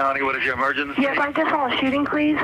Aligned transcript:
County, 0.00 0.22
what 0.22 0.34
is 0.34 0.42
your 0.42 0.54
emergency? 0.54 1.02
Yes, 1.02 1.18
I 1.20 1.30
just 1.30 1.50
saw 1.50 1.66
a 1.66 1.76
shooting, 1.76 2.06
please. 2.06 2.38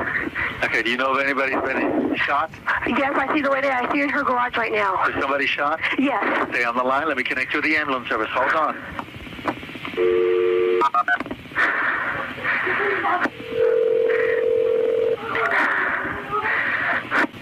Okay, 0.63 0.83
do 0.83 0.91
you 0.91 0.95
know 0.95 1.15
if 1.15 1.25
anybody's 1.25 1.59
been 1.63 2.15
shot? 2.17 2.51
Yes, 2.85 3.13
I 3.15 3.33
see 3.33 3.41
the 3.41 3.49
lady. 3.49 3.67
I 3.67 3.91
see 3.91 3.97
her 3.97 4.03
in 4.03 4.09
her 4.11 4.21
garage 4.21 4.55
right 4.55 4.71
now. 4.71 5.03
Is 5.07 5.19
somebody 5.19 5.47
shot? 5.47 5.79
Yes. 5.97 6.49
Stay 6.51 6.63
on 6.63 6.77
the 6.77 6.83
line. 6.83 7.07
Let 7.07 7.17
me 7.17 7.23
connect 7.23 7.53
you 7.53 7.57
with 7.57 7.65
the 7.65 7.75
ambulance 7.75 8.07
service. 8.09 8.29
Hold 8.29 8.51
on. 8.53 9.06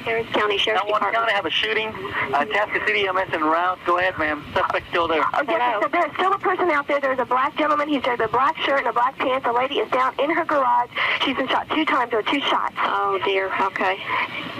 Harris 0.05 0.27
County 0.33 0.57
Sheriff's 0.57 0.85
Now, 0.85 0.91
one 0.91 1.01
county 1.01 1.31
have 1.33 1.45
a 1.45 1.49
shooting. 1.49 1.89
Uh, 1.89 2.45
Atascocita 2.45 3.07
EMS 3.09 3.33
en 3.33 3.41
route. 3.43 3.79
Go 3.87 3.97
ahead, 3.97 4.17
ma'am. 4.19 4.45
Suspect 4.53 4.85
still 4.89 5.07
there. 5.07 5.23
Oh, 5.33 5.43
yes, 5.47 5.81
so 5.81 5.89
there's 5.89 6.13
still 6.13 6.31
a 6.33 6.37
person 6.37 6.69
out 6.69 6.87
there. 6.87 6.99
There's 7.01 7.17
a 7.19 7.25
black 7.25 7.57
gentleman. 7.57 7.89
He's 7.89 8.03
wearing 8.03 8.21
a 8.21 8.27
black 8.27 8.55
shirt 8.57 8.79
and 8.79 8.87
a 8.87 8.93
black 8.93 9.17
pants. 9.17 9.45
The 9.45 9.51
lady 9.51 9.79
is 9.79 9.89
down 9.91 10.13
in 10.19 10.29
her 10.29 10.45
garage. 10.45 10.89
She's 11.25 11.35
been 11.35 11.47
shot 11.47 11.67
two 11.71 11.85
times 11.85 12.13
or 12.13 12.21
two 12.21 12.39
shots. 12.41 12.75
Oh 12.77 13.19
dear. 13.25 13.51
Okay. 13.65 13.97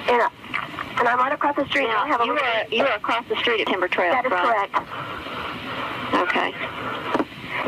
And, 0.10 0.22
uh, 0.22 0.30
and 0.98 1.08
I'm 1.08 1.20
right 1.20 1.32
across 1.32 1.56
the 1.56 1.66
street. 1.68 1.88
I 1.90 2.08
have 2.08 2.22
a 2.22 2.26
you 2.26 2.32
are 2.34 2.66
you 2.72 2.84
are 2.84 2.96
across 2.98 3.28
the 3.30 3.36
street 3.38 3.62
at 3.62 3.68
Timber 3.68 3.88
Trail. 3.88 4.14
That 4.14 4.26
is 4.26 4.32
right? 4.32 4.72
correct. 4.72 4.76
Okay. 6.30 6.52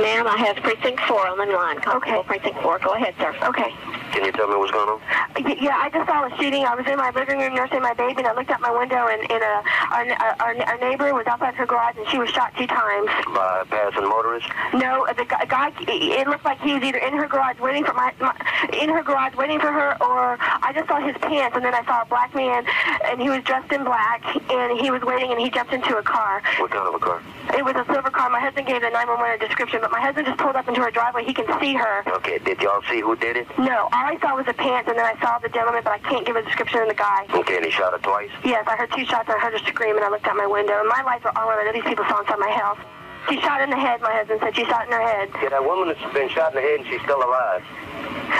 Ma'am, 0.02 0.28
I 0.28 0.38
have 0.38 0.58
precinct 0.58 1.00
four 1.02 1.28
on 1.28 1.38
the 1.38 1.46
line. 1.54 1.80
Constable 1.82 2.20
Okay. 2.20 2.28
precinct 2.28 2.62
four. 2.62 2.80
Go 2.80 2.94
ahead, 2.94 3.14
sir. 3.20 3.36
Okay. 3.44 3.74
Can 4.18 4.26
you 4.26 4.32
tell 4.32 4.48
me 4.48 4.56
what's 4.56 4.72
going 4.72 4.90
on? 4.90 5.00
Uh, 5.38 5.54
yeah, 5.62 5.78
I 5.78 5.92
just 5.94 6.10
saw 6.10 6.26
a 6.26 6.30
shooting. 6.42 6.66
I 6.66 6.74
was 6.74 6.88
in 6.88 6.98
my 6.98 7.12
living 7.12 7.38
room 7.38 7.54
nursing 7.54 7.84
my 7.84 7.94
baby, 7.94 8.18
and 8.18 8.26
I 8.26 8.34
looked 8.34 8.50
out 8.50 8.60
my 8.62 8.74
window, 8.74 9.06
and, 9.06 9.22
and 9.30 9.44
uh, 9.46 9.62
our, 9.94 10.10
uh, 10.10 10.36
our, 10.42 10.58
our 10.58 10.78
neighbor 10.82 11.14
was 11.14 11.28
outside 11.28 11.54
her 11.54 11.68
garage, 11.68 11.98
and 11.98 12.08
she 12.10 12.18
was 12.18 12.28
shot 12.32 12.52
two 12.58 12.66
times. 12.66 13.06
By 13.30 13.62
a 13.62 13.66
passing 13.70 14.10
motorists? 14.10 14.50
No, 14.74 15.06
uh, 15.06 15.14
the 15.14 15.26
guy. 15.26 15.72
It 15.86 16.28
looked 16.28 16.46
like 16.46 16.60
he 16.62 16.74
was 16.74 16.82
either 16.82 16.98
in 16.98 17.14
her 17.14 17.28
garage 17.28 17.60
waiting 17.60 17.86
for 17.86 17.94
my, 17.94 18.12
my, 18.20 18.34
in 18.74 18.90
her 18.90 19.04
garage 19.04 19.36
waiting 19.36 19.60
for 19.60 19.72
her, 19.72 19.94
or 20.02 20.38
I 20.42 20.74
just 20.74 20.88
saw 20.88 21.00
his 21.00 21.16
pants, 21.22 21.56
and 21.56 21.64
then 21.64 21.76
I 21.76 21.86
saw 21.86 22.02
a 22.02 22.06
black 22.06 22.34
man, 22.34 22.66
and 23.06 23.22
he 23.22 23.30
was 23.30 23.44
dressed 23.44 23.72
in 23.72 23.84
black, 23.84 24.26
and 24.50 24.80
he 24.80 24.90
was 24.90 25.04
waiting, 25.04 25.30
and 25.30 25.40
he 25.40 25.52
jumped 25.52 25.74
into 25.74 25.96
a 25.96 26.02
car. 26.02 26.42
What 26.58 26.72
kind 26.72 26.88
of 26.88 26.96
a 26.96 27.00
car? 27.00 27.22
It 27.54 27.64
was 27.64 27.76
a 27.76 27.86
silver 27.86 28.10
car. 28.10 28.32
My 28.32 28.40
husband 28.40 28.66
gave 28.66 28.82
the 28.82 28.90
911 28.90 29.46
description, 29.46 29.80
but 29.82 29.92
my 29.92 30.02
husband 30.02 30.26
just 30.26 30.40
pulled 30.40 30.56
up 30.56 30.68
into 30.68 30.82
her 30.82 30.90
driveway. 30.90 31.24
He 31.24 31.34
can 31.34 31.46
see 31.62 31.76
her. 31.76 32.04
Okay, 32.18 32.40
did 32.40 32.60
y'all 32.62 32.82
see 32.90 33.00
who 33.00 33.16
did 33.16 33.38
it? 33.38 33.48
No, 33.60 33.88
all 33.94 34.07
I 34.08 34.16
saw 34.24 34.40
was 34.40 34.46
the 34.46 34.56
pants, 34.56 34.88
and 34.88 34.98
then 34.98 35.04
I 35.04 35.20
saw 35.20 35.38
the 35.40 35.50
gentleman, 35.50 35.84
but 35.84 35.92
I 35.92 36.00
can't 36.00 36.26
give 36.26 36.38
a 36.38 36.42
description 36.42 36.80
of 36.80 36.88
the 36.88 36.96
guy. 36.96 37.28
Okay, 37.28 37.58
and 37.58 37.66
he 37.66 37.72
shot 37.72 37.92
her 37.92 38.00
twice? 38.00 38.32
Yes, 38.46 38.64
I 38.66 38.78
heard 38.80 38.88
two 38.96 39.04
shots, 39.04 39.28
and 39.28 39.36
I 39.36 39.40
heard 39.44 39.52
her 39.52 39.60
scream, 39.68 39.98
and 39.98 40.06
I 40.06 40.10
looked 40.10 40.26
out 40.26 40.38
my 40.38 40.48
window, 40.48 40.80
and 40.80 40.88
my 40.88 41.04
lights 41.04 41.26
were 41.28 41.36
on, 41.36 41.68
and 41.68 41.76
these 41.76 41.84
people 41.84 42.06
saw 42.08 42.22
inside 42.24 42.40
my 42.40 42.52
house. 42.56 42.80
She 43.28 43.36
shot 43.42 43.60
in 43.60 43.70
the 43.70 43.76
head, 43.76 44.00
my 44.00 44.14
husband 44.16 44.40
said. 44.40 44.56
She 44.56 44.64
shot 44.64 44.88
in 44.88 44.94
her 44.96 45.04
head. 45.04 45.28
Yeah, 45.44 45.50
that 45.50 45.66
woman 45.66 45.94
has 45.94 46.14
been 46.14 46.30
shot 46.30 46.56
in 46.56 46.64
the 46.64 46.64
head 46.64 46.80
and 46.80 46.88
she's 46.88 47.02
still 47.04 47.20
alive. 47.20 47.60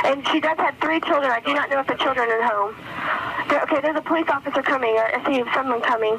And 0.08 0.26
she 0.32 0.40
does 0.40 0.56
have 0.64 0.80
three 0.80 1.02
children. 1.02 1.28
I 1.30 1.42
do 1.42 1.54
not 1.54 1.70
know 1.70 1.82
if 1.82 1.88
the 1.88 1.96
children 2.00 2.30
are 2.32 2.44
home. 2.48 2.72
There, 3.50 3.62
okay, 3.64 3.82
there's 3.82 3.98
a 3.98 4.02
police 4.02 4.30
officer 4.32 4.64
coming. 4.64 4.96
I 4.96 5.20
I 5.20 5.26
see 5.28 5.44
someone 5.52 5.82
coming. 5.82 6.16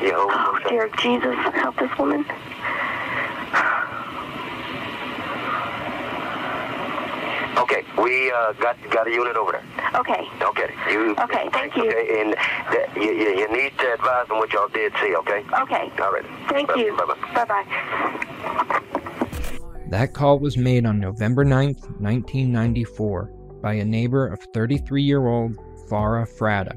Yeah, 0.00 0.16
Oh, 0.16 0.58
dear 0.66 0.88
Jesus, 0.96 1.36
help 1.60 1.76
this 1.76 1.92
woman. 1.98 2.24
Okay, 7.56 7.84
we 8.02 8.30
uh, 8.32 8.52
got 8.54 8.76
got 8.90 9.06
a 9.06 9.10
unit 9.10 9.36
over 9.36 9.52
there. 9.52 9.64
Okay. 9.94 10.28
Okay, 10.42 10.74
you. 10.90 11.14
Okay, 11.16 11.48
thank 11.52 11.76
you. 11.76 11.88
Okay, 11.88 12.20
and 12.20 12.32
that, 12.34 12.92
you, 12.96 13.12
you, 13.12 13.28
you 13.38 13.52
need 13.52 13.76
to 13.78 13.92
advise 13.94 14.26
them 14.28 14.38
what 14.38 14.52
y'all 14.52 14.68
did 14.68 14.92
see. 15.00 15.14
Okay. 15.16 15.44
Okay. 15.62 15.92
All 16.00 16.12
right. 16.12 16.24
Thank 16.48 16.68
Bye- 16.68 16.74
you. 16.76 16.96
Bye-bye. 16.96 17.44
Bye-bye. 17.44 18.80
That 19.90 20.12
call 20.14 20.40
was 20.40 20.56
made 20.56 20.86
on 20.86 20.98
November 20.98 21.44
9th, 21.44 21.82
1994, 22.00 23.30
by 23.62 23.74
a 23.74 23.84
neighbor 23.84 24.26
of 24.26 24.40
33 24.52 25.02
year 25.02 25.26
old 25.28 25.56
Farah 25.88 26.26
Fratta. 26.28 26.76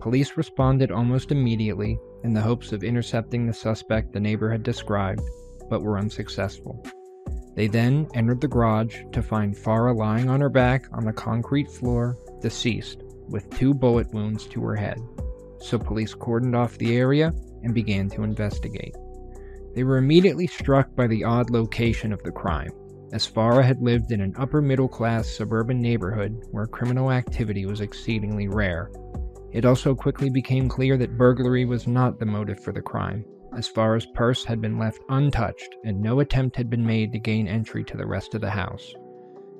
Police 0.00 0.36
responded 0.36 0.92
almost 0.92 1.32
immediately 1.32 1.98
in 2.22 2.32
the 2.32 2.40
hopes 2.40 2.72
of 2.72 2.84
intercepting 2.84 3.46
the 3.46 3.52
suspect 3.52 4.12
the 4.12 4.20
neighbor 4.20 4.50
had 4.50 4.62
described, 4.62 5.22
but 5.68 5.82
were 5.82 5.98
unsuccessful. 5.98 6.80
They 7.56 7.66
then 7.66 8.06
entered 8.14 8.42
the 8.42 8.48
garage 8.48 9.02
to 9.12 9.22
find 9.22 9.56
Farah 9.56 9.96
lying 9.96 10.28
on 10.28 10.42
her 10.42 10.50
back 10.50 10.86
on 10.92 11.04
the 11.06 11.12
concrete 11.12 11.70
floor, 11.70 12.18
deceased, 12.42 13.02
with 13.28 13.48
two 13.50 13.72
bullet 13.72 14.12
wounds 14.12 14.46
to 14.48 14.62
her 14.62 14.76
head. 14.76 15.00
So 15.60 15.78
police 15.78 16.14
cordoned 16.14 16.54
off 16.54 16.76
the 16.76 16.94
area 16.96 17.32
and 17.62 17.74
began 17.74 18.10
to 18.10 18.24
investigate. 18.24 18.94
They 19.74 19.84
were 19.84 19.96
immediately 19.96 20.46
struck 20.46 20.94
by 20.94 21.06
the 21.06 21.24
odd 21.24 21.48
location 21.48 22.12
of 22.12 22.22
the 22.22 22.30
crime, 22.30 22.72
as 23.12 23.26
Farah 23.26 23.64
had 23.64 23.80
lived 23.80 24.12
in 24.12 24.20
an 24.20 24.34
upper 24.36 24.60
middle 24.60 24.88
class 24.88 25.26
suburban 25.26 25.80
neighborhood 25.80 26.44
where 26.50 26.66
criminal 26.66 27.10
activity 27.10 27.64
was 27.64 27.80
exceedingly 27.80 28.48
rare. 28.48 28.90
It 29.52 29.64
also 29.64 29.94
quickly 29.94 30.28
became 30.28 30.68
clear 30.68 30.98
that 30.98 31.16
burglary 31.16 31.64
was 31.64 31.86
not 31.86 32.18
the 32.18 32.26
motive 32.26 32.62
for 32.62 32.72
the 32.72 32.82
crime, 32.82 33.24
as 33.56 33.66
far 33.66 33.96
as 33.96 34.06
purse 34.06 34.44
had 34.44 34.60
been 34.60 34.78
left 34.78 35.02
untouched 35.08 35.76
and 35.84 36.00
no 36.00 36.20
attempt 36.20 36.56
had 36.56 36.68
been 36.68 36.86
made 36.86 37.12
to 37.12 37.18
gain 37.18 37.48
entry 37.48 37.82
to 37.84 37.96
the 37.96 38.06
rest 38.06 38.34
of 38.34 38.40
the 38.40 38.50
house. 38.50 38.94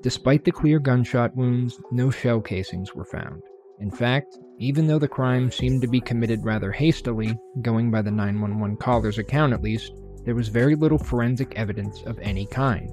Despite 0.03 0.45
the 0.45 0.53
clear 0.53 0.79
gunshot 0.79 1.35
wounds, 1.35 1.81
no 1.91 2.11
shell 2.11 2.41
casings 2.41 2.95
were 2.95 3.05
found. 3.05 3.43
In 3.81 3.91
fact, 3.91 4.39
even 4.59 4.87
though 4.87 4.99
the 4.99 5.09
crime 5.09 5.51
seemed 5.51 5.83
to 5.83 5.89
be 5.89 6.01
committed 6.01 6.45
rather 6.45 6.73
hastily, 6.73 7.37
going 7.63 7.91
by 7.91 8.03
the 8.03 8.11
911 8.11 8.77
caller's 8.77 9.19
account 9.19 9.53
at 9.53 9.63
least, 9.63 9.93
there 10.25 10.35
was 10.35 10.49
very 10.49 10.75
little 10.75 10.99
forensic 10.99 11.55
evidence 11.57 12.03
of 12.03 12.19
any 12.21 12.47
kind. 12.47 12.91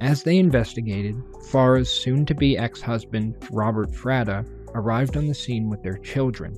As 0.00 0.22
they 0.22 0.38
investigated, 0.38 1.14
Farah's 1.50 1.90
soon 1.90 2.26
to 2.26 2.34
be 2.34 2.58
ex 2.58 2.80
husband, 2.80 3.36
Robert 3.52 3.92
Fratta, 3.92 4.44
arrived 4.74 5.16
on 5.16 5.26
the 5.26 5.34
scene 5.34 5.68
with 5.68 5.82
their 5.82 5.98
children. 5.98 6.56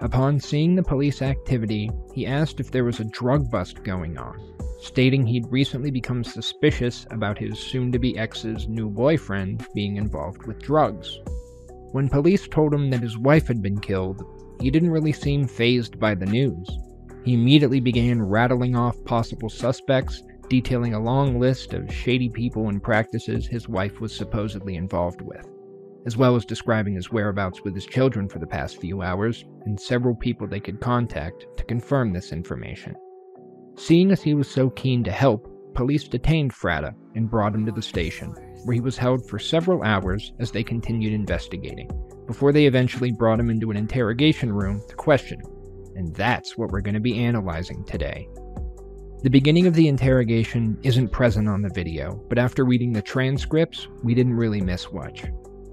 Upon 0.00 0.38
seeing 0.38 0.74
the 0.74 0.82
police 0.82 1.22
activity, 1.22 1.90
he 2.12 2.26
asked 2.26 2.60
if 2.60 2.70
there 2.70 2.84
was 2.84 3.00
a 3.00 3.04
drug 3.04 3.50
bust 3.50 3.82
going 3.82 4.18
on, 4.18 4.38
stating 4.78 5.26
he'd 5.26 5.50
recently 5.50 5.90
become 5.90 6.22
suspicious 6.22 7.06
about 7.10 7.38
his 7.38 7.58
soon 7.58 7.90
to 7.92 7.98
be 7.98 8.18
ex's 8.18 8.68
new 8.68 8.90
boyfriend 8.90 9.66
being 9.74 9.96
involved 9.96 10.46
with 10.46 10.60
drugs. 10.60 11.18
When 11.92 12.10
police 12.10 12.46
told 12.46 12.74
him 12.74 12.90
that 12.90 13.00
his 13.00 13.16
wife 13.16 13.46
had 13.46 13.62
been 13.62 13.80
killed, 13.80 14.22
he 14.60 14.70
didn't 14.70 14.90
really 14.90 15.12
seem 15.12 15.48
fazed 15.48 15.98
by 15.98 16.14
the 16.14 16.26
news. 16.26 16.68
He 17.24 17.32
immediately 17.32 17.80
began 17.80 18.20
rattling 18.20 18.76
off 18.76 19.02
possible 19.06 19.48
suspects, 19.48 20.22
detailing 20.50 20.92
a 20.92 21.02
long 21.02 21.40
list 21.40 21.72
of 21.72 21.92
shady 21.92 22.28
people 22.28 22.68
and 22.68 22.82
practices 22.82 23.46
his 23.46 23.66
wife 23.66 23.98
was 24.00 24.14
supposedly 24.14 24.76
involved 24.76 25.22
with, 25.22 25.48
as 26.06 26.16
well 26.16 26.36
as 26.36 26.44
describing 26.44 26.94
his 26.94 27.10
whereabouts 27.10 27.62
with 27.62 27.74
his 27.74 27.84
children 27.84 28.28
for 28.28 28.38
the 28.38 28.46
past 28.46 28.80
few 28.80 29.02
hours 29.02 29.44
and 29.64 29.78
several 29.78 30.14
people 30.14 30.46
they 30.46 30.60
could 30.60 30.80
contact 30.80 31.46
to 31.56 31.64
confirm 31.64 32.12
this 32.12 32.32
information. 32.32 32.94
Seeing 33.76 34.12
as 34.12 34.22
he 34.22 34.32
was 34.32 34.48
so 34.48 34.70
keen 34.70 35.02
to 35.04 35.10
help, 35.10 35.52
police 35.74 36.08
detained 36.08 36.52
Fratta 36.52 36.94
and 37.16 37.30
brought 37.30 37.54
him 37.54 37.66
to 37.66 37.72
the 37.72 37.82
station, 37.82 38.32
where 38.64 38.74
he 38.74 38.80
was 38.80 38.96
held 38.96 39.28
for 39.28 39.38
several 39.38 39.82
hours 39.82 40.32
as 40.38 40.50
they 40.50 40.62
continued 40.62 41.12
investigating, 41.12 41.90
before 42.26 42.52
they 42.52 42.66
eventually 42.66 43.12
brought 43.12 43.40
him 43.40 43.50
into 43.50 43.70
an 43.70 43.76
interrogation 43.76 44.52
room 44.52 44.80
to 44.88 44.94
question 44.94 45.40
him. 45.40 45.52
And 45.96 46.14
that's 46.14 46.56
what 46.56 46.70
we're 46.70 46.80
going 46.80 46.94
to 46.94 47.00
be 47.00 47.18
analyzing 47.18 47.84
today. 47.84 48.28
The 49.22 49.30
beginning 49.30 49.66
of 49.66 49.74
the 49.74 49.88
interrogation 49.88 50.78
isn't 50.82 51.10
present 51.10 51.48
on 51.48 51.62
the 51.62 51.70
video, 51.74 52.22
but 52.28 52.38
after 52.38 52.64
reading 52.64 52.92
the 52.92 53.02
transcripts, 53.02 53.88
we 54.02 54.14
didn't 54.14 54.34
really 54.34 54.60
miss 54.60 54.92
much. 54.92 55.24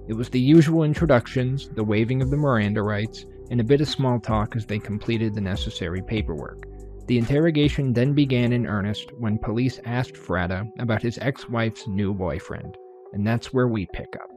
It 0.08 0.14
was 0.14 0.30
the 0.30 0.40
usual 0.40 0.84
introductions, 0.84 1.70
the 1.70 1.84
waiving 1.84 2.22
of 2.22 2.30
the 2.30 2.38
Miranda 2.38 2.82
rights, 2.82 3.26
and 3.50 3.62
a 3.62 3.64
bit 3.64 3.82
of 3.82 3.88
small 3.88 4.20
talk 4.20 4.56
as 4.56 4.66
they 4.66 4.80
completed 4.80 5.34
the 5.34 5.42
necessary 5.42 6.02
paperwork. 6.02 6.66
The 7.08 7.18
interrogation 7.18 7.94
then 7.94 8.14
began 8.14 8.54
in 8.54 8.66
earnest 8.66 9.12
when 9.18 9.38
police 9.38 9.80
asked 9.86 10.16
Fratta 10.16 10.70
about 10.80 11.02
his 11.02 11.18
ex 11.20 11.50
wife's 11.50 11.88
new 11.88 12.14
boyfriend, 12.14 12.78
and 13.14 13.26
that's 13.26 13.54
where 13.54 13.68
we 13.68 13.88
pick 13.94 14.16
up. 14.16 14.30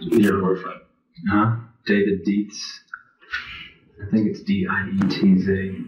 Your 0.00 0.40
boyfriend. 0.40 0.80
Huh? 1.30 1.56
David 1.86 2.24
Dietz. 2.24 2.80
I 4.06 4.10
think 4.10 4.28
it's 4.28 4.42
D 4.42 4.66
I 4.70 4.88
E 4.88 4.98
T 5.08 5.38
Z. 5.38 5.84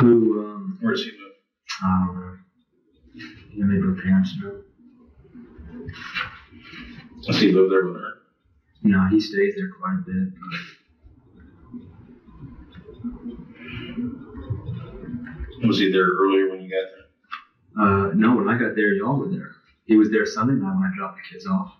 Who, 0.00 0.44
um, 0.44 0.78
Where 0.80 0.92
does 0.92 1.04
he 1.04 1.10
live? 1.10 1.32
I 1.82 2.04
don't 2.06 2.16
know. 2.16 2.36
Yeah, 3.14 3.64
maybe 3.64 3.82
her 3.82 3.94
parents 4.02 4.34
know. 4.40 4.59
Does 7.22 7.40
he 7.40 7.52
live 7.52 7.68
there 7.70 7.84
with 7.84 7.94
her? 7.96 8.14
No, 8.82 9.06
he 9.08 9.20
stays 9.20 9.54
there 9.56 9.68
quite 9.68 9.94
a 9.94 10.02
bit, 10.04 10.32
but 15.60 15.66
Was 15.68 15.78
he 15.78 15.90
there 15.90 16.06
earlier 16.06 16.48
when 16.48 16.60
you 16.62 16.70
got 16.70 16.86
there? 16.90 17.04
uh, 17.78 18.10
no, 18.14 18.34
when 18.34 18.48
I 18.48 18.56
got 18.58 18.74
there, 18.74 18.92
y'all 18.94 19.16
were 19.16 19.28
there. 19.28 19.52
He 19.84 19.96
was 19.96 20.10
there 20.10 20.24
Sunday 20.26 20.54
night 20.54 20.74
when 20.74 20.90
I 20.90 20.96
dropped 20.96 21.16
the 21.16 21.22
kids 21.32 21.46
off. 21.46 21.72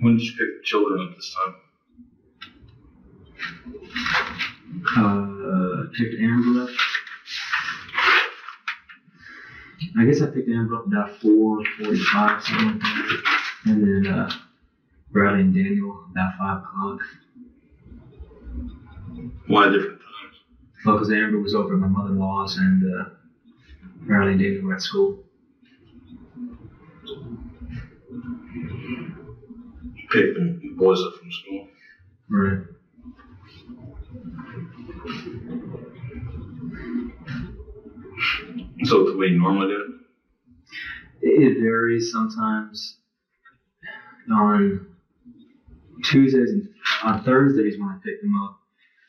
When 0.00 0.16
did 0.16 0.24
you 0.24 0.32
pick 0.32 0.58
the 0.58 0.62
children 0.64 1.08
up 1.08 1.14
this 1.16 1.34
time? 1.34 1.54
Uh, 4.96 5.84
picked 5.96 6.14
Amber 6.20 6.62
up. 6.64 6.68
I 9.98 10.04
guess 10.04 10.20
I 10.22 10.26
picked 10.26 10.48
Amber 10.48 10.76
up 10.76 10.86
about 10.86 11.10
four 11.20 11.62
forty-five, 11.78 12.42
something 12.42 12.66
like 12.68 12.80
that, 12.80 13.41
and 13.64 13.82
then 13.82 14.12
uh, 14.12 14.30
Bradley 15.10 15.40
and 15.40 15.54
Daniel 15.54 16.04
about 16.10 16.32
five 16.38 16.58
o'clock. 16.58 17.00
Why 19.46 19.68
different 19.68 20.00
times? 20.00 20.36
Well, 20.84 20.96
because 20.96 21.12
Amber 21.12 21.38
was 21.38 21.54
over 21.54 21.74
at 21.74 21.80
my 21.80 21.86
mother-in-law's, 21.86 22.56
and 22.56 22.82
uh, 22.82 23.04
Bradley 24.06 24.32
and 24.32 24.40
Daniel 24.40 24.64
were 24.64 24.74
at 24.74 24.82
school. 24.82 25.22
Pick 30.10 30.34
the 30.34 30.60
boys 30.76 31.00
up 31.02 31.14
from 31.14 31.32
school. 31.32 31.68
Right. 32.28 32.66
So 38.84 39.04
the 39.10 39.16
way 39.16 39.28
you 39.28 39.38
normally 39.38 39.68
do 39.68 39.98
it? 41.22 41.28
It 41.28 41.60
varies 41.60 42.10
sometimes. 42.10 42.98
On 44.30 44.86
Tuesdays 46.04 46.50
and 46.50 46.68
on 47.04 47.24
Thursdays 47.24 47.78
when 47.78 47.88
I 47.88 47.98
pick 48.04 48.20
them 48.22 48.34
up, 48.42 48.60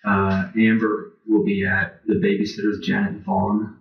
uh, 0.06 0.50
Amber 0.60 1.14
will 1.28 1.44
be 1.44 1.66
at 1.66 2.02
the 2.06 2.16
babysitter's 2.16 2.86
Janet 2.86 3.22
Vaughn. 3.24 3.78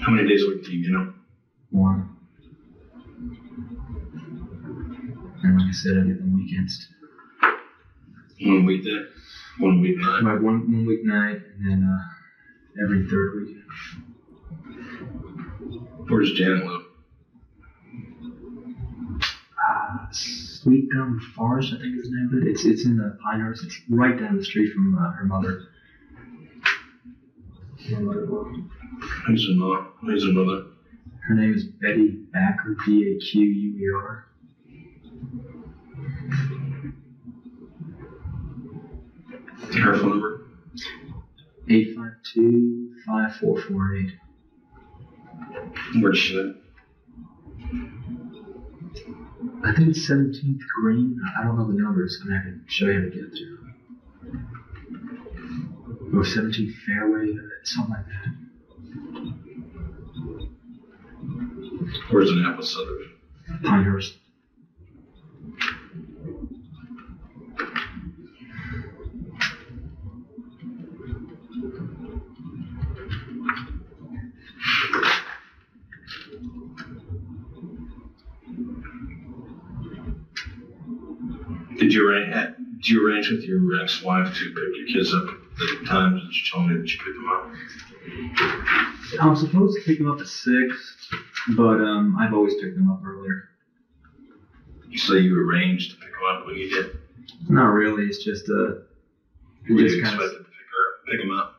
How 0.00 0.12
many 0.12 0.28
days 0.28 0.44
a 0.44 0.48
week 0.48 0.64
do 0.64 0.72
you 0.72 0.82
get 0.84 0.92
them? 0.92 1.24
One. 1.70 2.16
And 5.42 5.58
like 5.58 5.68
I 5.68 5.72
said, 5.72 5.92
I 5.98 6.06
get 6.06 6.18
them 6.18 6.36
weekends. 6.36 6.88
One 8.40 8.64
weekday? 8.64 9.04
One 9.58 9.82
weeknight? 9.82 10.22
Like 10.22 10.42
one 10.42 10.72
one 10.72 10.86
weeknight 10.86 11.42
and 11.58 11.70
then 11.70 11.84
uh, 11.84 12.82
every 12.82 13.06
third 13.08 13.36
weekend. 13.36 13.64
Where's 16.10 16.32
Janet? 16.32 16.64
Uh, 19.68 20.06
Sweet 20.10 20.88
Gum 20.92 21.20
Forest, 21.36 21.72
I 21.72 21.78
think 21.78 21.96
is 21.96 22.10
the 22.10 22.16
name 22.16 22.30
of 22.32 22.42
it. 22.42 22.50
It's 22.50 22.64
it's 22.64 22.84
in 22.84 22.96
the 22.96 23.16
Pinehurst. 23.22 23.62
It's 23.62 23.80
right 23.88 24.18
down 24.18 24.36
the 24.36 24.42
street 24.42 24.72
from 24.72 24.98
uh, 24.98 25.12
her 25.12 25.24
mother. 25.24 25.68
Her 27.88 28.00
mother. 28.00 28.26
Who's 29.26 29.46
her 29.46 29.54
mother? 29.54 29.86
Who's 30.00 30.24
her 30.24 30.32
mother? 30.32 30.64
Her 31.28 31.34
name 31.34 31.54
is 31.54 31.62
Betty 31.64 32.18
Baquer, 32.34 32.74
B 32.84 33.14
A 33.14 33.18
Q 33.20 33.42
U 33.42 33.78
E 33.78 33.88
R. 33.94 34.26
Her 39.80 39.94
phone 39.94 40.10
number? 40.10 40.40
852 41.68 42.96
5448. 43.06 44.10
She? 46.14 46.54
I 49.62 49.72
think 49.74 49.88
it's 49.88 50.08
17th 50.08 50.58
Green. 50.82 51.20
I 51.38 51.44
don't 51.44 51.56
know 51.58 51.66
the 51.66 51.74
numbers. 51.74 52.20
I 52.22 52.24
mean, 52.28 52.36
I 52.36 52.42
can 52.42 52.64
show 52.66 52.86
you 52.86 52.94
how 52.94 53.00
to 53.00 53.10
get 53.10 53.32
there. 53.32 53.58
Or 56.12 56.24
17th 56.24 56.74
Fairway, 56.86 57.36
something 57.64 57.94
like 57.94 58.06
that. 58.06 58.32
Where's 62.10 62.30
Annapolis 62.30 62.72
Southern? 62.72 63.10
Pinehurst. 63.62 64.14
Did 81.78 81.94
you 81.94 82.08
arrange, 82.08 82.52
did 82.90 82.96
you 82.96 83.06
arrange 83.06 83.30
with 83.30 83.42
your 83.42 83.80
ex-wife 83.80 84.34
to 84.34 84.52
pick 84.52 84.76
your 84.76 84.86
kids 84.86 85.14
up 85.14 85.22
at 85.28 85.80
the 85.80 85.86
times 85.86 86.20
that 86.20 86.32
you 86.34 86.42
told 86.50 86.68
me 86.68 86.76
that 86.76 86.92
you 86.92 86.98
picked 86.98 87.14
them 87.14 87.28
up? 87.28 87.46
I'm 89.20 89.36
supposed 89.36 89.78
to 89.78 89.84
pick 89.84 89.98
them 89.98 90.10
up 90.10 90.18
at 90.18 90.26
6, 90.26 91.08
but 91.56 91.80
um, 91.80 92.16
I've 92.18 92.34
always 92.34 92.54
picked 92.56 92.74
them 92.74 92.90
up 92.90 93.00
earlier. 93.04 93.46
You 94.88 94.98
so 94.98 95.12
say 95.12 95.20
you 95.20 95.38
arranged 95.38 95.92
to 95.92 95.96
pick 95.98 96.10
them 96.10 96.20
up 96.34 96.44
when 96.44 96.56
you 96.56 96.68
did? 96.68 96.98
Not 97.48 97.66
really. 97.66 98.06
It's 98.06 98.24
just 98.24 98.48
uh, 98.48 98.72
you 99.66 99.78
just 99.78 100.02
kind 100.02 100.20
of. 100.20 100.28
to 100.28 100.38
pick 100.38 100.46
her 100.48 101.12
pick 101.12 101.20
them 101.20 101.30
up? 101.30 101.54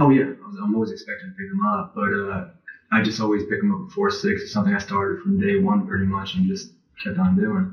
Oh 0.00 0.10
yeah, 0.10 0.24
I 0.44 0.48
was, 0.48 0.58
I'm 0.62 0.74
always 0.74 0.90
expecting 0.90 1.30
to 1.30 1.34
pick 1.34 1.48
them 1.48 1.64
up, 1.64 1.92
but 1.94 2.12
uh, 2.12 2.44
I 2.92 3.00
just 3.00 3.20
always 3.20 3.44
pick 3.44 3.60
them 3.60 3.72
up 3.72 3.88
before 3.88 4.10
six. 4.10 4.42
It's 4.42 4.52
something 4.52 4.74
I 4.74 4.78
started 4.78 5.22
from 5.22 5.38
day 5.38 5.56
one, 5.56 5.86
pretty 5.86 6.04
much, 6.04 6.34
and 6.34 6.46
just 6.46 6.72
kept 7.02 7.16
on 7.16 7.36
doing. 7.36 7.72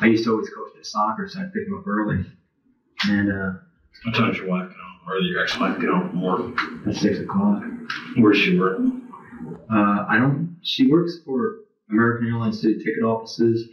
I 0.00 0.06
used 0.06 0.24
to 0.24 0.32
always 0.32 0.48
coach 0.50 0.72
at 0.78 0.86
soccer, 0.86 1.28
so 1.28 1.40
I'd 1.40 1.52
pick 1.52 1.66
them 1.66 1.78
up 1.78 1.86
early, 1.86 2.24
and 3.08 3.32
uh, 3.32 3.52
What 4.04 4.14
time's 4.14 4.38
your 4.38 4.48
wife 4.48 4.68
get 4.68 4.76
home? 4.76 4.90
Or 5.06 5.18
your 5.18 5.42
ex-wife 5.42 5.80
get 5.80 5.90
home 5.90 6.10
from 6.10 6.22
work? 6.22 6.58
at 6.86 6.94
six 6.96 7.18
o'clock. 7.20 7.62
Where's 8.16 8.38
she 8.38 8.58
work? 8.58 8.78
Uh, 9.70 10.06
I 10.08 10.16
don't. 10.18 10.56
She 10.62 10.90
works 10.90 11.18
for 11.24 11.56
American 11.90 12.28
Airlines 12.28 12.60
City 12.60 12.78
Ticket 12.82 13.02
Offices. 13.02 13.68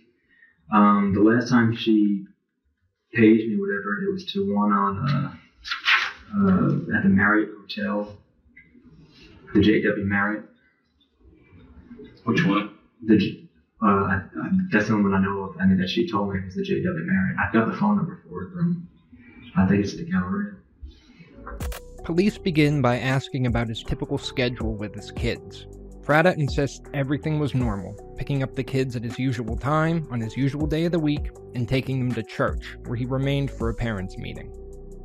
Um, 0.74 1.14
the 1.14 1.22
last 1.22 1.50
time 1.50 1.76
she 1.76 2.26
paid 3.14 3.48
me, 3.50 3.58
whatever, 3.60 4.04
it 4.04 4.12
was 4.14 4.26
to 4.34 4.54
one 4.56 4.72
on 4.72 5.10
uh, 5.10 5.34
uh, 6.36 6.98
at 6.98 7.04
the 7.04 7.10
Marriott 7.10 7.50
Hotel, 7.60 8.18
the 9.54 9.60
JW 9.60 10.06
Marriott. 10.06 10.46
Which 12.26 12.46
one? 12.46 12.76
The 13.06 13.48
uh, 13.82 14.20
that's 14.72 14.88
the 14.88 14.94
only 14.94 15.10
one 15.10 15.14
I 15.14 15.24
know 15.24 15.44
of. 15.44 15.56
I 15.60 15.66
mean, 15.66 15.78
that 15.80 15.90
she 15.90 16.10
told 16.10 16.34
me 16.34 16.40
was 16.46 16.56
the 16.56 16.62
JW 16.62 17.06
Marriott. 17.06 17.38
I've 17.40 17.54
got 17.54 17.72
the 17.72 17.78
phone 17.78 17.98
number 17.98 18.22
for 18.28 18.52
from. 18.52 18.88
I 19.58 19.66
think 19.66 19.84
it's 19.84 19.96
the 19.96 20.04
Galleria. 20.04 20.56
Police 22.04 22.38
begin 22.38 22.82
by 22.82 23.00
asking 23.00 23.48
about 23.48 23.68
his 23.68 23.84
typical 23.84 24.18
schedule 24.18 24.76
with 24.76 24.94
his 24.96 25.12
kids. 25.12 25.68
Fratta 26.04 26.36
insists 26.36 26.82
everything 26.94 27.40
was 27.40 27.54
normal, 27.54 27.94
picking 28.18 28.44
up 28.44 28.56
the 28.56 28.64
kids 28.64 28.96
at 28.96 29.04
his 29.04 29.20
usual 29.20 29.56
time, 29.56 30.08
on 30.12 30.20
his 30.20 30.36
usual 30.36 30.66
day 30.66 30.86
of 30.86 30.92
the 30.92 31.00
week, 31.00 31.32
and 31.54 31.68
taking 31.68 32.00
them 32.00 32.14
to 32.16 32.24
church, 32.24 32.78
where 32.86 32.96
he 32.96 33.06
remained 33.06 33.52
for 33.52 33.70
a 33.70 33.74
parents' 33.74 34.18
meeting. 34.18 34.52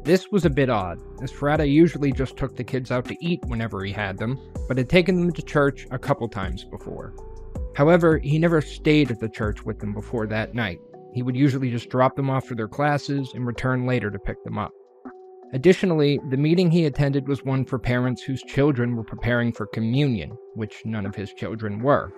This 0.05 0.31
was 0.31 0.45
a 0.45 0.51
bit 0.51 0.71
odd, 0.71 1.01
as 1.23 1.33
Fratta 1.33 1.71
usually 1.71 2.13
just 2.13 2.37
took 2.37 2.57
the 2.57 2.65
kids 2.65 2.91
out 2.91 3.05
to 3.07 3.17
eat 3.21 3.45
whenever 3.47 3.85
he 3.85 3.93
had 3.93 4.17
them, 4.17 4.39
but 4.69 4.79
had 4.79 4.89
taken 4.89 5.21
them 5.21 5.33
to 5.33 5.43
church 5.43 5.87
a 5.91 5.99
couple 5.99 6.29
times 6.29 6.65
before. 6.65 7.13
However, 7.77 8.19
he 8.19 8.39
never 8.39 8.63
stayed 8.63 9.11
at 9.11 9.21
the 9.21 9.29
church 9.29 9.67
with 9.67 9.81
them 9.81 9.93
before 9.93 10.27
that 10.29 10.55
night. 10.55 10.79
He 11.13 11.23
would 11.23 11.37
usually 11.37 11.71
just 11.71 11.91
drop 11.91 12.17
them 12.17 12.31
off 12.31 12.47
for 12.47 12.55
their 12.55 12.69
classes 12.69 13.31
and 13.35 13.47
return 13.47 13.85
later 13.85 14.11
to 14.11 14.19
pick 14.19 14.43
them 14.45 14.57
up. 14.57 14.73
Additionally, 15.53 16.19
the 16.31 16.39
meeting 16.39 16.71
he 16.71 16.87
attended 16.87 17.29
was 17.29 17.45
one 17.45 17.67
for 17.67 17.79
parents 17.79 18.23
whose 18.23 18.43
children 18.43 18.97
were 18.97 19.05
preparing 19.05 19.53
for 19.53 19.67
communion, 19.67 20.31
which 20.55 20.87
none 20.87 21.05
of 21.05 21.15
his 21.15 21.35
children 21.35 21.81
were. 21.81 22.11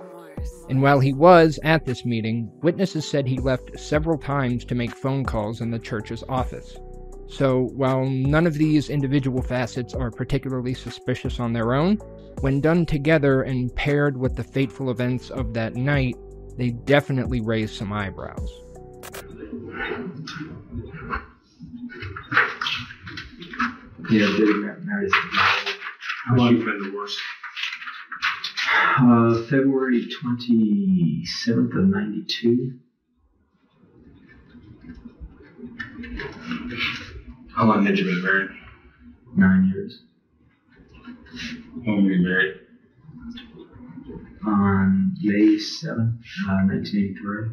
And 0.68 0.80
while 0.80 1.00
he 1.00 1.12
was 1.12 1.58
at 1.64 1.84
this 1.84 2.04
meeting, 2.04 2.50
witnesses 2.62 3.10
said 3.10 3.26
he 3.26 3.38
left 3.38 3.78
several 3.78 4.16
times 4.16 4.64
to 4.66 4.76
make 4.76 4.94
phone 4.94 5.24
calls 5.24 5.60
in 5.60 5.72
the 5.72 5.78
church's 5.80 6.22
office. 6.28 6.78
So, 7.26 7.70
while 7.74 8.06
none 8.06 8.46
of 8.46 8.54
these 8.54 8.88
individual 8.88 9.42
facets 9.42 9.92
are 9.92 10.10
particularly 10.10 10.72
suspicious 10.72 11.40
on 11.40 11.52
their 11.52 11.74
own, 11.74 11.98
when 12.40 12.60
done 12.60 12.86
together 12.86 13.42
and 13.42 13.74
paired 13.74 14.16
with 14.16 14.36
the 14.36 14.44
fateful 14.44 14.90
events 14.90 15.30
of 15.30 15.54
that 15.54 15.74
night, 15.74 16.16
they 16.56 16.70
definitely 16.70 17.40
raise 17.40 17.74
some 17.74 17.92
eyebrows. 17.92 18.50
Yeah, 24.10 24.26
David 24.38 24.56
Mar- 24.56 24.78
married. 24.84 25.10
How's 25.12 26.48
she 26.48 26.56
been 26.56 26.82
divorced? 26.84 27.18
Uh, 29.00 29.42
February 29.44 30.08
27th 30.22 31.76
of 31.76 31.84
92. 31.84 32.78
How 37.54 37.66
long 37.66 37.84
had 37.84 37.98
you 37.98 38.04
been 38.04 38.22
married? 38.22 38.50
Nine 39.36 39.72
years. 39.74 40.02
When 41.84 42.04
were 42.04 42.10
you 42.10 42.22
married? 42.22 42.54
On 44.46 45.12
May 45.22 45.56
7th, 45.56 46.18
uh, 46.48 46.64
1983. 46.64 47.48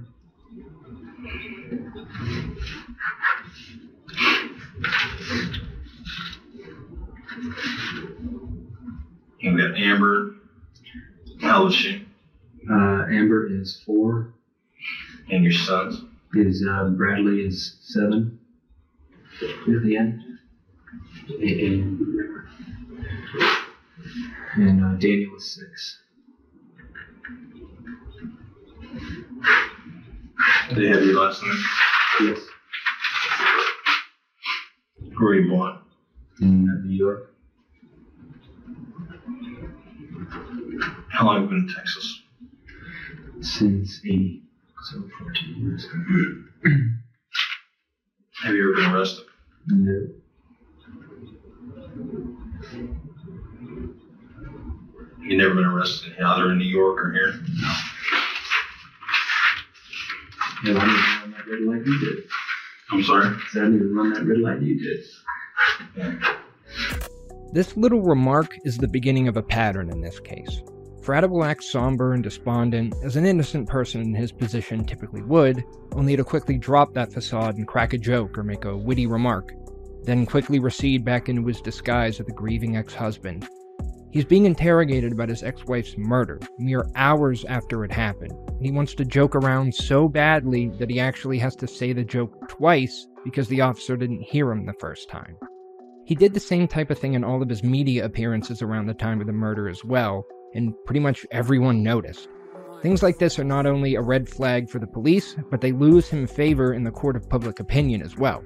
We 9.44 9.62
got 9.62 9.78
Amber. 9.78 10.36
How 11.42 11.64
old 11.64 11.72
is 11.72 11.76
she? 11.78 12.06
Uh, 12.70 13.06
Amber 13.12 13.48
is 13.52 13.82
four. 13.86 14.34
And 15.30 15.44
your 15.44 15.54
sons? 15.54 16.02
Is 16.34 16.66
uh, 16.70 16.90
Bradley 16.90 17.46
is 17.46 17.78
seven. 17.82 18.40
Near 19.68 19.80
the 19.80 19.98
end. 19.98 20.22
and 21.30 21.42
and 21.42 22.00
uh, 24.58 24.96
Daniel 24.98 25.32
was 25.32 25.46
six. 25.46 25.98
Did 30.70 30.78
they 30.78 30.88
have 30.88 31.04
your 31.04 31.22
last 31.22 31.42
name? 31.44 31.64
Yes. 32.22 32.40
Where 35.18 35.28
were 35.28 35.36
you 35.36 35.50
born? 35.50 35.80
In 36.42 36.66
New 36.86 36.96
York. 36.96 37.32
How 41.10 41.26
long 41.26 41.36
have 41.36 41.44
you 41.44 41.50
been 41.50 41.68
in 41.68 41.74
Texas? 41.74 42.22
since 43.46 44.00
80, 44.04 44.42
so 44.84 45.04
14 45.20 45.56
years. 45.58 45.88
Have 48.44 48.54
you 48.54 48.64
ever 48.64 48.82
been 48.82 48.92
arrested? 48.92 49.26
No. 49.68 50.08
You 55.26 55.38
never 55.38 55.56
been 55.56 55.66
arrested 55.66 56.14
either 56.24 56.52
in 56.52 56.60
New 56.60 56.66
York 56.66 57.04
or 57.04 57.12
here? 57.12 57.34
No, 60.64 60.78
I 60.78 60.86
didn't 60.86 60.86
run 60.86 61.32
that 61.32 61.48
red 61.48 61.62
light 61.62 61.86
you 61.86 62.00
did. 62.00 62.24
I'm 62.92 63.04
sorry? 63.04 63.36
So 63.50 63.62
I 63.62 63.64
didn't 63.64 63.80
even 63.80 63.96
run 63.96 64.14
that 64.14 64.24
red 64.24 64.38
light 64.38 64.62
you 64.62 64.80
did. 64.80 65.04
This 67.54 67.76
little 67.76 68.04
remark 68.04 68.56
is 68.66 68.78
the 68.78 68.88
beginning 68.88 69.28
of 69.28 69.36
a 69.36 69.42
pattern 69.42 69.90
in 69.90 70.00
this 70.00 70.20
case. 70.20 70.62
Fratta 71.02 71.28
will 71.28 71.44
act 71.44 71.64
somber 71.64 72.14
and 72.14 72.24
despondent, 72.24 72.94
as 73.04 73.16
an 73.16 73.26
innocent 73.26 73.68
person 73.68 74.02
in 74.02 74.14
his 74.14 74.32
position 74.32 74.86
typically 74.86 75.24
would, 75.24 75.64
only 75.94 76.16
to 76.16 76.24
quickly 76.24 76.60
drop 76.60 76.94
that 76.94 77.12
facade 77.12 77.58
and 77.58 77.68
crack 77.68 77.94
a 77.94 77.98
joke 77.98 78.38
or 78.38 78.44
make 78.44 78.66
a 78.66 78.78
witty 78.78 79.08
remark, 79.08 79.54
then 80.04 80.24
quickly 80.26 80.60
recede 80.60 81.04
back 81.04 81.30
into 81.30 81.48
his 81.48 81.62
disguise 81.62 82.20
of 82.20 82.28
the 82.28 82.32
grieving 82.32 82.78
ex 82.78 82.94
husband. 82.94 83.48
He's 84.16 84.24
being 84.24 84.46
interrogated 84.46 85.12
about 85.12 85.28
his 85.28 85.44
ex 85.44 85.66
wife's 85.66 85.98
murder, 85.98 86.40
mere 86.58 86.86
hours 86.96 87.44
after 87.50 87.84
it 87.84 87.92
happened. 87.92 88.32
He 88.62 88.72
wants 88.72 88.96
to 88.96 89.04
joke 89.04 89.36
around 89.36 89.76
so 89.76 90.08
badly 90.08 90.70
that 90.80 90.90
he 90.90 91.02
actually 91.02 91.38
has 91.40 91.54
to 91.58 91.68
say 91.68 91.92
the 91.92 92.06
joke 92.06 92.48
twice 92.48 93.08
because 93.26 93.50
the 93.50 93.60
officer 93.60 93.98
didn't 93.98 94.22
hear 94.22 94.50
him 94.50 94.66
the 94.66 94.74
first 94.80 95.10
time. 95.10 95.36
He 96.06 96.16
did 96.16 96.34
the 96.34 96.40
same 96.40 96.66
type 96.66 96.92
of 96.92 96.98
thing 96.98 97.16
in 97.16 97.26
all 97.26 97.44
of 97.44 97.50
his 97.50 97.62
media 97.62 98.06
appearances 98.06 98.62
around 98.62 98.86
the 98.86 98.94
time 98.94 99.20
of 99.20 99.28
the 99.28 99.34
murder 99.34 99.68
as 99.68 99.84
well, 99.84 100.24
and 100.54 100.74
pretty 100.86 101.02
much 101.02 101.26
everyone 101.32 101.84
noticed. 101.84 102.30
Things 102.82 103.04
like 103.04 103.18
this 103.20 103.38
are 103.38 103.44
not 103.44 103.66
only 103.66 103.96
a 103.96 104.02
red 104.02 104.30
flag 104.30 104.70
for 104.70 104.80
the 104.80 104.88
police, 104.88 105.36
but 105.52 105.60
they 105.60 105.74
lose 105.74 106.08
him 106.08 106.26
favor 106.26 106.74
in 106.74 106.86
the 106.86 106.92
court 106.92 107.18
of 107.18 107.30
public 107.30 107.60
opinion 107.60 108.02
as 108.02 108.16
well. 108.16 108.46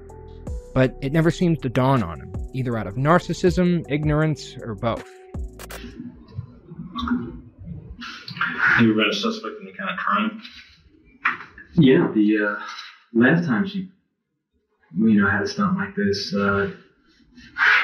But 0.74 0.96
it 1.00 1.12
never 1.12 1.30
seems 1.30 1.60
to 1.60 1.68
dawn 1.68 2.02
on 2.02 2.18
him, 2.18 2.32
either 2.54 2.76
out 2.76 2.88
of 2.88 2.96
narcissism, 2.96 3.84
ignorance, 3.88 4.56
or 4.60 4.74
both. 4.74 5.08
Have 8.60 8.86
you 8.86 8.94
been 8.94 9.10
a 9.10 9.12
suspect 9.12 9.60
in 9.60 9.68
any 9.68 9.76
kind 9.76 9.90
of 9.90 9.96
crime? 9.98 10.42
Yeah, 11.74 12.10
the 12.14 12.56
uh, 12.58 12.62
last 13.12 13.46
time 13.46 13.66
she, 13.66 13.90
you 14.96 15.20
know, 15.20 15.28
had 15.28 15.42
a 15.42 15.46
stunt 15.46 15.76
like 15.76 15.94
this, 15.94 16.34
uh, 16.34 16.70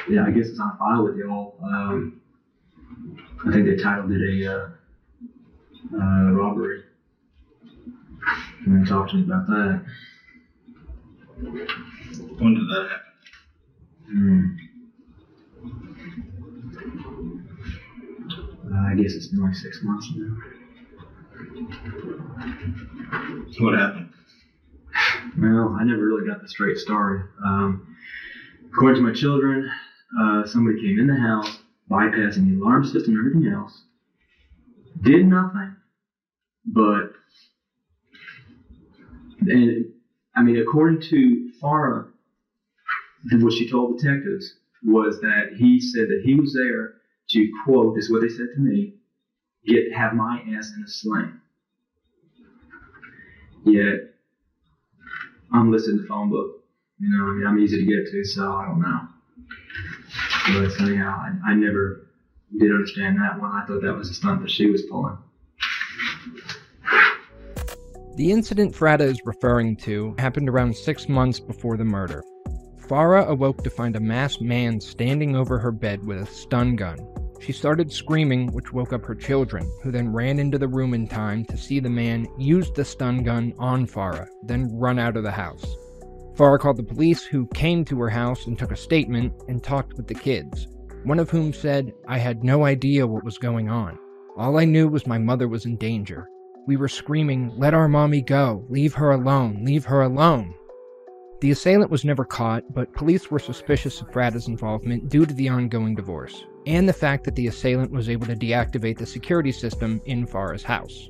yeah, 0.08 0.24
I 0.26 0.30
guess 0.30 0.48
it's 0.48 0.60
on 0.60 0.76
file 0.78 1.04
with 1.04 1.16
y'all. 1.16 1.58
Um, 1.62 2.20
I 3.46 3.52
think 3.52 3.66
they 3.66 3.76
titled 3.76 4.10
it 4.12 4.22
a 4.22 4.52
uh, 4.52 4.68
uh, 5.94 6.30
robbery. 6.32 6.82
And 8.64 8.84
they 8.84 8.88
talked 8.88 9.10
to 9.10 9.16
me 9.16 9.24
about 9.24 9.46
that. 9.46 9.84
When 12.38 12.54
did 12.54 12.68
that 12.68 12.88
happen? 12.90 13.06
Hmm. 14.08 14.65
I 18.80 18.94
guess 18.94 19.14
it's 19.14 19.28
been 19.28 19.42
like 19.42 19.54
six 19.54 19.82
months 19.82 20.10
now. 20.14 20.36
What 23.60 23.78
happened? 23.78 24.08
Well, 25.38 25.76
I 25.78 25.84
never 25.84 26.06
really 26.06 26.26
got 26.26 26.40
the 26.40 26.48
straight 26.48 26.78
story. 26.78 27.22
Um, 27.44 27.96
according 28.72 28.96
to 28.96 29.02
my 29.02 29.12
children, 29.12 29.68
uh, 30.18 30.44
somebody 30.46 30.80
came 30.80 30.98
in 30.98 31.06
the 31.06 31.16
house, 31.16 31.62
bypassing 31.90 32.46
the 32.48 32.60
alarm 32.60 32.84
system 32.84 33.16
and 33.16 33.26
everything 33.26 33.52
else, 33.52 33.84
did 35.02 35.26
nothing, 35.26 35.76
but, 36.64 37.12
and 39.40 39.92
I 40.34 40.42
mean, 40.42 40.56
according 40.56 41.00
to 41.02 41.50
Farah, 41.62 42.08
what 43.30 43.52
she 43.52 43.68
told 43.68 43.98
detectives 43.98 44.54
was 44.82 45.20
that 45.20 45.52
he 45.56 45.80
said 45.80 46.08
that 46.08 46.22
he 46.24 46.34
was 46.34 46.52
there 46.54 46.95
to 47.36 47.52
quote, 47.64 47.98
is 47.98 48.10
what 48.10 48.22
they 48.22 48.28
said 48.28 48.48
to 48.54 48.60
me, 48.60 48.94
get 49.66 49.92
have 49.94 50.14
my 50.14 50.42
ass 50.56 50.72
in 50.76 50.82
a 50.84 50.88
sling. 50.88 51.40
Yet 53.64 54.14
I'm 55.52 55.72
listed 55.72 55.94
in 55.94 56.02
the 56.02 56.06
phone 56.06 56.30
book. 56.30 56.64
You 56.98 57.10
know, 57.10 57.26
I 57.26 57.32
mean, 57.32 57.46
I'm 57.46 57.58
easy 57.58 57.76
to 57.76 57.84
get 57.84 58.10
to, 58.10 58.24
so 58.24 58.52
I 58.52 58.64
don't 58.66 58.80
know. 58.80 59.00
But 60.46 60.80
anyhow, 60.80 61.18
I, 61.18 61.50
I 61.50 61.54
never 61.54 62.06
did 62.58 62.70
understand 62.70 63.18
that 63.18 63.40
one. 63.40 63.52
I 63.52 63.66
thought 63.66 63.82
that 63.82 63.94
was 63.94 64.08
a 64.08 64.14
stunt 64.14 64.40
that 64.42 64.50
she 64.50 64.70
was 64.70 64.82
pulling. 64.82 65.18
The 68.16 68.32
incident 68.32 68.74
Fratta 68.74 69.02
is 69.02 69.20
referring 69.26 69.76
to 69.78 70.14
happened 70.18 70.48
around 70.48 70.74
six 70.74 71.06
months 71.06 71.38
before 71.38 71.76
the 71.76 71.84
murder. 71.84 72.22
Farah 72.88 73.26
awoke 73.28 73.62
to 73.64 73.70
find 73.70 73.96
a 73.96 74.00
masked 74.00 74.40
man 74.40 74.80
standing 74.80 75.36
over 75.36 75.58
her 75.58 75.72
bed 75.72 76.06
with 76.06 76.22
a 76.22 76.26
stun 76.26 76.76
gun. 76.76 76.96
She 77.40 77.52
started 77.52 77.92
screaming, 77.92 78.52
which 78.52 78.72
woke 78.72 78.92
up 78.92 79.04
her 79.04 79.14
children, 79.14 79.70
who 79.82 79.90
then 79.90 80.12
ran 80.12 80.38
into 80.38 80.58
the 80.58 80.68
room 80.68 80.94
in 80.94 81.06
time 81.06 81.44
to 81.46 81.56
see 81.56 81.80
the 81.80 81.90
man 81.90 82.26
use 82.38 82.70
the 82.70 82.84
stun 82.84 83.22
gun 83.22 83.54
on 83.58 83.86
Farah, 83.86 84.28
then 84.42 84.76
run 84.76 84.98
out 84.98 85.16
of 85.16 85.22
the 85.22 85.30
house. 85.30 85.76
Farah 86.34 86.58
called 86.58 86.76
the 86.76 86.82
police, 86.82 87.24
who 87.24 87.46
came 87.54 87.84
to 87.84 88.00
her 88.00 88.10
house 88.10 88.46
and 88.46 88.58
took 88.58 88.72
a 88.72 88.76
statement 88.76 89.32
and 89.48 89.62
talked 89.62 89.94
with 89.94 90.06
the 90.06 90.14
kids, 90.14 90.66
one 91.04 91.18
of 91.18 91.30
whom 91.30 91.52
said, 91.52 91.92
I 92.08 92.18
had 92.18 92.42
no 92.42 92.64
idea 92.64 93.06
what 93.06 93.24
was 93.24 93.38
going 93.38 93.68
on. 93.68 93.98
All 94.36 94.58
I 94.58 94.64
knew 94.64 94.88
was 94.88 95.06
my 95.06 95.18
mother 95.18 95.48
was 95.48 95.64
in 95.64 95.76
danger. 95.76 96.28
We 96.66 96.76
were 96.76 96.88
screaming, 96.88 97.52
Let 97.56 97.74
our 97.74 97.88
mommy 97.88 98.22
go! 98.22 98.66
Leave 98.68 98.94
her 98.94 99.12
alone! 99.12 99.64
Leave 99.64 99.84
her 99.84 100.02
alone! 100.02 100.52
The 101.40 101.52
assailant 101.52 101.90
was 101.90 102.04
never 102.04 102.24
caught, 102.24 102.64
but 102.74 102.92
police 102.92 103.30
were 103.30 103.38
suspicious 103.38 104.00
of 104.00 104.10
Fratta's 104.10 104.48
involvement 104.48 105.08
due 105.08 105.26
to 105.26 105.34
the 105.34 105.48
ongoing 105.48 105.94
divorce, 105.94 106.44
and 106.66 106.88
the 106.88 106.92
fact 106.92 107.24
that 107.24 107.36
the 107.36 107.46
assailant 107.46 107.92
was 107.92 108.08
able 108.08 108.26
to 108.26 108.34
deactivate 108.34 108.98
the 108.98 109.06
security 109.06 109.52
system 109.52 110.00
in 110.04 110.26
Farah's 110.26 110.64
house. 110.64 111.08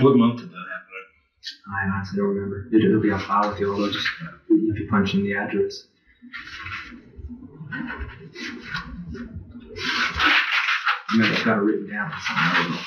What 0.00 0.16
month 0.16 0.40
did 0.40 0.50
that 0.50 0.56
happen? 0.56 0.86
I 1.68 1.96
honestly 1.96 2.18
don't 2.18 2.28
remember. 2.28 2.68
It, 2.72 2.84
it'll 2.84 3.00
be 3.00 3.10
on 3.10 3.20
file 3.20 3.50
with 3.50 3.60
you, 3.60 3.72
although 3.72 3.92
just 3.92 4.08
uh, 4.22 4.28
if 4.50 4.78
you 4.78 4.88
punch 4.90 5.14
in 5.14 5.22
the 5.22 5.34
address. 5.34 5.86
Remember, 11.12 11.36
I've 11.36 11.44
got 11.44 11.58
it 11.58 11.60
written 11.60 11.90
down. 11.90 12.10
somewhere. 12.10 12.44
I 12.44 12.62
don't 12.62 12.70
know. 12.72 12.78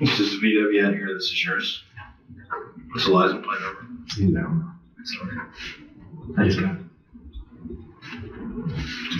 This 0.00 0.20
is 0.20 0.40
VW 0.40 0.86
out 0.86 0.94
here. 0.94 1.14
This 1.14 1.24
is 1.24 1.44
yours. 1.44 1.84
What's 2.92 3.04
the 3.04 3.12
license 3.12 3.44
plate 3.44 3.60
number? 3.60 3.86
You 4.16 4.32
know. 4.32 4.64
Sorry. 5.04 5.36
I 6.38 6.44
just 6.44 6.60
got 6.60 6.76
it. 6.76 6.89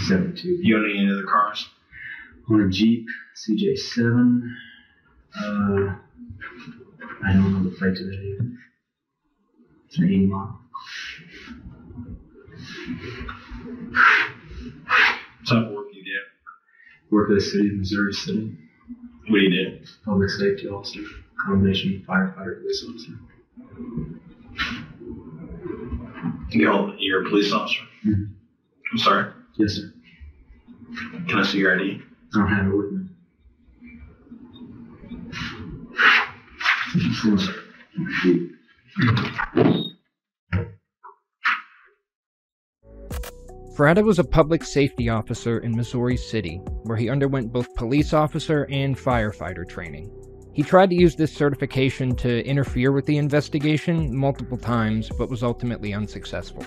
72. 0.07 0.59
You 0.63 0.77
own 0.77 0.85
any 0.91 1.11
other 1.11 1.25
cars? 1.31 1.69
On 2.51 2.61
a 2.61 2.69
Jeep 2.69 3.07
CJ7. 3.37 4.43
Uh, 5.37 5.95
I 7.25 7.33
don't 7.33 7.53
know 7.53 7.63
the 7.71 7.77
plate 7.77 7.97
to 7.97 8.05
that 8.05 8.13
either. 8.13 8.51
It's 9.87 9.99
an 9.99 10.05
80 10.05 10.27
model. 10.27 10.57
What 15.39 15.47
type 15.49 15.67
of 15.67 15.73
work 15.73 15.87
you 15.93 16.05
do? 16.05 16.11
Work 17.17 17.29
for 17.29 17.35
the 17.35 17.41
city 17.41 17.69
of 17.69 17.75
Missouri 17.77 18.13
City. 18.13 18.57
What 19.29 19.39
do 19.39 19.45
you 19.45 19.51
do? 19.51 19.79
Public 20.05 20.31
safety 20.31 20.69
officer. 20.69 21.01
Combination 21.47 22.05
firefighter 22.09 22.61
police 22.61 22.85
officer. 22.89 23.13
You're, 26.51 26.95
you're 26.99 27.27
a 27.27 27.29
police 27.31 27.53
officer? 27.53 27.81
Mhm. 28.05 28.31
I'm 28.93 28.99
sorry. 28.99 29.33
Yes, 29.61 29.75
sir. 29.75 29.93
Can 31.29 31.39
I 31.39 31.43
see 31.45 31.59
your 31.59 31.79
ID? 31.79 32.01
I 32.35 32.39
don't 32.39 32.49
have 32.49 32.67
it 32.67 32.75
with 32.75 32.93
me. 32.93 33.09
Fratta 43.77 44.03
was 44.03 44.19
a 44.19 44.25
public 44.25 44.65
safety 44.65 45.11
officer 45.11 45.59
in 45.59 45.77
Missouri 45.77 46.17
City, 46.17 46.57
where 46.85 46.97
he 46.97 47.11
underwent 47.11 47.53
both 47.53 47.75
police 47.75 48.15
officer 48.15 48.67
and 48.71 48.97
firefighter 48.97 49.69
training. 49.69 50.11
He 50.55 50.63
tried 50.63 50.89
to 50.89 50.97
use 50.97 51.17
this 51.17 51.35
certification 51.35 52.17
to 52.17 52.43
interfere 52.47 52.93
with 52.93 53.05
the 53.05 53.19
investigation 53.19 54.17
multiple 54.17 54.57
times, 54.57 55.11
but 55.19 55.29
was 55.29 55.43
ultimately 55.43 55.93
unsuccessful. 55.93 56.67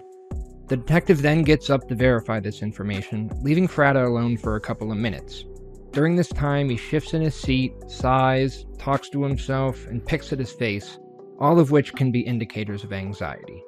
The 0.67 0.77
detective 0.77 1.21
then 1.21 1.43
gets 1.43 1.69
up 1.69 1.87
to 1.89 1.95
verify 1.95 2.39
this 2.39 2.61
information, 2.61 3.29
leaving 3.41 3.67
Fratta 3.67 4.05
alone 4.05 4.37
for 4.37 4.55
a 4.55 4.61
couple 4.61 4.91
of 4.91 4.97
minutes. 4.97 5.45
During 5.91 6.15
this 6.15 6.29
time, 6.29 6.69
he 6.69 6.77
shifts 6.77 7.13
in 7.13 7.21
his 7.21 7.35
seat, 7.35 7.73
sighs, 7.87 8.65
talks 8.79 9.09
to 9.09 9.23
himself, 9.23 9.85
and 9.87 10.03
picks 10.03 10.33
at 10.33 10.39
his 10.39 10.51
face, 10.51 10.97
all 11.39 11.59
of 11.59 11.71
which 11.71 11.93
can 11.93 12.11
be 12.11 12.21
indicators 12.21 12.83
of 12.83 12.93
anxiety. 12.93 13.63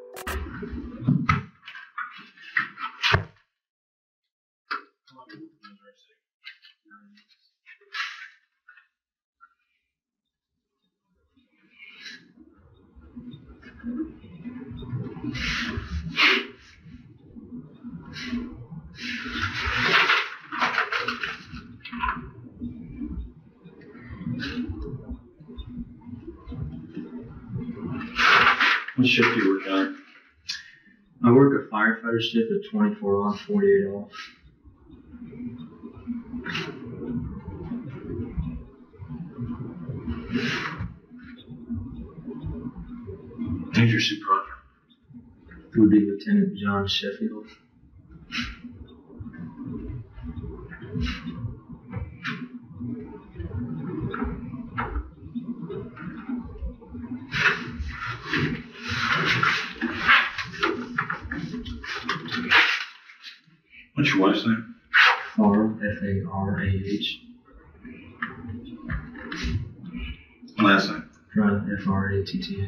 What 28.95 29.07
shift 29.07 29.35
do 29.35 29.43
you 29.43 29.59
work 29.59 29.67
on? 29.69 29.97
I 31.23 31.31
work 31.31 31.67
a 31.69 31.73
firefighter 31.73 32.19
shift 32.19 32.51
at 32.51 32.71
24 32.71 33.27
on, 33.27 33.37
48 33.37 33.85
off. 33.87 34.11
Who's 43.75 43.91
your 43.91 44.01
supervisor? 44.01 44.45
It 45.75 45.79
would 45.79 45.91
be 45.91 45.99
Lieutenant 45.99 46.57
John 46.57 46.87
Sheffield. 46.87 47.47
Wife's 64.35 64.47
name? 64.47 64.75
Farah, 65.37 65.95
F 65.95 66.03
A 66.03 66.29
R 66.29 66.59
A 66.59 66.67
H. 66.67 67.21
Last 70.57 70.89
name? 70.89 71.09
Fratta, 71.33 71.79
F 71.79 71.87
R 71.87 72.09
A 72.09 72.25
T 72.25 72.41
T 72.41 72.61
A. 72.61 72.65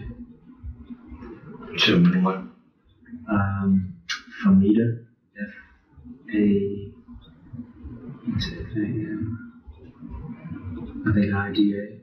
What's 1.65 1.87
your 1.89 1.97
middle 1.97 2.21
name? 2.21 2.51
Um, 3.29 3.97
Famida, 4.41 5.03
F 5.37 5.53
A. 6.33 6.91
What's 8.27 8.47
it, 8.47 8.59
F 8.59 8.77
A 8.77 8.79
M? 8.79 9.53
I 11.05 11.11
think 11.13 11.33
I 11.33 11.51
D 11.51 11.75
A. 11.75 11.99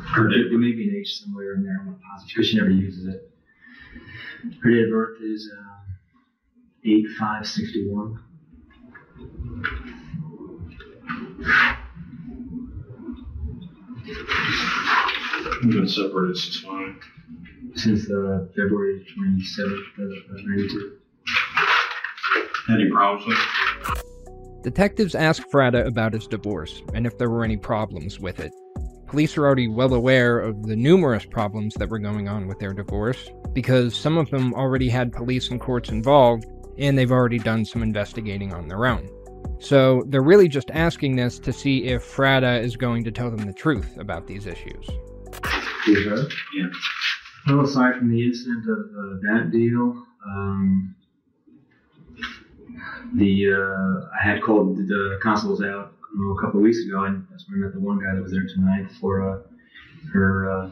Her 0.00 0.30
There, 0.30 0.48
there 0.48 0.58
may 0.58 0.72
be 0.72 0.88
an 0.88 0.96
H 0.98 1.20
somewhere 1.20 1.56
in 1.56 1.62
there. 1.62 1.76
I'm 1.78 1.88
not 1.88 2.00
positive 2.00 2.36
because 2.36 2.48
she 2.48 2.56
never 2.56 2.70
uses 2.70 3.06
it. 3.06 3.27
Her 4.62 4.70
date 4.70 4.84
of 4.84 4.90
birth 4.90 5.18
is 5.20 5.50
um, 5.58 5.98
eight 6.84 7.06
five 7.18 7.46
sixty 7.46 7.88
one. 7.88 8.20
We've 15.62 15.72
been 15.72 15.88
separated 15.88 16.36
since 16.36 16.64
when? 16.64 17.00
Since 17.74 18.10
uh, 18.10 18.46
February 18.54 19.04
twenty 19.14 19.42
seventh 19.42 19.98
of 19.98 20.10
ninety 20.44 20.68
two. 20.68 20.98
Any 22.70 22.90
problems 22.90 23.26
with 23.26 23.38
it? 23.38 24.62
Detectives 24.62 25.14
ask 25.14 25.42
Fratta 25.48 25.86
about 25.86 26.12
his 26.12 26.26
divorce 26.26 26.82
and 26.94 27.06
if 27.06 27.18
there 27.18 27.30
were 27.30 27.44
any 27.44 27.56
problems 27.56 28.20
with 28.20 28.38
it. 28.38 28.52
Police 29.06 29.38
are 29.38 29.46
already 29.46 29.68
well 29.68 29.94
aware 29.94 30.38
of 30.38 30.64
the 30.64 30.76
numerous 30.76 31.24
problems 31.24 31.74
that 31.74 31.88
were 31.88 31.98
going 31.98 32.28
on 32.28 32.46
with 32.46 32.58
their 32.58 32.74
divorce, 32.74 33.30
because 33.52 33.96
some 33.96 34.18
of 34.18 34.30
them 34.30 34.54
already 34.54 34.88
had 34.88 35.12
police 35.12 35.50
and 35.50 35.60
courts 35.60 35.88
involved, 35.90 36.46
and 36.78 36.96
they've 36.96 37.12
already 37.12 37.38
done 37.38 37.64
some 37.64 37.82
investigating 37.82 38.52
on 38.52 38.68
their 38.68 38.86
own. 38.86 39.08
So 39.60 40.04
they're 40.06 40.22
really 40.22 40.48
just 40.48 40.70
asking 40.70 41.16
this 41.16 41.38
to 41.40 41.52
see 41.52 41.84
if 41.84 42.04
Fratta 42.04 42.62
is 42.62 42.76
going 42.76 43.04
to 43.04 43.10
tell 43.10 43.30
them 43.30 43.44
the 43.44 43.52
truth 43.52 43.98
about 43.98 44.26
these 44.26 44.46
issues. 44.46 44.88
Is 45.88 46.04
her? 46.04 46.28
Yeah. 46.54 46.66
Well, 47.48 47.64
aside 47.64 47.96
from 47.96 48.10
the 48.10 48.24
incident 48.24 48.64
of 48.68 48.78
uh, 48.78 49.16
that 49.22 49.50
deal, 49.50 50.04
um, 50.26 50.94
the 53.14 53.52
uh, 53.52 54.08
I 54.20 54.22
had 54.22 54.42
called 54.42 54.76
the, 54.76 54.82
the 54.82 55.66
out 55.66 55.94
know, 56.14 56.30
a 56.32 56.40
couple 56.40 56.60
of 56.60 56.64
weeks 56.64 56.84
ago, 56.84 57.04
and 57.04 57.26
that's 57.30 57.48
when 57.48 57.62
I 57.62 57.66
met 57.66 57.74
the 57.74 57.80
one 57.80 57.98
guy 57.98 58.14
that 58.14 58.22
was 58.22 58.32
there 58.32 58.46
tonight 58.46 58.90
for 59.00 59.28
uh, 59.28 59.42
her 60.12 60.50
uh, 60.50 60.70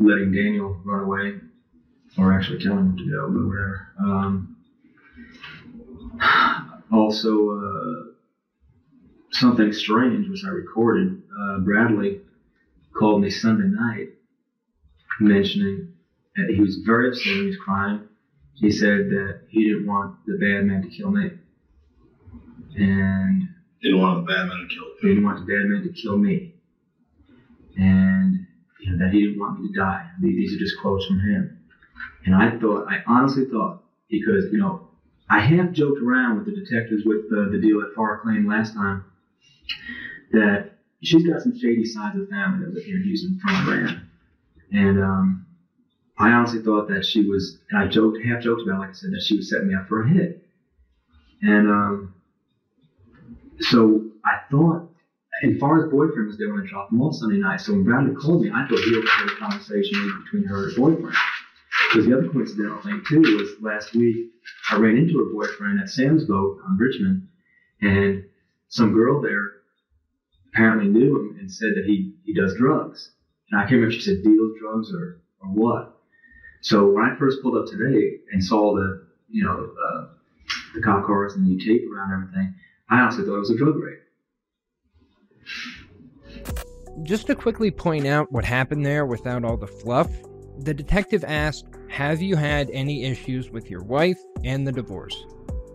letting 0.00 0.32
Daniel 0.32 0.80
run 0.84 1.00
away, 1.00 1.34
or 2.18 2.32
actually 2.32 2.58
telling 2.58 2.86
him 2.86 2.96
to 2.96 3.04
go, 3.10 3.28
but 3.30 3.46
whatever. 3.46 3.88
Um, 4.02 4.56
also, 6.92 7.50
uh, 7.50 8.12
something 9.32 9.72
strange, 9.72 10.28
which 10.28 10.44
I 10.44 10.48
recorded. 10.48 11.22
Uh, 11.40 11.58
Bradley 11.58 12.20
called 12.98 13.22
me 13.22 13.30
Sunday 13.30 13.68
night 13.68 14.08
mentioning 15.20 15.92
that 16.36 16.50
he 16.50 16.60
was 16.60 16.78
very 16.86 17.10
upset. 17.10 17.34
He 17.34 17.46
was 17.46 17.56
crying. 17.58 18.08
He 18.54 18.70
said 18.70 19.10
that 19.10 19.42
he 19.48 19.64
didn't 19.64 19.86
want 19.86 20.16
the 20.26 20.36
bad 20.38 20.64
man 20.64 20.82
to 20.82 20.88
kill 20.88 21.10
me, 21.10 21.30
and 22.76 23.48
Didn't 23.82 24.00
want 24.00 24.26
the 24.26 24.32
bad 24.32 24.48
man 24.48 24.68
to 24.68 24.74
kill 24.74 24.84
didn't 25.02 25.24
want 25.24 25.46
the 25.46 25.52
bad 25.52 25.66
man 25.66 25.82
to 25.82 25.88
kill 26.02 26.18
me, 26.18 26.54
and 27.78 28.19
know, 28.90 29.04
that 29.04 29.12
he 29.12 29.20
didn't 29.20 29.38
want 29.38 29.60
me 29.60 29.68
to 29.68 29.78
die. 29.78 30.06
These 30.20 30.54
are 30.54 30.58
just 30.58 30.80
quotes 30.80 31.06
from 31.06 31.20
him. 31.20 31.58
And 32.24 32.34
I 32.34 32.58
thought, 32.58 32.86
I 32.90 33.02
honestly 33.06 33.46
thought, 33.46 33.82
because 34.10 34.52
you 34.52 34.58
know, 34.58 34.88
I 35.28 35.40
half 35.40 35.72
joked 35.72 36.02
around 36.02 36.36
with 36.36 36.46
the 36.46 36.60
detectives 36.60 37.04
with 37.04 37.30
the, 37.30 37.48
the 37.52 37.60
deal 37.60 37.80
at 37.82 37.94
Far 37.94 38.18
Claim 38.18 38.46
last 38.46 38.74
time 38.74 39.04
that 40.32 40.72
she's 41.02 41.26
got 41.26 41.42
some 41.42 41.58
shady 41.58 41.84
sides 41.84 42.18
of 42.18 42.28
family 42.28 42.64
that 42.64 42.74
live 42.74 42.84
here 42.84 42.96
in 42.96 43.04
Houston 43.04 43.38
from 43.38 43.68
Iran. 43.68 44.08
And 44.72 45.02
um, 45.02 45.46
I 46.18 46.30
honestly 46.30 46.62
thought 46.62 46.88
that 46.88 47.04
she 47.04 47.24
was, 47.28 47.58
and 47.70 47.80
I 47.80 47.86
joked, 47.86 48.18
half 48.24 48.42
joked 48.42 48.62
about, 48.62 48.76
it, 48.76 48.78
like 48.80 48.90
I 48.90 48.92
said, 48.92 49.12
that 49.12 49.22
she 49.22 49.36
was 49.36 49.48
setting 49.48 49.68
me 49.68 49.74
up 49.74 49.88
for 49.88 50.02
a 50.02 50.08
hit. 50.08 50.44
And 51.42 51.68
um, 51.68 52.14
so 53.60 54.10
I 54.24 54.40
thought, 54.50 54.89
and 55.42 55.60
Farah's 55.60 55.90
boyfriend 55.90 56.28
was 56.28 56.36
there 56.38 56.52
when 56.52 56.62
I 56.62 56.68
dropped 56.68 56.92
him 56.92 57.00
off 57.00 57.14
Sunday 57.14 57.38
night. 57.38 57.60
So 57.60 57.72
when 57.72 57.84
Bradley 57.84 58.14
called 58.14 58.42
me, 58.42 58.50
I 58.50 58.66
thought 58.66 58.78
he 58.78 58.96
overheard 58.96 59.30
a 59.30 59.36
conversation 59.36 60.22
between 60.24 60.44
her 60.44 60.64
and 60.64 60.72
her 60.72 60.80
boyfriend. 60.80 61.16
Because 61.88 62.06
the 62.06 62.16
other 62.16 62.28
coincidental 62.28 62.80
thing 62.82 63.02
too 63.08 63.20
was 63.20 63.54
last 63.60 63.94
week 63.94 64.30
I 64.70 64.76
ran 64.76 64.96
into 64.96 65.18
her 65.18 65.32
boyfriend 65.32 65.80
at 65.80 65.88
Sam's 65.88 66.24
Boat 66.24 66.58
on 66.66 66.76
Richmond, 66.76 67.26
and 67.80 68.24
some 68.68 68.92
girl 68.92 69.20
there 69.20 69.50
apparently 70.48 70.88
knew 70.88 71.16
him 71.16 71.36
and 71.38 71.50
said 71.50 71.70
that 71.76 71.84
he, 71.84 72.12
he 72.24 72.34
does 72.34 72.54
drugs. 72.54 73.12
And 73.50 73.60
I 73.60 73.64
can't 73.64 73.72
remember 73.74 73.94
if 73.94 74.00
she 74.00 74.02
said 74.02 74.22
deals 74.22 74.52
drugs 74.60 74.92
or, 74.92 75.20
or 75.40 75.48
what. 75.48 76.00
So 76.62 76.90
when 76.90 77.04
I 77.04 77.16
first 77.18 77.42
pulled 77.42 77.56
up 77.56 77.66
today 77.66 78.18
and 78.32 78.44
saw 78.44 78.74
the 78.74 79.06
you 79.28 79.44
know 79.44 79.72
uh, 79.88 80.06
the 80.74 80.82
cop 80.82 81.06
cars 81.06 81.34
and 81.34 81.46
the 81.46 81.56
tape 81.64 81.88
around 81.90 82.12
everything, 82.12 82.54
I 82.88 83.00
honestly 83.00 83.24
thought 83.24 83.36
it 83.36 83.40
was 83.40 83.50
a 83.50 83.56
drug 83.56 83.76
raid. 83.76 83.99
Just 87.02 87.26
to 87.28 87.34
quickly 87.34 87.70
point 87.70 88.06
out 88.06 88.30
what 88.30 88.44
happened 88.44 88.84
there 88.84 89.06
without 89.06 89.44
all 89.44 89.56
the 89.56 89.66
fluff, 89.66 90.10
the 90.58 90.74
detective 90.74 91.24
asked, 91.24 91.64
Have 91.88 92.20
you 92.20 92.36
had 92.36 92.68
any 92.70 93.04
issues 93.04 93.50
with 93.50 93.70
your 93.70 93.82
wife 93.82 94.18
and 94.44 94.66
the 94.66 94.72
divorce? 94.72 95.24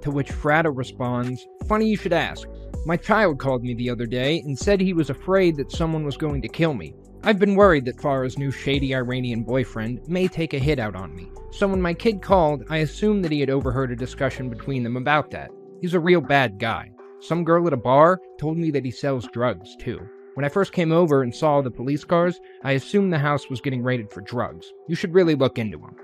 To 0.01 0.11
which 0.11 0.31
Fratta 0.31 0.71
responds, 0.75 1.47
Funny 1.67 1.88
you 1.88 1.97
should 1.97 2.13
ask. 2.13 2.47
My 2.85 2.95
child 2.95 3.39
called 3.39 3.63
me 3.63 3.73
the 3.73 3.89
other 3.89 4.05
day 4.05 4.41
and 4.41 4.57
said 4.57 4.79
he 4.79 4.93
was 4.93 5.09
afraid 5.09 5.55
that 5.55 5.71
someone 5.71 6.05
was 6.05 6.15
going 6.15 6.43
to 6.43 6.47
kill 6.47 6.75
me. 6.75 6.93
I've 7.23 7.39
been 7.39 7.55
worried 7.55 7.85
that 7.85 7.97
Farah's 7.97 8.38
new 8.38 8.51
shady 8.51 8.93
Iranian 8.93 9.41
boyfriend 9.41 10.07
may 10.07 10.27
take 10.27 10.53
a 10.53 10.59
hit 10.59 10.77
out 10.77 10.95
on 10.95 11.15
me. 11.15 11.31
So 11.49 11.67
when 11.67 11.81
my 11.81 11.95
kid 11.95 12.21
called, 12.21 12.65
I 12.69 12.77
assumed 12.77 13.25
that 13.25 13.31
he 13.31 13.39
had 13.39 13.49
overheard 13.49 13.91
a 13.91 13.95
discussion 13.95 14.47
between 14.47 14.83
them 14.83 14.95
about 14.95 15.31
that. 15.31 15.49
He's 15.81 15.95
a 15.95 15.99
real 15.99 16.21
bad 16.21 16.59
guy. 16.59 16.91
Some 17.19 17.43
girl 17.43 17.65
at 17.65 17.73
a 17.73 17.77
bar 17.77 18.21
told 18.38 18.57
me 18.57 18.69
that 18.69 18.85
he 18.85 18.91
sells 18.91 19.27
drugs, 19.33 19.75
too. 19.77 20.07
When 20.36 20.43
I 20.43 20.50
first 20.50 20.74
came 20.74 20.91
over 20.91 21.24
and 21.24 21.34
saw 21.34 21.62
the 21.62 21.71
police 21.71 22.04
cars, 22.04 22.41
I 22.62 22.74
assumed 22.74 23.13
the 23.13 23.17
house 23.17 23.50
was 23.50 23.62
getting 23.62 23.82
raided 23.82 24.12
for 24.12 24.19
drugs. 24.19 24.74
You 24.89 24.93
should 24.93 25.13
really 25.13 25.34
look 25.34 25.58
into 25.58 25.78
them. 25.78 25.95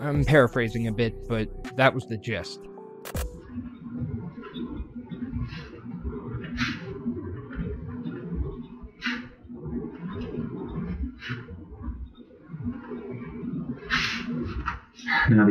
I'm 0.00 0.24
paraphrasing 0.24 0.86
a 0.86 0.92
bit, 0.92 1.28
but 1.28 1.76
that 1.76 1.92
was 1.92 2.06
the 2.06 2.16
gist. 2.16 2.60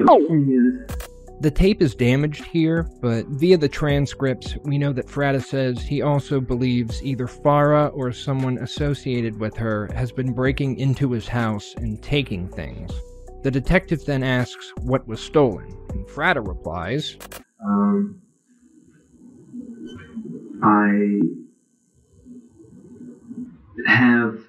Oh 0.07 1.04
the 1.41 1.51
tape 1.51 1.81
is 1.81 1.93
damaged 1.95 2.45
here, 2.45 2.89
but 3.01 3.25
via 3.27 3.57
the 3.57 3.67
transcripts, 3.67 4.55
we 4.63 4.77
know 4.77 4.93
that 4.93 5.07
Fratta 5.07 5.43
says 5.43 5.81
he 5.81 6.01
also 6.01 6.39
believes 6.39 7.03
either 7.03 7.27
Farah 7.27 7.93
or 7.93 8.11
someone 8.11 8.57
associated 8.59 9.39
with 9.39 9.55
her 9.57 9.87
has 9.93 10.11
been 10.11 10.33
breaking 10.33 10.79
into 10.79 11.11
his 11.11 11.27
house 11.27 11.73
and 11.77 12.01
taking 12.01 12.47
things. 12.47 12.91
The 13.43 13.51
detective 13.51 14.05
then 14.05 14.23
asks 14.23 14.71
what 14.79 15.07
was 15.07 15.19
stolen, 15.19 15.77
and 15.89 16.07
Fratta 16.07 16.45
replies, 16.45 17.17
um, 17.63 18.21
I 20.63 21.19
have, 23.87 24.39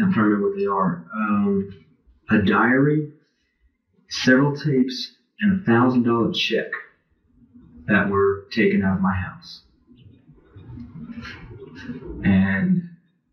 I'm 0.00 0.12
trying 0.12 0.14
to 0.14 0.20
remember 0.22 0.48
what 0.48 0.58
they 0.58 0.66
are, 0.66 1.04
um, 1.14 1.84
a 2.30 2.38
diary, 2.38 3.12
several 4.08 4.56
tapes, 4.56 5.16
and 5.42 5.52
a 5.60 5.64
thousand 5.64 6.04
dollar 6.04 6.32
check 6.32 6.70
that 7.86 8.08
were 8.08 8.44
taken 8.52 8.82
out 8.82 8.96
of 8.96 9.00
my 9.02 9.14
house. 9.14 9.62
And 12.24 12.82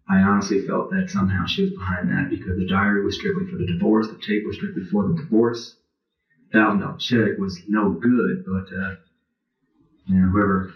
I 0.09 0.21
honestly 0.21 0.59
felt 0.59 0.89
that 0.91 1.09
somehow 1.09 1.45
she 1.45 1.63
was 1.63 1.71
behind 1.71 2.09
that 2.09 2.29
because 2.29 2.57
the 2.57 2.65
diary 2.65 3.03
was 3.03 3.15
strictly 3.15 3.45
for 3.45 3.57
the 3.57 3.65
divorce, 3.65 4.07
the 4.07 4.17
tape 4.17 4.45
was 4.45 4.55
strictly 4.57 4.83
for 4.83 5.05
the 5.05 5.13
divorce. 5.15 5.75
Thousand 6.53 6.79
dollar 6.81 6.97
check 6.97 7.37
was 7.37 7.61
no 7.67 7.91
good, 7.91 8.43
but 8.45 8.71
uh, 8.75 8.91
you 10.07 10.15
know, 10.15 10.29
whoever 10.29 10.71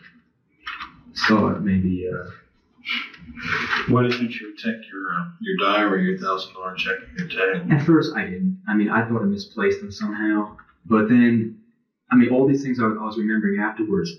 saw 1.14 1.50
it 1.50 1.62
maybe 1.62 2.08
uh, 2.08 2.30
Why 3.88 4.04
didn't 4.04 4.40
you 4.40 4.52
protect 4.52 4.88
your 4.92 5.14
uh, 5.14 5.26
your 5.42 5.56
diary, 5.60 6.04
your 6.06 6.18
thousand 6.18 6.54
dollar 6.54 6.74
check, 6.76 6.98
and 7.08 7.20
your 7.20 7.28
tag? 7.28 7.72
At 7.72 7.82
first, 7.82 8.12
I 8.16 8.24
didn't. 8.24 8.56
I 8.68 8.76
mean, 8.76 8.90
I 8.90 9.04
thought 9.04 9.22
I 9.22 9.26
misplaced 9.26 9.82
them 9.82 9.92
somehow. 9.92 10.56
But 10.86 11.10
then, 11.10 11.62
I 12.12 12.16
mean, 12.16 12.30
all 12.30 12.48
these 12.48 12.64
things 12.64 12.80
I, 12.80 12.86
I 12.86 13.06
was 13.06 13.18
remembering 13.18 13.60
afterwards. 13.60 14.12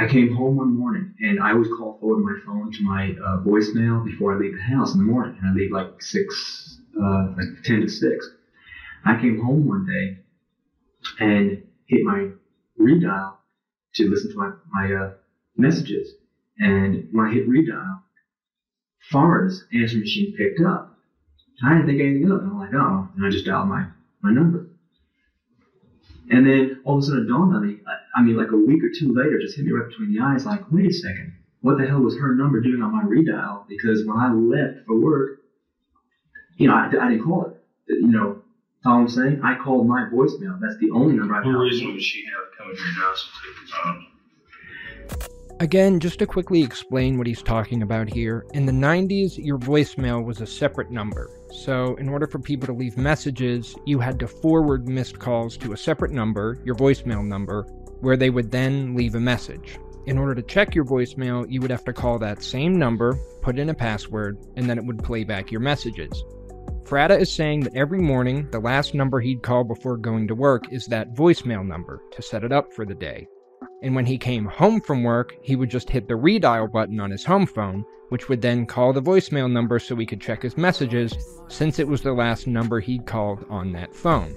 I 0.00 0.06
came 0.06 0.34
home 0.34 0.56
one 0.56 0.76
morning 0.76 1.14
and 1.20 1.40
I 1.40 1.50
always 1.50 1.68
call 1.68 1.98
forward 1.98 2.22
my 2.22 2.38
phone 2.46 2.70
to 2.70 2.82
my 2.82 3.16
uh, 3.24 3.38
voicemail 3.38 4.04
before 4.04 4.34
I 4.34 4.38
leave 4.38 4.54
the 4.54 4.62
house 4.62 4.94
in 4.94 5.00
the 5.00 5.04
morning. 5.04 5.36
And 5.40 5.50
I 5.50 5.52
leave 5.52 5.72
like 5.72 6.00
six, 6.00 6.78
uh, 7.00 7.34
like 7.36 7.64
10 7.64 7.80
to 7.80 7.88
6. 7.88 8.30
I 9.04 9.20
came 9.20 9.40
home 9.40 9.66
one 9.66 9.86
day 9.86 10.18
and 11.18 11.64
hit 11.86 12.04
my 12.04 12.28
redial 12.80 13.34
to 13.94 14.08
listen 14.08 14.30
to 14.30 14.36
my, 14.36 14.52
my 14.70 14.92
uh, 14.94 15.12
messages. 15.56 16.14
And 16.60 17.08
when 17.10 17.26
I 17.26 17.32
hit 17.32 17.48
redial, 17.48 18.00
Farah's 19.12 19.64
answering 19.72 20.00
machine 20.00 20.34
picked 20.36 20.60
up. 20.60 20.96
I 21.64 21.70
didn't 21.70 21.86
think 21.86 22.00
anything 22.00 22.30
of 22.30 22.40
it. 22.40 22.44
I'm 22.44 22.58
like, 22.58 22.74
oh, 22.74 23.08
and 23.16 23.26
I 23.26 23.30
just 23.30 23.46
dialed 23.46 23.68
my, 23.68 23.86
my 24.22 24.30
number. 24.30 24.67
And 26.30 26.46
then 26.46 26.80
all 26.84 26.98
of 26.98 27.02
a 27.02 27.06
sudden 27.06 27.24
it 27.24 27.28
dawned 27.28 27.54
on 27.54 27.66
me, 27.66 27.80
I, 27.86 28.20
I 28.20 28.22
mean, 28.22 28.36
like 28.36 28.50
a 28.50 28.56
week 28.56 28.82
or 28.84 28.90
two 28.96 29.12
later, 29.12 29.40
just 29.40 29.56
hit 29.56 29.64
me 29.64 29.72
right 29.72 29.88
between 29.88 30.14
the 30.14 30.20
eyes, 30.22 30.44
like, 30.44 30.70
wait 30.70 30.86
a 30.86 30.92
second, 30.92 31.32
what 31.60 31.78
the 31.78 31.86
hell 31.86 32.00
was 32.00 32.18
her 32.18 32.34
number 32.34 32.60
doing 32.60 32.82
on 32.82 32.92
my 32.92 33.02
redial? 33.02 33.66
Because 33.68 34.04
when 34.06 34.16
I 34.16 34.32
left 34.32 34.86
for 34.86 34.98
work, 35.00 35.40
you 36.56 36.68
know, 36.68 36.74
I, 36.74 36.86
I 36.86 37.08
didn't 37.10 37.24
call 37.24 37.46
it. 37.46 37.64
You 37.88 38.08
know, 38.08 38.42
all 38.84 39.00
I'm 39.00 39.08
saying? 39.08 39.40
I 39.42 39.54
called 39.54 39.88
my 39.88 40.04
voicemail. 40.04 40.60
That's 40.60 40.76
the 40.78 40.90
only 40.92 41.14
number 41.14 41.34
I 41.34 41.44
What 41.44 41.52
reason 41.52 41.92
would 41.92 42.02
she 42.02 42.24
have 42.26 42.56
come 42.56 42.74
to 42.74 42.82
your 42.82 42.92
house 42.94 43.28
and 43.28 43.56
take 43.56 43.66
the 43.66 43.72
phone? 43.72 44.17
Again, 45.60 45.98
just 45.98 46.20
to 46.20 46.26
quickly 46.26 46.62
explain 46.62 47.18
what 47.18 47.26
he's 47.26 47.42
talking 47.42 47.82
about 47.82 48.08
here, 48.08 48.46
in 48.54 48.64
the 48.64 48.70
90s, 48.70 49.44
your 49.44 49.58
voicemail 49.58 50.24
was 50.24 50.40
a 50.40 50.46
separate 50.46 50.92
number. 50.92 51.28
So, 51.50 51.96
in 51.96 52.08
order 52.08 52.28
for 52.28 52.38
people 52.38 52.68
to 52.68 52.72
leave 52.72 52.96
messages, 52.96 53.74
you 53.84 53.98
had 53.98 54.20
to 54.20 54.28
forward 54.28 54.86
missed 54.88 55.18
calls 55.18 55.56
to 55.56 55.72
a 55.72 55.76
separate 55.76 56.12
number, 56.12 56.60
your 56.64 56.76
voicemail 56.76 57.26
number, 57.26 57.62
where 58.02 58.16
they 58.16 58.30
would 58.30 58.52
then 58.52 58.94
leave 58.94 59.16
a 59.16 59.20
message. 59.20 59.80
In 60.06 60.16
order 60.16 60.36
to 60.36 60.42
check 60.42 60.76
your 60.76 60.84
voicemail, 60.84 61.44
you 61.50 61.60
would 61.60 61.72
have 61.72 61.84
to 61.86 61.92
call 61.92 62.20
that 62.20 62.44
same 62.44 62.78
number, 62.78 63.18
put 63.42 63.58
in 63.58 63.68
a 63.68 63.74
password, 63.74 64.38
and 64.54 64.70
then 64.70 64.78
it 64.78 64.84
would 64.84 65.02
play 65.02 65.24
back 65.24 65.50
your 65.50 65.60
messages. 65.60 66.22
Fratta 66.84 67.18
is 67.18 67.32
saying 67.32 67.60
that 67.60 67.74
every 67.74 67.98
morning, 67.98 68.48
the 68.52 68.60
last 68.60 68.94
number 68.94 69.18
he'd 69.18 69.42
call 69.42 69.64
before 69.64 69.96
going 69.96 70.28
to 70.28 70.36
work 70.36 70.72
is 70.72 70.86
that 70.86 71.14
voicemail 71.14 71.66
number 71.66 72.00
to 72.12 72.22
set 72.22 72.44
it 72.44 72.52
up 72.52 72.72
for 72.72 72.86
the 72.86 72.94
day 72.94 73.26
and 73.82 73.94
when 73.94 74.06
he 74.06 74.18
came 74.18 74.44
home 74.44 74.80
from 74.80 75.02
work, 75.02 75.36
he 75.42 75.56
would 75.56 75.70
just 75.70 75.90
hit 75.90 76.08
the 76.08 76.14
redial 76.14 76.70
button 76.70 77.00
on 77.00 77.10
his 77.10 77.24
home 77.24 77.46
phone, 77.46 77.84
which 78.08 78.28
would 78.28 78.42
then 78.42 78.66
call 78.66 78.92
the 78.92 79.02
voicemail 79.02 79.50
number 79.50 79.78
so 79.78 79.94
he 79.96 80.06
could 80.06 80.20
check 80.20 80.42
his 80.42 80.56
messages, 80.56 81.14
since 81.48 81.78
it 81.78 81.86
was 81.86 82.02
the 82.02 82.12
last 82.12 82.46
number 82.46 82.80
he'd 82.80 83.06
called 83.06 83.44
on 83.48 83.72
that 83.72 83.94
phone. 83.94 84.34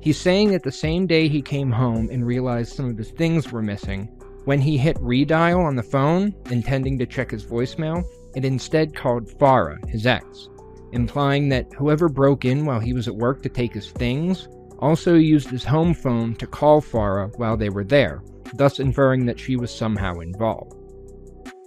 He's 0.00 0.18
saying 0.18 0.50
that 0.50 0.62
the 0.62 0.72
same 0.72 1.06
day 1.06 1.28
he 1.28 1.42
came 1.42 1.70
home 1.70 2.08
and 2.10 2.26
realized 2.26 2.74
some 2.74 2.90
of 2.90 2.98
his 2.98 3.10
things 3.10 3.52
were 3.52 3.62
missing, 3.62 4.08
when 4.44 4.60
he 4.60 4.76
hit 4.76 4.96
redial 4.96 5.64
on 5.64 5.76
the 5.76 5.82
phone, 5.82 6.34
intending 6.50 6.98
to 6.98 7.06
check 7.06 7.30
his 7.30 7.44
voicemail, 7.44 8.04
it 8.34 8.44
instead 8.44 8.94
called 8.94 9.28
Farah, 9.38 9.78
his 9.88 10.06
ex, 10.06 10.48
implying 10.92 11.48
that 11.50 11.72
whoever 11.74 12.08
broke 12.08 12.44
in 12.44 12.64
while 12.64 12.80
he 12.80 12.92
was 12.92 13.06
at 13.06 13.14
work 13.14 13.42
to 13.42 13.48
take 13.48 13.72
his 13.72 13.90
things 13.92 14.48
also 14.82 15.14
used 15.14 15.48
his 15.48 15.64
home 15.64 15.94
phone 15.94 16.34
to 16.34 16.46
call 16.46 16.82
Farah 16.82 17.32
while 17.38 17.56
they 17.56 17.70
were 17.70 17.84
there, 17.84 18.22
thus 18.54 18.80
inferring 18.80 19.24
that 19.26 19.38
she 19.38 19.56
was 19.56 19.74
somehow 19.74 20.18
involved. 20.18 20.74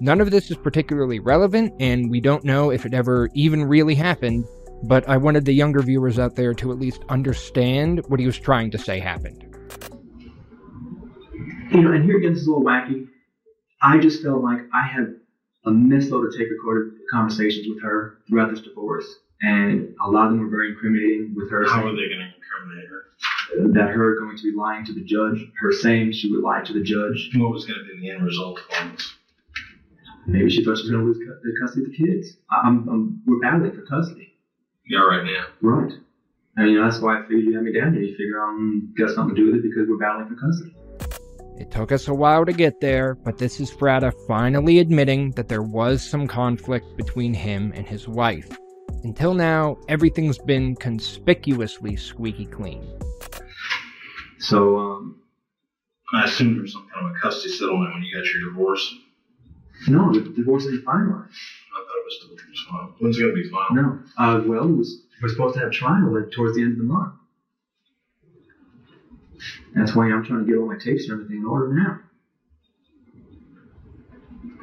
None 0.02 0.20
of 0.20 0.30
this 0.30 0.52
is 0.52 0.58
particularly 0.58 1.20
relevant, 1.20 1.74
and 1.80 2.12
we 2.12 2.20
don't 2.20 2.44
know 2.44 2.70
if 2.70 2.86
it 2.86 2.94
ever 2.94 3.30
even 3.34 3.64
really 3.64 3.96
happened, 3.96 4.46
but 4.84 5.08
I 5.08 5.16
wanted 5.16 5.46
the 5.46 5.54
younger 5.54 5.82
viewers 5.82 6.20
out 6.20 6.36
there 6.36 6.54
to 6.56 6.72
at 6.72 6.80
least 6.80 7.06
understand 7.08 8.04
what 8.08 8.20
he 8.20 8.26
was 8.26 8.38
trying 8.38 8.72
to 8.72 8.78
say 8.78 9.00
happened. 9.00 9.44
You 11.72 11.82
know, 11.82 11.94
and 11.94 12.04
here 12.04 12.18
again, 12.18 12.34
this 12.34 12.42
is 12.42 12.48
a 12.48 12.52
little 12.52 12.66
wacky. 12.66 13.08
I 13.82 13.98
just 13.98 14.22
felt 14.22 14.44
like 14.44 14.60
I 14.74 14.86
had 14.86 15.16
a 15.66 15.70
missload 15.70 16.28
of 16.28 16.38
tape 16.38 16.50
recorded 16.52 16.94
conversations 17.12 17.68
with 17.68 17.82
her 17.82 18.18
throughout 18.28 18.52
this 18.52 18.62
divorce, 18.62 19.06
and 19.42 19.96
a 20.02 20.10
lot 20.10 20.28
of 20.28 20.32
them 20.32 20.42
were 20.42 20.50
very 20.50 20.70
incriminating 20.70 21.34
with 21.36 21.50
her 21.52 21.66
How 21.66 21.82
saying 21.82 21.88
are 21.88 21.92
they 21.96 22.08
going 22.10 22.20
to 22.20 22.32
incriminate 22.36 22.90
her? 22.90 23.02
that 23.74 23.90
her 23.90 24.20
going 24.20 24.36
to 24.38 24.44
be 24.44 24.56
lying 24.58 24.86
to 24.86 24.94
the 24.94 25.04
judge, 25.04 25.46
her 25.60 25.72
saying 25.72 26.12
she 26.12 26.32
would 26.32 26.44
lie 26.44 26.62
to 26.62 26.74
the 26.74 26.82
judge. 26.84 27.30
What 27.36 27.52
was 27.52 27.66
going 27.66 27.80
to 27.80 27.86
be 27.86 28.00
the 28.02 28.12
end 28.12 28.24
result 28.26 28.60
of 28.60 28.66
all 28.78 28.92
this? 28.92 29.14
Maybe 30.28 30.50
she 30.50 30.64
thought 30.64 30.78
she 30.78 30.84
was 30.84 30.92
going 30.92 31.02
to 31.04 31.08
lose 31.08 31.18
cu- 31.18 31.40
the 31.44 31.56
custody 31.62 31.86
of 31.86 31.92
the 31.92 31.98
kids. 31.98 32.38
I- 32.50 32.62
I'm, 32.68 32.88
I'm, 32.90 33.22
we're 33.26 33.40
battling 33.40 33.72
for 33.72 33.84
custody. 33.84 34.34
Yeah, 34.88 35.00
right 35.00 35.24
now. 35.24 35.46
Right. 35.62 35.94
And 36.58 36.72
you 36.72 36.80
know, 36.80 36.90
that's 36.90 37.02
why 37.02 37.20
I 37.20 37.22
figured 37.24 37.44
you 37.44 37.56
had 37.56 37.64
me 37.64 37.74
down 37.74 37.94
here. 37.94 38.02
You 38.02 38.16
figure 38.16 38.42
I'm 38.42 38.94
mm, 38.94 38.98
got 38.98 39.14
something 39.14 39.36
to 39.36 39.42
do 39.42 39.48
with 39.48 39.56
it 39.56 39.64
because 39.64 39.88
we're 39.88 39.98
battling 39.98 40.28
for 40.28 40.36
custody. 40.36 40.76
It 41.60 41.72
took 41.72 41.92
us 41.92 42.08
a 42.08 42.14
while 42.14 42.46
to 42.46 42.54
get 42.54 42.82
there, 42.82 43.16
but 43.16 43.38
this 43.38 43.60
is 43.60 43.72
Fratta 43.72 44.12
finally 44.28 44.80
admitting 44.80 45.32
that 45.32 45.48
there 45.48 45.62
was 45.62 46.08
some 46.08 46.28
conflict 46.28 46.98
between 46.98 47.34
him 47.34 47.72
and 47.76 47.88
his 47.88 48.08
wife. 48.08 48.58
Until 49.06 49.36
now, 49.36 49.78
everything's 49.88 50.40
been 50.40 50.76
conspicuously 50.76 51.96
squeaky 51.96 52.48
clean. 52.48 52.84
So, 54.40 54.80
um, 54.80 55.22
I 56.12 56.24
assume 56.24 56.54
there 56.54 56.64
was 56.64 56.74
some 56.74 56.88
kind 56.92 57.12
of 57.12 57.16
a 57.16 57.20
custody 57.20 57.54
settlement 57.54 57.94
when 57.94 58.02
you 58.02 58.16
got 58.16 58.26
your 58.26 58.50
divorce. 58.50 58.96
no, 59.88 60.12
the 60.12 60.22
divorce 60.22 60.66
isn't 60.66 60.84
finalized. 60.86 61.30
I 61.30 61.84
thought 61.86 62.00
it 62.00 62.06
was 62.06 62.16
still 62.18 62.32
it 62.32 62.50
was 62.50 62.66
final. 62.68 62.96
When's 62.98 63.18
it 63.20 63.22
going 63.22 63.36
to 63.36 63.44
be 63.44 63.50
final? 63.50 63.76
No. 63.76 64.00
Uh, 64.18 64.42
well, 64.44 64.70
it 64.70 64.76
was, 64.76 65.04
we're 65.22 65.30
supposed 65.30 65.54
to 65.54 65.60
have 65.60 65.72
trial 65.72 66.12
like 66.12 66.32
towards 66.32 66.56
the 66.56 66.64
end 66.64 66.72
of 66.72 66.78
the 66.80 66.84
month. 66.86 67.14
That's 69.76 69.96
why 69.96 70.06
I'm 70.06 70.26
trying 70.26 70.48
to 70.48 70.52
get 70.52 70.58
all 70.58 70.66
my 70.66 70.80
tapes 70.80 71.04
and 71.04 71.12
everything 71.12 71.42
in 71.42 71.46
order 71.46 71.72
now. 71.72 72.00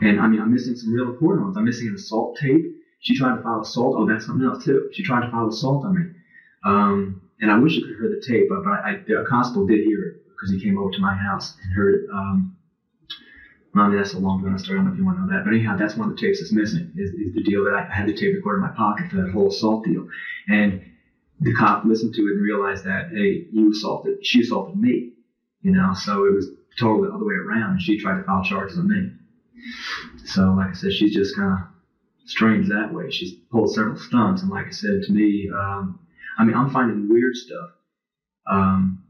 And 0.01 0.21
I 0.21 0.27
mean, 0.27 0.41
I'm 0.41 0.53
missing 0.53 0.75
some 0.75 0.93
real 0.93 1.11
important 1.11 1.45
ones. 1.45 1.57
I'm 1.57 1.65
missing 1.65 1.87
an 1.87 1.95
assault 1.95 2.39
tape. 2.39 2.82
She 3.03 3.17
tried 3.17 3.37
to 3.37 3.43
file 3.43 3.61
assault. 3.61 3.97
Oh, 3.99 4.07
that's 4.07 4.27
something 4.27 4.47
else 4.47 4.65
too. 4.65 4.89
She 4.93 5.03
tried 5.03 5.27
to 5.27 5.31
file 5.31 5.49
assault 5.49 5.85
on 5.85 5.95
me. 5.95 6.05
Um, 6.65 7.21
and 7.41 7.51
I 7.51 7.59
wish 7.59 7.75
you 7.75 7.85
could 7.85 7.97
heard 7.97 8.13
the 8.13 8.25
tape, 8.25 8.49
but, 8.49 8.67
I, 8.67 9.03
the 9.07 9.27
constable 9.29 9.67
did 9.67 9.85
hear 9.85 10.07
it 10.07 10.23
because 10.29 10.51
he 10.51 10.63
came 10.63 10.79
over 10.79 10.91
to 10.93 11.01
my 11.01 11.15
house 11.15 11.57
and 11.63 11.73
heard. 11.73 12.07
Um, 12.15 12.57
I 13.75 13.89
mean, 13.89 13.97
that's 13.97 14.13
a 14.13 14.19
long 14.19 14.41
story. 14.59 14.79
I 14.79 14.83
don't 14.83 14.87
know 14.87 14.93
if 14.93 14.99
you 14.99 15.05
want 15.05 15.17
to 15.17 15.23
know 15.23 15.33
that. 15.33 15.45
But 15.45 15.55
anyhow, 15.55 15.77
that's 15.77 15.97
one 15.97 16.11
of 16.11 16.17
the 16.17 16.21
tapes 16.21 16.41
that's 16.41 16.53
missing 16.53 16.93
is, 16.95 17.11
is 17.11 17.35
the 17.35 17.43
deal 17.43 17.65
that 17.65 17.75
I 17.75 17.83
had 17.93 18.07
the 18.07 18.13
tape 18.13 18.35
recorded 18.35 18.63
in 18.63 18.69
my 18.69 18.77
pocket 18.77 19.11
for 19.11 19.17
that 19.17 19.33
whole 19.33 19.49
assault 19.49 19.85
deal. 19.85 20.07
And 20.47 20.83
the 21.41 21.55
cop 21.55 21.85
listened 21.85 22.15
to 22.15 22.23
it 22.23 22.33
and 22.33 22.43
realized 22.43 22.85
that, 22.85 23.09
hey, 23.11 23.47
you 23.51 23.73
assaulted, 23.73 24.25
she 24.25 24.43
assaulted 24.43 24.77
me. 24.77 25.15
You 25.63 25.73
know, 25.73 25.95
so 25.95 26.27
it 26.27 26.35
was 26.35 26.51
totally 26.79 27.09
the 27.09 27.15
other 27.15 27.25
way 27.25 27.35
around. 27.35 27.73
And 27.73 27.83
she 27.83 27.99
tried 27.99 28.19
to 28.19 28.25
file 28.25 28.45
charges 28.45 28.79
on 28.79 28.89
me. 28.89 29.11
So, 30.25 30.53
like 30.53 30.69
I 30.69 30.73
said, 30.75 30.93
she's 30.93 31.15
just 31.15 31.35
kind 31.35 31.53
of 31.53 31.72
strange 32.27 32.69
that 32.69 32.93
way. 32.93 33.11
She's 33.11 33.33
pulled 33.51 33.75
several 33.75 33.97
stunts. 33.97 34.43
And 34.43 34.51
like 34.51 34.67
I 34.67 34.71
said 34.71 35.03
to 35.03 35.13
me, 35.13 35.51
um, 35.55 35.99
I 36.39 36.45
mean, 36.45 36.57
I'm 36.57 36.71
finding 36.71 37.09
weird 37.09 37.37
stuff. 37.37 37.71
Um, 38.47 39.05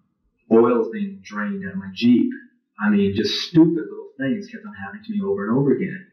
oil 0.51 0.83
is 0.83 0.89
being 0.89 1.21
drained 1.23 1.67
out 1.67 1.73
of 1.73 1.79
my 1.79 1.91
Jeep. 1.95 2.31
I 2.79 2.89
mean, 2.89 3.15
just 3.15 3.49
stupid 3.49 3.85
little 3.85 4.11
things 4.19 4.49
kept 4.49 4.67
on 4.67 4.75
happening 4.75 5.05
to 5.05 5.13
me 5.13 5.23
over 5.23 5.49
and 5.49 5.57
over 5.57 5.73
again. 5.73 6.07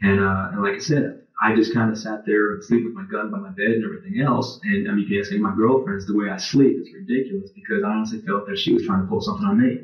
And, 0.00 0.20
uh, 0.20 0.50
and 0.52 0.62
like 0.62 0.74
I 0.74 0.78
said, 0.78 1.22
I 1.42 1.54
just 1.56 1.74
kind 1.74 1.90
of 1.90 1.98
sat 1.98 2.24
there 2.26 2.52
and 2.52 2.62
sleep 2.62 2.84
with 2.84 2.94
my 2.94 3.04
gun 3.04 3.30
by 3.30 3.38
my 3.38 3.50
bed 3.50 3.70
and 3.70 3.84
everything 3.84 4.20
else. 4.20 4.60
And 4.62 4.88
I 4.88 4.92
mean, 4.92 5.04
if 5.04 5.10
you 5.10 5.20
ask 5.20 5.30
any 5.32 5.38
of 5.38 5.42
my 5.42 5.56
girlfriends 5.56 6.06
the 6.06 6.16
way 6.16 6.30
I 6.30 6.36
sleep 6.36 6.76
is 6.78 6.92
ridiculous 6.92 7.50
because 7.50 7.82
I 7.82 7.88
honestly 7.88 8.20
felt 8.20 8.46
that 8.46 8.58
she 8.58 8.72
was 8.72 8.84
trying 8.86 9.02
to 9.02 9.08
pull 9.08 9.20
something 9.20 9.46
on 9.46 9.60
me. 9.60 9.80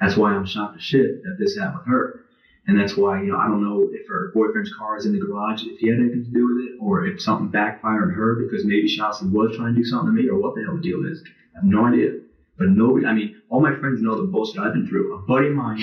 That's 0.00 0.16
why 0.16 0.32
I'm 0.32 0.46
shocked 0.46 0.76
as 0.76 0.82
shit 0.82 1.22
that 1.22 1.36
this 1.38 1.56
happened 1.56 1.80
with 1.80 1.88
her. 1.88 2.25
And 2.66 2.78
that's 2.78 2.96
why, 2.96 3.22
you 3.22 3.30
know, 3.30 3.38
I 3.38 3.46
don't 3.46 3.62
know 3.62 3.88
if 3.92 4.08
her 4.08 4.32
boyfriend's 4.34 4.74
car 4.74 4.96
is 4.96 5.06
in 5.06 5.12
the 5.12 5.20
garage, 5.20 5.62
if 5.62 5.78
he 5.78 5.88
had 5.88 6.00
anything 6.00 6.24
to 6.24 6.30
do 6.30 6.46
with 6.46 6.66
it, 6.66 6.72
or 6.80 7.06
if 7.06 7.22
something 7.22 7.48
backfired 7.48 8.02
on 8.02 8.10
her 8.10 8.34
because 8.42 8.64
maybe 8.64 8.88
she 8.88 9.00
was 9.00 9.20
trying 9.56 9.74
to 9.74 9.80
do 9.80 9.84
something 9.84 10.14
to 10.14 10.22
me, 10.22 10.28
or 10.28 10.38
what 10.38 10.56
the 10.56 10.64
hell 10.64 10.74
the 10.74 10.82
deal 10.82 11.06
is. 11.06 11.22
I 11.54 11.60
have 11.60 11.64
no 11.64 11.86
idea. 11.86 12.18
But 12.58 12.70
nobody, 12.70 13.06
I 13.06 13.12
mean, 13.12 13.40
all 13.50 13.60
my 13.60 13.74
friends 13.78 14.00
know 14.00 14.16
the 14.16 14.26
bullshit 14.26 14.58
I've 14.58 14.72
been 14.72 14.88
through. 14.88 15.14
A 15.14 15.18
buddy 15.26 15.48
of 15.48 15.54
mine, 15.54 15.80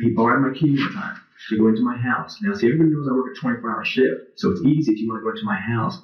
he 0.00 0.10
borrowed 0.10 0.42
my 0.42 0.58
key 0.58 0.76
one 0.76 0.92
time 0.92 1.16
to 1.50 1.58
go 1.58 1.68
into 1.68 1.82
my 1.82 1.96
house. 1.96 2.38
Now, 2.42 2.54
see, 2.54 2.66
everybody 2.66 2.90
knows 2.90 3.06
I 3.08 3.12
work 3.12 3.36
a 3.36 3.38
24 3.38 3.70
hour 3.70 3.84
shift, 3.84 4.20
so 4.34 4.50
it's 4.50 4.62
easy 4.62 4.92
if 4.92 4.98
you 4.98 5.08
want 5.08 5.20
to 5.20 5.24
go 5.24 5.30
into 5.30 5.44
my 5.44 5.56
house. 5.56 6.00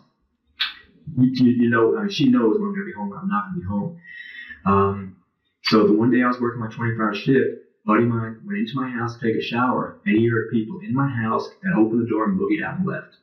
You, 1.18 1.30
you, 1.32 1.64
you 1.64 1.70
know, 1.70 1.96
I 1.96 2.02
mean, 2.02 2.10
she 2.10 2.28
knows 2.28 2.58
when 2.60 2.68
I'm 2.68 2.74
going 2.74 2.86
to 2.86 2.86
be 2.86 2.92
home 2.92 3.08
when 3.08 3.18
I'm 3.18 3.28
not 3.28 3.44
going 3.50 3.54
to 3.54 3.60
be 3.60 3.66
home. 3.66 3.96
Um, 4.64 5.16
so 5.64 5.86
the 5.86 5.94
one 5.94 6.10
day 6.10 6.22
I 6.22 6.28
was 6.28 6.40
working 6.40 6.60
my 6.60 6.68
24 6.68 7.04
hour 7.04 7.14
shift, 7.14 7.62
buddy 7.84 8.04
of 8.04 8.08
mine 8.08 8.40
went 8.44 8.58
into 8.58 8.76
my 8.76 8.88
house 8.88 9.16
to 9.16 9.26
take 9.26 9.36
a 9.36 9.42
shower, 9.42 9.98
and 10.04 10.16
he 10.16 10.28
heard 10.28 10.50
people 10.50 10.80
in 10.80 10.94
my 10.94 11.08
house 11.08 11.48
that 11.62 11.74
opened 11.74 12.02
the 12.02 12.08
door 12.08 12.28
and 12.28 12.38
boogied 12.38 12.64
out 12.64 12.78
and 12.78 12.86
left. 12.86 13.16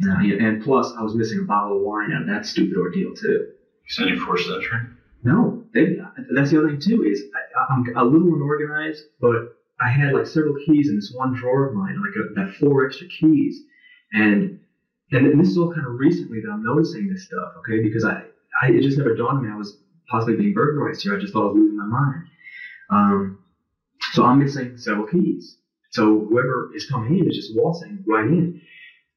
Now, 0.00 0.20
and 0.20 0.62
plus, 0.62 0.94
I 0.96 1.02
was 1.02 1.14
missing 1.14 1.40
a 1.40 1.42
bottle 1.42 1.78
of 1.78 1.82
wine 1.82 2.12
out 2.12 2.22
of 2.22 2.28
that 2.28 2.46
stupid 2.46 2.76
ordeal 2.76 3.14
too. 3.14 3.48
Is 3.88 3.98
any 3.98 4.16
forced 4.16 4.48
entry? 4.48 4.78
No, 5.24 5.64
they, 5.74 5.96
that's 6.34 6.50
the 6.50 6.58
other 6.58 6.68
thing 6.70 6.80
too 6.80 7.02
is 7.04 7.24
I, 7.58 7.72
I'm 7.72 7.84
a 7.96 8.04
little 8.04 8.34
unorganized, 8.34 9.04
but 9.20 9.56
I 9.80 9.88
had 9.88 10.12
like 10.12 10.26
several 10.26 10.54
keys 10.64 10.88
in 10.88 10.96
this 10.96 11.12
one 11.12 11.34
drawer 11.34 11.68
of 11.68 11.74
mine, 11.74 12.00
like 12.00 12.14
a, 12.16 12.34
that 12.34 12.54
four 12.54 12.86
extra 12.86 13.08
keys, 13.08 13.62
and 14.12 14.60
and 15.10 15.40
this 15.40 15.48
is 15.48 15.58
all 15.58 15.72
kind 15.72 15.86
of 15.86 15.94
recently 15.98 16.40
that 16.40 16.50
I'm 16.50 16.62
noticing 16.62 17.08
this 17.08 17.24
stuff, 17.24 17.54
okay? 17.58 17.82
Because 17.82 18.04
I, 18.04 18.22
I 18.62 18.68
it 18.68 18.82
just 18.82 18.98
never 18.98 19.14
dawned 19.14 19.38
on 19.38 19.44
me 19.44 19.50
I 19.50 19.56
was 19.56 19.78
possibly 20.08 20.36
being 20.36 20.54
burglarized 20.54 21.02
here. 21.02 21.16
I 21.16 21.20
just 21.20 21.32
thought 21.32 21.44
I 21.44 21.52
was 21.52 21.56
losing 21.56 21.76
my 21.76 21.86
mind. 21.86 22.24
Um, 22.90 23.38
so 24.12 24.24
I'm 24.24 24.38
missing 24.38 24.76
several 24.76 25.06
keys. 25.06 25.56
So 25.90 26.26
whoever 26.28 26.70
is 26.74 26.86
coming 26.86 27.18
in 27.18 27.28
is 27.28 27.36
just 27.36 27.56
waltzing 27.56 28.04
right 28.06 28.26
in. 28.26 28.60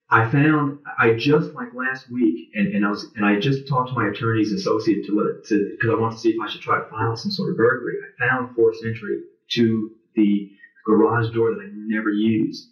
I 0.10 0.30
found 0.30 0.80
I 1.00 1.14
just 1.14 1.54
like 1.54 1.74
last 1.74 2.12
week, 2.12 2.50
and, 2.54 2.76
and 2.76 2.86
I 2.86 2.90
was 2.90 3.08
and 3.16 3.26
I 3.26 3.40
just 3.40 3.68
talked 3.68 3.90
to 3.90 3.96
my 3.96 4.10
attorney's 4.10 4.52
associate 4.52 5.06
to 5.06 5.16
let 5.16 5.46
to 5.46 5.70
because 5.72 5.90
I 5.90 6.00
wanted 6.00 6.16
to 6.16 6.22
see 6.22 6.30
if 6.30 6.42
I 6.42 6.50
should 6.50 6.62
try 6.62 6.80
to 6.80 6.90
file 6.90 7.16
some 7.16 7.32
sort 7.32 7.50
of 7.50 7.58
burglary. 7.58 7.96
I 8.04 8.28
found 8.28 8.54
forced 8.56 8.84
entry 8.84 9.22
to 9.52 9.92
the 10.16 10.52
garage 10.86 11.34
door 11.34 11.52
that 11.56 11.62
I 11.62 11.70
never 11.74 12.10
used, 12.10 12.68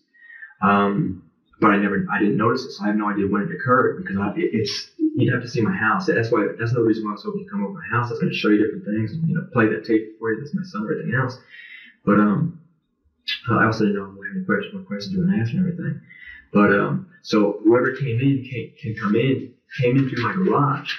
um, 0.62 1.24
but 1.62 1.72
I 1.72 1.78
never 1.78 2.06
I 2.12 2.20
didn't 2.20 2.36
notice 2.38 2.66
it, 2.66 2.72
so 2.72 2.84
I 2.84 2.88
have 2.88 2.98
no 2.98 3.10
idea 3.10 3.28
when 3.28 3.44
it 3.44 3.56
occurred 3.56 4.04
because 4.04 4.18
I, 4.18 4.32
it, 4.32 4.50
it's 4.52 4.92
you'd 4.98 5.34
have 5.34 5.42
to 5.42 5.50
see 5.50 5.62
my 5.62 5.76
house. 5.76 6.08
That's 6.08 6.32
why 6.32 6.48
that's 6.60 6.72
another 6.72 6.88
reason 6.88 7.06
why 7.06 7.12
I 7.12 7.14
was 7.14 7.24
hoping 7.24 7.46
to 7.46 7.50
come 7.50 7.64
over 7.64 7.74
my 7.74 7.88
house. 7.98 8.08
I 8.08 8.12
was 8.12 8.20
going 8.20 8.34
to 8.34 8.38
show 8.38 8.50
you 8.50 8.58
different 8.58 8.84
things 8.84 9.14
and 9.14 9.28
you 9.30 9.36
know 9.36 9.48
play 9.54 9.68
that 9.68 9.86
tape 9.86 10.20
for 10.20 10.34
you. 10.34 10.42
That's 10.42 10.54
my 10.54 10.64
son, 10.64 10.84
everything 10.84 11.16
else. 11.16 11.40
But 12.06 12.20
um, 12.20 12.60
I 13.52 13.66
also 13.66 13.86
didn't 13.86 14.00
know 14.00 14.06
what 14.06 14.28
any 14.36 14.46
questions, 14.46 14.74
what 14.74 14.86
questions 14.86 15.14
you 15.14 15.20
were 15.20 15.26
going 15.26 15.38
to 15.38 15.42
ask 15.42 15.52
and 15.52 15.60
everything. 15.60 16.02
But 16.52 16.72
um, 16.74 17.08
so 17.22 17.60
whoever 17.64 17.96
came 17.96 18.20
in 18.20 18.48
can, 18.50 18.72
can 18.82 18.96
come 19.02 19.16
in, 19.16 19.54
came 19.80 19.98
in 19.98 20.10
through 20.10 20.24
my 20.24 20.34
garage. 20.34 20.94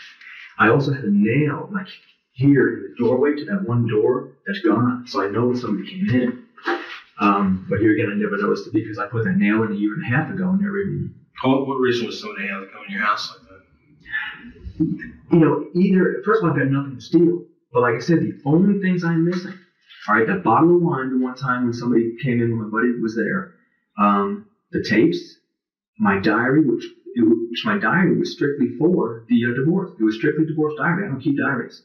I 0.59 0.69
also 0.69 0.93
had 0.93 1.05
a 1.05 1.11
nail 1.11 1.69
like 1.73 1.89
here 2.33 2.69
in 2.69 2.83
the 2.83 3.05
doorway 3.05 3.35
to 3.35 3.45
that 3.47 3.67
one 3.67 3.87
door 3.89 4.33
that's 4.47 4.61
gone. 4.61 5.07
So 5.07 5.23
I 5.23 5.29
know 5.29 5.55
somebody 5.55 5.91
came 5.91 6.09
in. 6.11 6.45
Um, 7.21 7.67
but 7.69 7.81
here 7.81 7.93
again, 7.93 8.11
I 8.11 8.15
never 8.15 8.39
noticed 8.39 8.67
it 8.67 8.73
because 8.73 8.99
I 8.99 9.07
put 9.07 9.25
that 9.25 9.37
nail 9.37 9.63
in 9.65 9.73
a 9.73 9.75
year 9.75 9.93
and 9.95 10.05
a 10.05 10.17
half 10.17 10.33
ago 10.33 10.49
and 10.49 10.61
never 10.61 10.79
even, 10.79 11.15
What, 11.43 11.67
what 11.67 11.81
reason 11.81 12.07
was 12.07 12.21
somebody 12.21 12.47
had 12.47 12.61
to 12.61 12.67
come 12.67 12.85
in 12.87 12.93
your 12.93 13.03
house 13.03 13.31
like 13.31 13.49
that? 13.49 13.61
you 14.81 15.39
know, 15.39 15.67
either, 15.75 16.23
first 16.25 16.43
of 16.43 16.49
all, 16.49 16.51
I've 16.53 16.59
got 16.59 16.71
nothing 16.71 16.97
to 16.97 17.01
steal. 17.01 17.45
But 17.73 17.83
like 17.83 17.95
I 17.95 17.99
said, 17.99 18.21
the 18.21 18.41
only 18.47 18.81
things 18.81 19.05
I'm 19.05 19.25
missing, 19.25 19.55
all 20.11 20.17
right, 20.17 20.27
that 20.27 20.43
bottle 20.43 20.75
of 20.77 20.83
wine 20.83 21.11
the 21.11 21.25
one 21.25 21.37
time 21.37 21.65
when 21.65 21.73
somebody 21.73 22.17
came 22.21 22.41
in 22.41 22.51
when 22.59 22.69
my 22.69 22.79
buddy 22.81 23.01
was 23.01 23.15
there, 23.15 23.55
um, 23.97 24.47
the 24.73 24.83
tapes, 24.83 25.37
my 25.99 26.19
diary, 26.19 26.65
which 26.67 26.85
it, 27.15 27.23
which 27.51 27.65
my 27.65 27.79
diary 27.79 28.17
was 28.19 28.33
strictly 28.33 28.77
for 28.79 29.25
the 29.29 29.45
uh, 29.45 29.55
divorce. 29.55 29.93
It 30.01 30.03
was 30.05 30.17
strictly 30.17 30.47
divorce 30.47 30.75
diary. 30.79 31.05
I 31.07 31.09
don't 31.09 31.21
keep 31.21 31.39
diaries. 31.39 31.83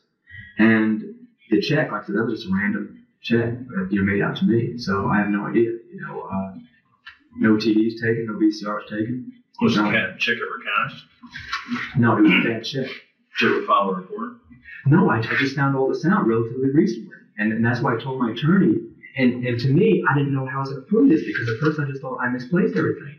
And 0.58 1.04
the 1.52 1.62
check, 1.62 1.92
like 1.92 2.04
I 2.04 2.06
said, 2.08 2.16
that 2.16 2.26
was 2.26 2.40
just 2.42 2.52
a 2.52 2.56
random 2.56 3.06
check 3.22 3.60
that 3.60 3.90
you 3.92 4.04
know, 4.04 4.12
made 4.12 4.22
out 4.24 4.38
to 4.38 4.46
me. 4.46 4.78
So 4.80 5.08
I 5.08 5.18
have 5.18 5.30
no 5.30 5.46
idea. 5.46 5.70
You 5.94 6.02
know, 6.02 6.22
uh, 6.22 6.54
no 7.38 7.56
TVs 7.58 7.94
taken, 8.02 8.26
no 8.28 8.34
VCRs 8.40 8.88
taken. 8.90 9.34
Was 9.62 9.76
the 9.76 9.84
No. 9.84 9.92
cat 9.92 10.18
check 10.20 10.36
ever 10.36 10.64
cashed? 10.90 11.06
No, 11.98 12.18
it 12.18 12.22
was 12.22 12.32
a 12.32 12.50
bad 12.50 12.64
check. 12.64 12.88
Did 13.40 13.42
you 13.42 13.58
ever 13.58 13.66
file 13.68 13.90
a 13.92 13.96
report? 13.96 14.34
No, 14.88 15.10
I, 15.10 15.18
I 15.20 15.36
just 15.38 15.56
found 15.56 15.76
all 15.76 15.90
this 15.90 16.06
out 16.06 16.26
relatively 16.28 16.72
recently. 16.72 17.05
And, 17.38 17.54
and 17.54 17.66
that's 17.66 17.82
why 17.82 17.96
I 17.96 18.00
told 18.00 18.20
my 18.20 18.32
attorney. 18.32 18.76
And, 19.18 19.46
and 19.46 19.60
to 19.60 19.68
me, 19.70 20.04
I 20.10 20.18
didn't 20.18 20.34
know 20.34 20.46
how 20.46 20.58
I 20.58 20.60
was 20.62 20.70
going 20.70 20.82
to 20.84 20.88
prove 20.88 21.10
this 21.10 21.24
because 21.26 21.50
at 21.50 21.60
first 21.60 21.80
I 21.80 21.86
just 21.86 22.02
thought 22.02 22.20
I 22.20 22.30
misplaced 22.30 22.76
everything. 22.76 23.18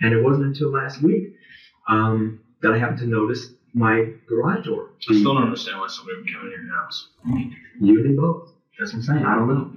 And 0.00 0.12
it 0.12 0.22
wasn't 0.22 0.46
until 0.46 0.70
last 0.70 1.02
week 1.02 1.34
um, 1.88 2.40
that 2.62 2.72
I 2.72 2.78
happened 2.78 2.98
to 3.00 3.06
notice 3.06 3.50
my 3.74 4.12
garage 4.28 4.66
door. 4.66 4.90
I 5.10 5.14
still 5.14 5.34
don't 5.34 5.44
understand 5.44 5.80
why 5.80 5.88
somebody 5.88 6.18
would 6.18 6.32
come 6.32 6.46
in 6.46 6.66
your 6.66 6.76
house. 6.76 7.08
You 7.80 8.00
and 8.00 8.10
me 8.10 8.16
both. 8.16 8.52
That's 8.78 8.92
what 8.92 8.98
I'm 8.98 9.02
saying. 9.02 9.24
I 9.24 9.34
don't 9.34 9.48
know. 9.48 9.72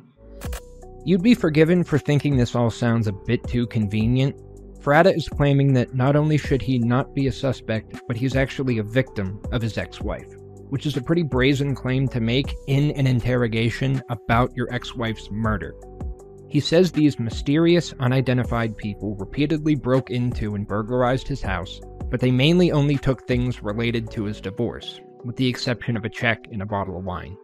You'd 1.04 1.24
be 1.24 1.34
forgiven 1.34 1.84
for 1.84 1.98
thinking 1.98 2.38
this 2.38 2.56
all 2.56 2.70
sounds 2.70 3.08
a 3.08 3.12
bit 3.12 3.44
too 3.48 3.66
convenient. 3.68 4.36
Fratta 4.82 5.16
is 5.16 5.28
claiming 5.28 5.74
that 5.74 5.96
not 5.96 6.16
only 6.16 6.38
should 6.38 6.62
he 6.62 6.80
not 6.80 7.14
be 7.14 7.28
a 7.28 7.32
suspect, 7.32 8.02
but 8.08 8.16
he's 8.18 8.36
actually 8.36 8.78
a 8.78 8.84
victim 8.84 9.40
of 9.52 9.62
his 9.62 9.78
ex 9.78 10.02
wife, 10.02 10.28
which 10.72 10.86
is 10.86 10.96
a 10.96 11.02
pretty 11.02 11.22
brazen 11.22 11.76
claim 11.76 12.08
to 12.08 12.22
make 12.22 12.56
in 12.68 12.92
an 12.92 13.06
interrogation 13.06 14.02
about 14.10 14.56
your 14.56 14.74
ex 14.74 14.96
wife's 14.96 15.30
murder. 15.30 15.76
He 16.48 16.62
says 16.62 16.92
these 16.92 17.20
mysterious, 17.20 17.94
unidentified 18.00 18.78
people 18.78 19.16
repeatedly 19.16 19.76
broke 19.76 20.10
into 20.12 20.56
and 20.56 20.66
burglarized 20.66 21.28
his 21.28 21.42
house, 21.42 21.82
but 22.10 22.22
they 22.22 22.32
mainly 22.32 22.72
only 22.72 22.98
took 22.98 23.28
things 23.28 23.62
related 23.62 24.10
to 24.12 24.24
his 24.24 24.40
divorce, 24.40 25.02
with 25.26 25.36
the 25.36 25.48
exception 25.48 25.98
of 25.98 26.06
a 26.06 26.10
check 26.10 26.40
and 26.54 26.62
a 26.62 26.66
bottle 26.66 26.98
of 26.98 27.04
wine. 27.04 27.36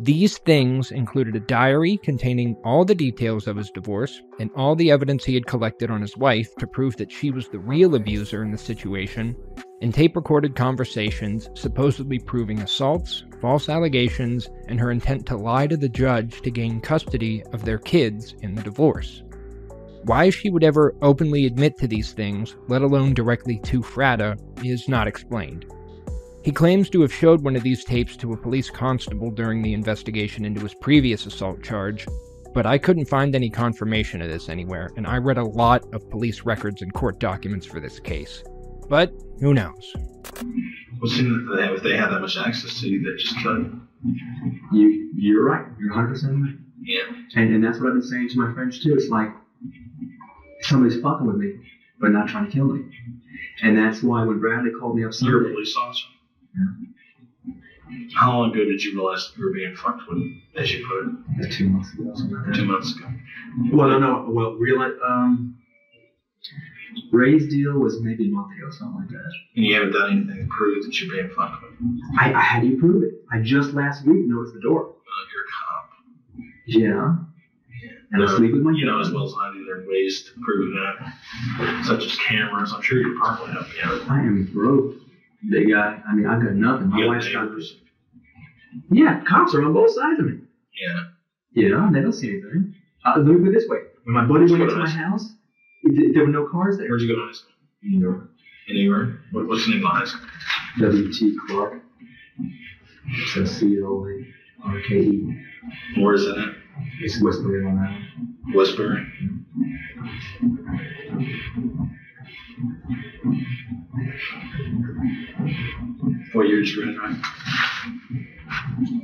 These 0.00 0.38
things 0.38 0.90
included 0.90 1.36
a 1.36 1.40
diary 1.40 1.98
containing 1.98 2.56
all 2.64 2.84
the 2.84 2.96
details 2.96 3.46
of 3.46 3.56
his 3.56 3.70
divorce 3.70 4.20
and 4.40 4.50
all 4.56 4.74
the 4.74 4.90
evidence 4.90 5.24
he 5.24 5.34
had 5.34 5.46
collected 5.46 5.88
on 5.88 6.00
his 6.00 6.16
wife 6.16 6.52
to 6.56 6.66
prove 6.66 6.96
that 6.96 7.12
she 7.12 7.30
was 7.30 7.48
the 7.48 7.60
real 7.60 7.94
abuser 7.94 8.42
in 8.42 8.50
the 8.50 8.58
situation, 8.58 9.36
and 9.82 9.94
tape 9.94 10.16
recorded 10.16 10.56
conversations 10.56 11.48
supposedly 11.54 12.18
proving 12.18 12.58
assaults, 12.58 13.22
false 13.40 13.68
allegations, 13.68 14.48
and 14.66 14.80
her 14.80 14.90
intent 14.90 15.26
to 15.26 15.36
lie 15.36 15.68
to 15.68 15.76
the 15.76 15.88
judge 15.88 16.40
to 16.42 16.50
gain 16.50 16.80
custody 16.80 17.44
of 17.52 17.64
their 17.64 17.78
kids 17.78 18.34
in 18.42 18.56
the 18.56 18.62
divorce. 18.62 19.22
Why 20.02 20.28
she 20.28 20.50
would 20.50 20.64
ever 20.64 20.92
openly 21.02 21.46
admit 21.46 21.78
to 21.78 21.86
these 21.86 22.12
things, 22.12 22.56
let 22.66 22.82
alone 22.82 23.14
directly 23.14 23.60
to 23.60 23.80
Fratta, 23.80 24.36
is 24.64 24.88
not 24.88 25.06
explained. 25.06 25.66
He 26.44 26.52
claims 26.52 26.90
to 26.90 27.00
have 27.00 27.12
showed 27.12 27.40
one 27.40 27.56
of 27.56 27.62
these 27.62 27.84
tapes 27.84 28.18
to 28.18 28.34
a 28.34 28.36
police 28.36 28.68
constable 28.68 29.30
during 29.30 29.62
the 29.62 29.72
investigation 29.72 30.44
into 30.44 30.60
his 30.60 30.74
previous 30.74 31.24
assault 31.24 31.62
charge, 31.62 32.06
but 32.52 32.66
I 32.66 32.76
couldn't 32.76 33.06
find 33.06 33.34
any 33.34 33.48
confirmation 33.48 34.20
of 34.20 34.28
this 34.28 34.50
anywhere, 34.50 34.90
and 34.98 35.06
I 35.06 35.16
read 35.16 35.38
a 35.38 35.42
lot 35.42 35.82
of 35.94 36.10
police 36.10 36.42
records 36.42 36.82
and 36.82 36.92
court 36.92 37.18
documents 37.18 37.64
for 37.64 37.80
this 37.80 37.98
case. 37.98 38.44
But 38.90 39.10
who 39.40 39.54
knows? 39.54 39.94
Well, 41.00 41.10
seeing 41.10 41.32
that 41.32 41.56
they, 41.56 41.74
if 41.74 41.82
they 41.82 41.96
had 41.96 42.10
that 42.10 42.20
much 42.20 42.36
access 42.36 42.78
to 42.80 42.88
you, 42.90 43.02
they 43.02 43.22
just 43.22 43.42
could. 43.42 43.80
You, 44.70 45.12
you're 45.16 45.46
right. 45.46 45.64
You're 45.80 45.94
100% 45.94 46.42
right. 46.44 46.54
Yeah. 46.82 47.04
And, 47.36 47.54
and 47.54 47.64
that's 47.64 47.80
what 47.80 47.86
I've 47.88 47.94
been 47.94 48.02
saying 48.02 48.28
to 48.28 48.38
my 48.38 48.52
friends 48.52 48.84
too. 48.84 48.92
It's 48.92 49.08
like 49.08 49.30
somebody's 50.60 51.00
fucking 51.00 51.26
with 51.26 51.36
me, 51.36 51.54
but 51.98 52.10
not 52.10 52.28
trying 52.28 52.44
to 52.44 52.52
kill 52.52 52.66
me. 52.66 52.84
And 53.62 53.78
that's 53.78 54.02
why 54.02 54.24
when 54.24 54.40
Bradley 54.40 54.72
called 54.78 54.96
me 54.96 55.06
up 55.06 55.12
You're 55.20 55.48
a 55.48 55.50
police 55.50 55.74
officer. 55.78 56.08
How 58.14 58.32
long 58.38 58.50
ago 58.50 58.64
did 58.64 58.82
you 58.82 58.94
realize 58.94 59.30
you 59.36 59.44
were 59.44 59.52
being 59.52 59.74
fucked 59.76 60.02
with, 60.08 60.22
as 60.56 60.72
you 60.72 60.86
put 60.86 61.44
it? 61.46 61.52
two 61.52 61.68
months 61.68 61.92
ago, 61.92 62.12
something 62.14 62.36
like 62.36 62.46
that. 62.46 62.54
Two 62.54 62.64
months 62.64 62.96
ago. 62.96 63.06
Well, 63.72 63.88
no, 63.88 63.98
no. 63.98 64.26
Well, 64.28 64.52
real 64.54 64.80
um, 65.06 65.56
Ray's 67.12 67.48
deal 67.48 67.74
was 67.78 68.00
maybe 68.00 68.28
a 68.28 68.32
month 68.32 68.56
ago, 68.56 68.70
something 68.70 69.00
like 69.00 69.08
that. 69.10 69.32
And 69.56 69.64
you 69.64 69.74
haven't 69.74 69.92
done 69.92 70.10
anything 70.12 70.44
to 70.48 70.48
prove 70.56 70.84
that 70.84 71.00
you're 71.00 71.12
being 71.14 71.30
fucked 71.34 71.62
with. 71.62 71.72
I, 72.18 72.32
I 72.32 72.40
how 72.40 72.60
do 72.60 72.68
you 72.68 72.78
prove 72.78 73.02
it? 73.02 73.14
I 73.32 73.40
just 73.40 73.72
last 73.74 74.04
week 74.06 74.26
noticed 74.26 74.54
the 74.54 74.60
door. 74.60 74.90
Uh, 74.90 75.24
you're 75.32 75.44
a 75.44 75.50
cop. 75.58 75.90
Yeah. 76.66 77.16
And 78.12 78.22
I 78.22 78.26
Uh, 78.26 78.36
sleep 78.36 78.52
with 78.52 78.62
my 78.62 78.72
You 78.72 78.86
know 78.86 79.00
as 79.00 79.10
well 79.10 79.24
as 79.24 79.34
I 79.38 79.52
do, 79.52 79.64
there 79.64 79.80
are 79.80 79.88
ways 79.88 80.22
to 80.24 80.40
prove 80.40 80.72
that, 80.74 81.84
such 81.84 82.04
as 82.04 82.16
cameras. 82.16 82.72
I'm 82.72 82.82
sure 82.82 82.98
you 82.98 83.18
probably 83.20 83.52
have 83.52 83.68
me 83.68 83.74
out. 83.82 84.10
I 84.10 84.20
am 84.20 84.44
broke, 84.52 84.94
big 85.50 85.70
guy. 85.70 86.00
I 86.06 86.14
mean, 86.14 86.26
I've 86.26 86.40
got 86.42 86.54
nothing. 86.54 86.88
My 86.88 87.06
wife's 87.06 87.32
got. 87.32 87.48
Yeah, 88.90 89.22
cops 89.24 89.54
are 89.54 89.62
on 89.62 89.72
both 89.72 89.90
sides 89.90 90.18
of 90.18 90.26
me. 90.26 90.38
Yeah. 90.80 91.00
Yeah, 91.52 91.88
they 91.92 92.00
don't 92.00 92.12
see 92.12 92.30
anything. 92.30 92.74
Uh, 93.04 93.14
let 93.18 93.26
me 93.26 93.38
put 93.38 93.48
it 93.48 93.52
this 93.52 93.68
way: 93.68 93.78
when 94.04 94.14
my 94.14 94.24
buddy 94.24 94.50
went 94.50 94.62
into 94.62 94.66
my 94.66 94.80
go 94.80 94.84
to 94.84 94.90
high 94.90 95.02
house, 95.02 95.34
th- 95.86 96.12
there 96.14 96.24
were 96.24 96.32
no 96.32 96.48
cars 96.48 96.76
there. 96.78 96.88
Where'd 96.88 97.00
you 97.02 97.08
go 97.08 97.20
to 97.20 97.26
high 97.26 97.32
school? 97.32 97.52
New 97.82 98.00
York. 98.00 98.28
In 98.66 98.74
New 98.76 98.90
York? 98.90 99.08
What, 99.30 99.46
what's 99.46 99.66
the 99.66 99.72
name 99.74 99.86
of 99.86 99.92
the 99.92 99.98
high 99.98 100.04
school? 100.04 100.26
W.T. 100.80 101.36
Clarke. 101.48 101.82
So 103.26 103.44
C 103.44 103.80
O 103.82 104.06
A 104.06 104.68
R 104.68 104.80
K 104.88 104.94
E. 104.96 105.44
Where 105.98 106.14
is 106.14 106.24
that 106.24 106.38
at? 106.38 106.54
It's 107.00 107.22
Westbury, 107.22 107.62
Long 107.62 107.78
Island. 107.78 108.34
Westbury. 108.54 109.06
What 116.32 116.48
year 116.48 116.60
did 116.60 116.68
you 116.68 116.96
graduate? 116.96 117.24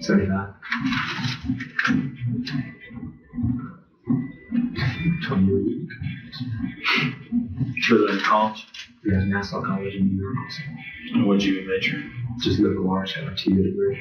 75. 0.01 0.55
20 5.27 5.47
year 5.47 5.57
week. 5.57 5.89
In 7.91 8.21
college. 8.21 8.67
Have 9.13 9.23
Nassau 9.25 9.63
College 9.63 9.95
in 9.95 10.07
New 10.09 10.23
York. 10.23 10.37
And 11.15 11.27
what'd 11.27 11.43
you 11.43 11.67
major? 11.67 12.03
Just 12.41 12.61
liberal 12.61 12.91
arts, 12.91 13.15
got 13.15 13.33
a 13.33 13.35
two 13.35 13.55
year 13.55 13.65
degree. 13.65 13.99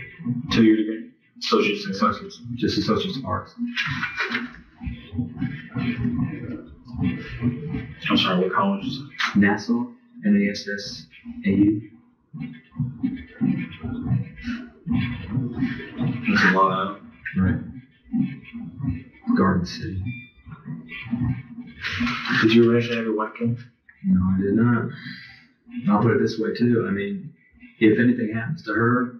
Two 0.52 0.64
year 0.64 0.76
degree. 0.76 1.10
Associates 1.40 1.86
in 1.86 1.94
Sciences. 1.94 2.42
Just 2.56 2.78
associates 2.78 3.18
of 3.18 3.26
arts. 3.26 3.56
I'm 7.02 8.18
sorry, 8.18 8.40
what 8.40 8.52
college 8.52 8.86
is 8.86 8.98
it? 8.98 9.38
Nassau, 9.38 9.86
N 10.26 10.36
A 10.36 10.52
S 10.52 10.68
S 10.68 11.06
A 11.46 11.50
U. 11.50 11.82
It's 16.28 16.44
in 16.44 16.54
Long 16.54 16.72
Island. 16.72 17.00
Right. 17.38 17.56
Garden 19.38 19.66
City. 19.66 20.04
Did 22.42 22.54
you 22.54 22.70
originally 22.70 22.98
have 22.98 23.06
your 23.06 23.16
wife 23.16 23.32
killed? 23.38 23.58
No, 24.04 24.22
I 24.22 24.42
did 24.42 24.54
not. 24.56 24.90
I'll 25.90 26.02
put 26.02 26.16
it 26.16 26.20
this 26.20 26.38
way 26.40 26.54
too. 26.54 26.86
I 26.88 26.92
mean, 26.92 27.34
if 27.80 28.00
anything 28.00 28.34
happens 28.34 28.64
to 28.64 28.74
her, 28.74 29.16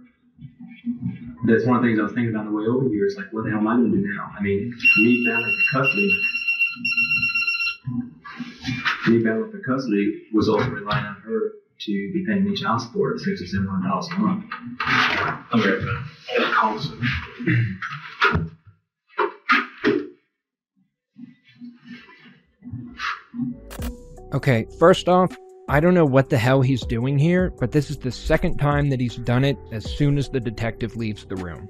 that's 1.46 1.66
one 1.66 1.78
of 1.78 1.84
the 1.84 1.90
things 1.90 2.00
I 2.00 2.04
was 2.04 2.14
thinking 2.14 2.36
on 2.36 2.46
the 2.46 2.52
way 2.52 2.66
over 2.66 2.90
here. 2.90 3.06
Is 3.06 3.16
like, 3.16 3.32
what 3.32 3.46
the 3.46 3.52
hell 3.52 3.60
am 3.60 3.68
I 3.68 3.76
going 3.76 3.92
to 3.92 3.98
do 3.98 4.14
now? 4.14 4.32
I 4.38 4.42
mean, 4.42 4.74
me 4.98 5.26
battling 5.26 5.58
for 5.72 5.80
custody, 5.80 6.22
me 9.08 9.24
battling 9.24 9.52
for 9.52 9.60
custody 9.60 10.24
was 10.34 10.50
also 10.50 10.70
relying 10.70 11.06
on 11.06 11.16
her 11.26 11.52
to 11.80 12.12
be 12.14 12.26
paying 12.28 12.44
me 12.44 12.56
child 12.56 12.82
support 12.82 13.16
at 13.16 13.22
six 13.22 13.42
or 13.42 13.48
seven 13.48 13.68
hundred 13.68 13.88
dollars 13.88 14.08
a 14.12 14.20
month. 14.20 14.46
I'm 14.82 15.62
very 15.62 15.86
bad. 15.86 16.04
Yeah, 16.38 16.52
call 16.54 16.78
us. 16.78 16.90
Okay, 24.34 24.68
first 24.78 25.10
off, 25.10 25.36
I 25.70 25.80
don't 25.80 25.94
know 25.94 26.06
what 26.06 26.30
the 26.30 26.38
hell 26.38 26.62
he's 26.62 26.86
doing 26.86 27.18
here, 27.18 27.52
but 27.60 27.72
this 27.72 27.90
is 27.90 27.98
the 27.98 28.12
second 28.12 28.58
time 28.58 28.90
that 28.90 29.00
he's 29.00 29.16
done 29.16 29.44
it 29.44 29.58
as 29.72 29.86
soon 29.86 30.18
as 30.18 30.30
the 30.30 30.40
detective 30.40 30.96
leaves 30.96 31.26
the 31.26 31.36
room. 31.36 31.70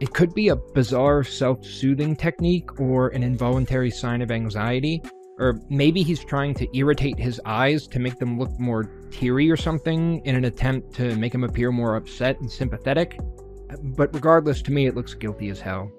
It 0.00 0.14
could 0.14 0.32
be 0.34 0.48
a 0.48 0.56
bizarre 0.56 1.24
self 1.24 1.64
soothing 1.64 2.14
technique 2.14 2.80
or 2.80 3.08
an 3.08 3.22
involuntary 3.22 3.90
sign 3.90 4.22
of 4.22 4.30
anxiety, 4.30 5.02
or 5.40 5.58
maybe 5.70 6.02
he's 6.02 6.22
trying 6.22 6.52
to 6.54 6.76
irritate 6.76 7.18
his 7.18 7.40
eyes 7.46 7.86
to 7.88 7.98
make 7.98 8.18
them 8.18 8.38
look 8.38 8.50
more 8.60 8.84
teary 9.10 9.50
or 9.50 9.56
something 9.56 10.24
in 10.26 10.36
an 10.36 10.44
attempt 10.44 10.94
to 10.94 11.16
make 11.16 11.34
him 11.34 11.44
appear 11.44 11.72
more 11.72 11.96
upset 11.96 12.38
and 12.40 12.50
sympathetic. 12.50 13.18
But 13.82 14.14
regardless, 14.14 14.60
to 14.62 14.72
me, 14.72 14.86
it 14.86 14.94
looks 14.94 15.14
guilty 15.14 15.48
as 15.48 15.58
hell. 15.58 15.90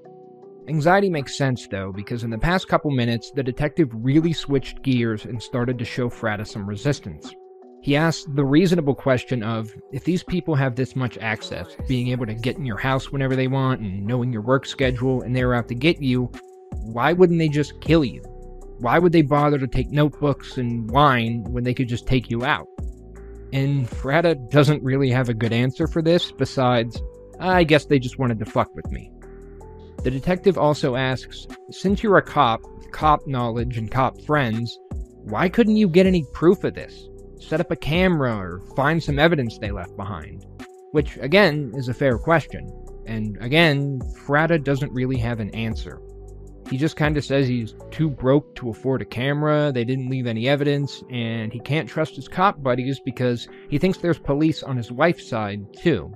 Anxiety 0.68 1.10
makes 1.10 1.36
sense 1.36 1.68
though, 1.68 1.92
because 1.92 2.24
in 2.24 2.30
the 2.30 2.38
past 2.38 2.68
couple 2.68 2.92
minutes, 2.92 3.32
the 3.32 3.42
detective 3.42 3.90
really 3.92 4.32
switched 4.32 4.84
gears 4.84 5.26
and 5.26 5.42
started 5.42 5.80
to 5.80 5.86
show 5.86 6.08
Fratta 6.08 6.46
some 6.46 6.70
resistance. 6.70 7.34
He 7.82 7.96
asked 7.96 8.36
the 8.36 8.46
reasonable 8.46 8.94
question 8.94 9.42
of 9.42 9.74
if 9.92 10.04
these 10.04 10.22
people 10.22 10.54
have 10.54 10.76
this 10.76 10.96
much 10.96 11.18
access, 11.18 11.76
being 11.88 12.10
able 12.10 12.28
to 12.28 12.36
get 12.36 12.58
in 12.58 12.66
your 12.66 12.78
house 12.78 13.12
whenever 13.12 13.36
they 13.36 13.48
want 13.48 13.82
and 13.82 14.06
knowing 14.06 14.32
your 14.32 14.44
work 14.44 14.68
schedule 14.68 15.24
and 15.24 15.36
they're 15.36 15.56
out 15.56 15.68
to 15.70 15.76
get 15.76 16.00
you, 16.00 16.32
why 16.84 17.12
wouldn't 17.12 17.40
they 17.40 17.50
just 17.50 17.82
kill 17.82 18.06
you? 18.06 18.22
Why 18.82 18.98
would 18.98 19.12
they 19.12 19.22
bother 19.22 19.60
to 19.60 19.68
take 19.68 19.92
notebooks 19.92 20.58
and 20.58 20.90
wine 20.90 21.44
when 21.44 21.64
they 21.64 21.74
could 21.76 21.88
just 21.88 22.08
take 22.08 22.32
you 22.32 22.44
out? 22.44 22.68
And 23.54 23.88
Fratta 23.88 24.50
doesn't 24.50 24.82
really 24.82 25.12
have 25.12 25.30
a 25.30 25.36
good 25.36 25.54
answer 25.54 25.86
for 25.86 26.02
this 26.02 26.32
besides, 26.32 27.00
I 27.40 27.64
guess 27.64 27.86
they 27.86 28.00
just 28.00 28.18
wanted 28.18 28.40
to 28.40 28.46
fuck 28.46 28.74
with 28.76 28.90
me. 28.90 29.12
The 30.04 30.10
detective 30.10 30.58
also 30.58 30.96
asks 30.96 31.46
Since 31.70 32.02
you're 32.02 32.18
a 32.18 32.24
cop, 32.24 32.62
cop 32.92 33.28
knowledge, 33.28 33.78
and 33.78 33.92
cop 33.92 34.20
friends, 34.24 34.80
why 35.26 35.48
couldn't 35.48 35.76
you 35.76 35.88
get 35.88 36.08
any 36.08 36.26
proof 36.34 36.64
of 36.64 36.74
this? 36.74 37.08
Set 37.40 37.60
up 37.62 37.70
a 37.70 37.76
camera 37.76 38.36
or 38.36 38.62
find 38.76 39.02
some 39.04 39.20
evidence 39.20 39.60
they 39.60 39.70
left 39.70 39.96
behind? 39.96 40.44
Which, 40.92 41.18
again, 41.18 41.72
is 41.76 41.88
a 41.88 41.94
fair 41.94 42.18
question. 42.18 42.68
And 43.06 43.38
again, 43.42 44.00
Fratta 44.26 44.64
doesn't 44.64 44.92
really 44.92 45.18
have 45.18 45.40
an 45.40 45.54
answer. 45.54 46.02
He 46.70 46.78
just 46.78 46.96
kind 46.96 47.18
of 47.18 47.26
says 47.26 47.48
he's 47.48 47.76
too 47.90 48.10
broke 48.10 48.56
to 48.56 48.70
afford 48.70 49.02
a 49.02 49.06
camera, 49.06 49.72
they 49.74 49.84
didn't 49.84 50.10
leave 50.10 50.28
any 50.28 50.48
evidence, 50.48 51.04
and 51.10 51.52
he 51.52 51.60
can't 51.60 51.90
trust 51.90 52.16
his 52.16 52.28
cop 52.28 52.62
buddies 52.64 53.00
because 53.04 53.48
he 53.70 53.78
thinks 53.78 53.98
there's 53.98 54.20
police 54.20 54.64
on 54.64 54.78
his 54.78 54.92
wife's 54.92 55.28
side, 55.28 55.66
too. 55.78 56.14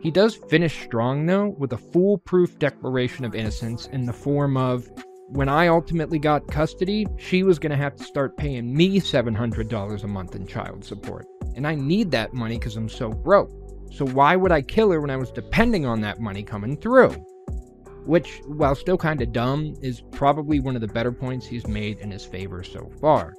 He 0.00 0.10
does 0.10 0.36
finish 0.36 0.84
strong, 0.84 1.26
though, 1.26 1.54
with 1.58 1.72
a 1.72 1.78
foolproof 1.78 2.58
declaration 2.58 3.24
of 3.24 3.34
innocence 3.34 3.86
in 3.86 4.06
the 4.06 4.12
form 4.12 4.56
of 4.56 4.88
when 5.28 5.48
I 5.48 5.66
ultimately 5.66 6.18
got 6.18 6.46
custody, 6.46 7.06
she 7.18 7.42
was 7.42 7.58
going 7.58 7.70
to 7.70 7.76
have 7.76 7.96
to 7.96 8.04
start 8.04 8.36
paying 8.36 8.72
me 8.72 9.00
$700 9.00 10.04
a 10.04 10.06
month 10.06 10.36
in 10.36 10.46
child 10.46 10.84
support. 10.84 11.26
And 11.56 11.66
I 11.66 11.74
need 11.74 12.10
that 12.12 12.32
money 12.32 12.58
because 12.58 12.76
I'm 12.76 12.88
so 12.88 13.10
broke. 13.10 13.50
So 13.90 14.06
why 14.06 14.36
would 14.36 14.52
I 14.52 14.62
kill 14.62 14.90
her 14.92 15.00
when 15.00 15.10
I 15.10 15.16
was 15.16 15.32
depending 15.32 15.86
on 15.86 16.00
that 16.02 16.20
money 16.20 16.42
coming 16.42 16.76
through? 16.76 17.16
Which, 18.06 18.40
while 18.46 18.74
still 18.74 18.96
kind 18.96 19.20
of 19.20 19.32
dumb, 19.32 19.74
is 19.82 20.02
probably 20.12 20.60
one 20.60 20.76
of 20.76 20.80
the 20.80 20.88
better 20.88 21.12
points 21.12 21.46
he's 21.46 21.66
made 21.66 21.98
in 21.98 22.10
his 22.10 22.24
favor 22.24 22.62
so 22.62 22.88
far. 23.00 23.34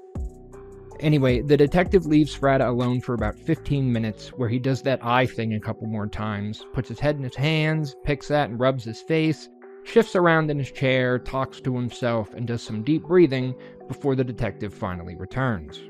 Anyway, 0.99 1.41
the 1.41 1.55
detective 1.55 2.05
leaves 2.05 2.35
Fratta 2.35 2.67
alone 2.67 2.99
for 2.99 3.13
about 3.13 3.37
15 3.37 3.91
minutes, 3.91 4.29
where 4.29 4.49
he 4.49 4.59
does 4.59 4.81
that 4.81 5.03
eye 5.05 5.25
thing 5.25 5.53
a 5.53 5.59
couple 5.59 5.87
more 5.87 6.07
times, 6.07 6.65
puts 6.73 6.89
his 6.89 6.99
head 6.99 7.15
in 7.15 7.23
his 7.23 7.35
hands, 7.35 7.95
picks 8.03 8.31
at 8.31 8.49
and 8.49 8.59
rubs 8.59 8.83
his 8.83 9.01
face, 9.01 9.47
shifts 9.83 10.15
around 10.15 10.51
in 10.51 10.57
his 10.57 10.71
chair, 10.71 11.17
talks 11.19 11.61
to 11.61 11.75
himself, 11.75 12.33
and 12.33 12.47
does 12.47 12.61
some 12.61 12.83
deep 12.83 13.03
breathing 13.03 13.55
before 13.87 14.15
the 14.15 14.23
detective 14.23 14.73
finally 14.73 15.15
returns. 15.15 15.81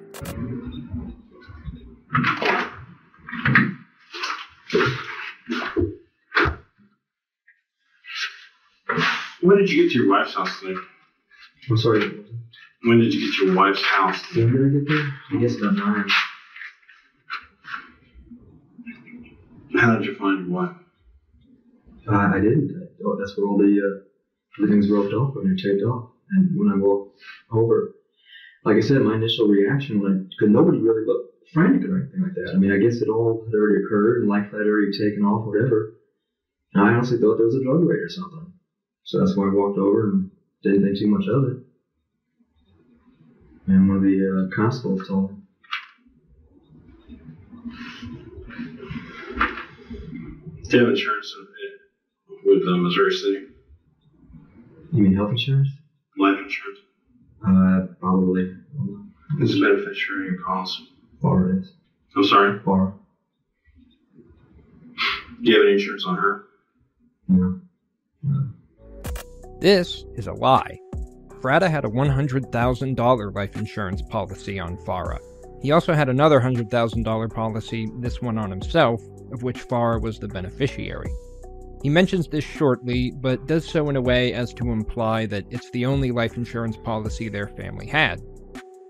When 9.41 9.57
did 9.57 9.69
you 9.69 9.83
get 9.83 9.91
to 9.91 9.99
your 9.99 10.09
wife's 10.09 10.33
house 10.35 10.59
today? 10.59 10.79
I'm 11.69 11.77
sorry. 11.77 12.25
When 12.83 12.99
did 12.99 13.13
you 13.13 13.21
get 13.21 13.35
to 13.37 13.45
your 13.45 13.55
wife's 13.55 13.83
house? 13.83 14.35
When 14.35 14.51
did 14.51 14.65
I 14.65 14.69
get 14.79 14.87
there? 14.87 15.13
I 15.31 15.41
guess 15.41 15.57
about 15.57 15.75
nine. 15.75 16.09
How 19.75 19.95
did 19.97 20.05
you 20.05 20.15
find 20.15 20.47
your 20.47 20.55
wife? 20.55 20.75
Uh, 22.09 22.31
I 22.33 22.39
didn't. 22.39 22.71
I, 22.71 23.03
oh, 23.05 23.17
that's 23.19 23.37
where 23.37 23.47
all 23.47 23.57
the 23.57 23.65
uh, 23.65 24.63
everything's 24.63 24.89
roped 24.89 25.13
off 25.13 25.35
when 25.35 25.45
they're 25.45 25.55
taped 25.55 25.83
off. 25.83 26.11
And 26.31 26.57
when 26.57 26.71
I 26.71 26.77
walked 26.77 27.19
over, 27.51 27.93
like 28.63 28.77
I 28.77 28.81
said, 28.81 29.01
my 29.01 29.15
initial 29.15 29.47
reaction 29.47 30.01
when 30.01 30.11
I, 30.11 30.15
because 30.29 30.53
nobody 30.53 30.79
really 30.79 31.05
looked 31.05 31.33
frantic 31.53 31.89
or 31.89 32.01
anything 32.01 32.21
like 32.21 32.33
that. 32.35 32.53
I 32.55 32.57
mean, 32.57 32.71
I 32.71 32.77
guess 32.77 33.01
it 33.01 33.09
all 33.09 33.43
had 33.45 33.53
already 33.53 33.83
occurred 33.83 34.21
and 34.21 34.29
life 34.29 34.51
had 34.51 34.67
already 34.67 34.91
taken 34.91 35.23
off, 35.23 35.45
whatever. 35.45 35.93
And 36.73 36.83
I 36.83 36.93
honestly 36.93 37.17
thought 37.19 37.37
there 37.37 37.45
was 37.45 37.55
a 37.55 37.63
drug 37.63 37.83
raid 37.83 38.03
or 38.03 38.09
something. 38.09 38.53
So 39.07 39.19
that's 39.19 39.37
why 39.37 39.45
I 39.45 39.53
walked 39.53 39.77
over 39.77 40.09
and 40.09 40.29
didn't 40.63 40.83
think 40.83 40.97
too 40.97 41.07
much 41.07 41.27
of 41.27 41.45
it. 41.45 41.57
And 43.67 43.87
one 43.87 43.97
of 43.97 44.03
the 44.03 44.49
uh, 44.51 44.53
constables 44.53 45.07
told 45.07 45.31
me. 45.31 45.37
Do 50.63 50.77
you 50.77 50.79
have 50.79 50.89
insurance 50.89 51.33
with 52.43 52.67
uh, 52.67 52.75
Missouri 52.75 53.13
City? 53.13 53.45
You 54.91 55.03
mean 55.03 55.15
health 55.15 55.31
insurance? 55.31 55.69
Life 56.17 56.39
insurance? 56.43 56.79
Uh, 57.47 57.93
probably. 58.01 58.57
It's 59.39 59.55
a 59.55 59.61
beneficiary 59.61 60.35
of 60.35 60.43
cost. 60.45 60.81
Far 61.21 61.57
is. 61.57 61.71
I'm 62.13 62.25
sorry. 62.25 62.59
Far. 62.59 62.93
Do 65.41 65.49
you 65.49 65.57
have 65.57 65.65
any 65.65 65.75
insurance 65.75 66.03
on 66.05 66.17
her? 66.17 66.43
No. 67.29 67.61
This 69.59 70.05
is 70.15 70.27
a 70.27 70.33
lie. 70.33 70.77
Fratta 71.41 71.69
had 71.69 71.83
a 71.83 71.89
$100,000 71.89 73.35
life 73.35 73.55
insurance 73.55 74.03
policy 74.03 74.59
on 74.59 74.77
Farah. 74.77 75.17
He 75.63 75.71
also 75.71 75.93
had 75.93 76.09
another 76.09 76.39
$100,000 76.39 77.33
policy, 77.33 77.89
this 77.99 78.21
one 78.21 78.37
on 78.37 78.51
himself, 78.51 79.01
of 79.31 79.41
which 79.41 79.67
Farah 79.67 79.99
was 79.99 80.19
the 80.19 80.27
beneficiary. 80.27 81.09
He 81.81 81.89
mentions 81.89 82.27
this 82.27 82.43
shortly, 82.43 83.11
but 83.19 83.47
does 83.47 83.67
so 83.67 83.89
in 83.89 83.95
a 83.95 84.01
way 84.01 84.33
as 84.33 84.53
to 84.55 84.71
imply 84.71 85.25
that 85.27 85.45
it's 85.49 85.71
the 85.71 85.87
only 85.87 86.11
life 86.11 86.37
insurance 86.37 86.77
policy 86.77 87.27
their 87.27 87.47
family 87.47 87.87
had. 87.87 88.21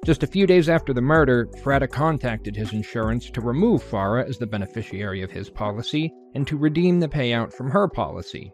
Just 0.05 0.23
a 0.23 0.27
few 0.27 0.47
days 0.47 0.67
after 0.67 0.93
the 0.93 1.01
murder, 1.01 1.47
Fratta 1.63 1.89
contacted 1.89 2.55
his 2.55 2.73
insurance 2.73 3.29
to 3.31 3.41
remove 3.41 3.83
Farah 3.83 4.27
as 4.27 4.37
the 4.37 4.47
beneficiary 4.47 5.21
of 5.21 5.31
his 5.31 5.49
policy 5.49 6.13
and 6.35 6.45
to 6.47 6.57
redeem 6.57 6.99
the 6.99 7.07
payout 7.09 7.53
from 7.53 7.69
her 7.71 7.87
policy. 7.87 8.51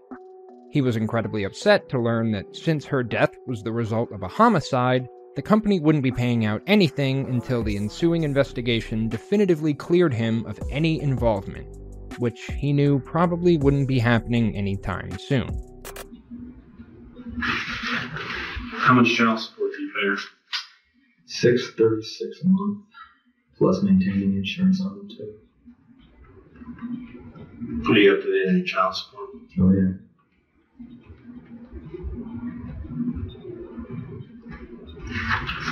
He 0.74 0.82
was 0.82 0.96
incredibly 0.96 1.44
upset 1.44 1.88
to 1.90 2.00
learn 2.00 2.32
that 2.32 2.56
since 2.56 2.84
her 2.86 3.04
death 3.04 3.38
was 3.46 3.62
the 3.62 3.72
result 3.72 4.12
of 4.12 4.24
a 4.24 4.28
homicide, 4.28 5.08
the 5.36 5.42
company 5.44 5.80
wouldn't 5.80 6.04
be 6.04 6.12
paying 6.12 6.46
out 6.46 6.64
anything 6.66 7.28
until 7.28 7.62
the 7.62 7.78
ensuing 7.78 8.24
investigation 8.24 9.08
definitively 9.08 9.76
cleared 9.76 10.16
him 10.16 10.44
of 10.48 10.60
any 10.72 11.00
involvement, 11.00 11.68
which 12.18 12.50
he 12.58 12.74
knew 12.74 12.98
probably 12.98 13.56
wouldn't 13.56 13.88
be 13.88 14.00
happening 14.00 14.56
anytime 14.56 15.16
soon. 15.20 15.48
How 18.72 18.96
much 18.96 19.16
child 19.16 19.42
support 19.42 19.74
do 19.78 19.82
you 19.84 19.92
pay 19.94 20.08
her? 20.08 20.18
Six 21.28 21.70
thirty 21.78 22.02
six 22.02 22.42
a 22.44 22.48
month, 22.48 22.86
plus 23.60 23.84
maintaining 23.84 24.38
insurance 24.38 24.82
on 24.82 24.98
them 24.98 25.08
too. 25.08 25.36
Are 27.92 27.96
you 27.96 28.16
up 28.16 28.24
to 28.24 28.26
date 28.26 28.50
on 28.50 28.58
your 28.58 28.66
child 28.66 28.96
support? 28.96 29.30
Oh 29.60 29.72
yeah. 29.72 29.92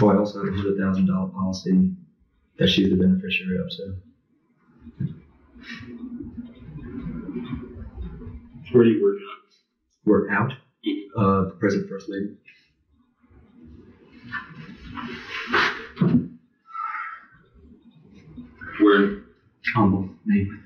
Oh, 0.01 0.09
I 0.09 0.17
also 0.17 0.43
have 0.43 0.53
a 0.53 0.57
hundred 0.57 0.77
thousand 0.79 1.05
dollar 1.07 1.29
policy 1.29 1.91
that 2.57 2.67
she's 2.69 2.89
the 2.89 2.95
beneficiary 2.95 3.57
of. 3.59 3.71
So 3.71 3.95
Where 8.71 8.83
do 8.85 8.89
you 8.89 9.03
work 9.03 9.17
at? 9.17 9.55
we're 10.05 10.29
out. 10.31 10.53
Uh, 11.17 11.43
the 11.49 11.55
present 11.59 11.89
first 11.89 12.09
lady. 12.09 12.35
Where 18.79 19.21
Humble 19.75 20.09
name. 20.25 20.63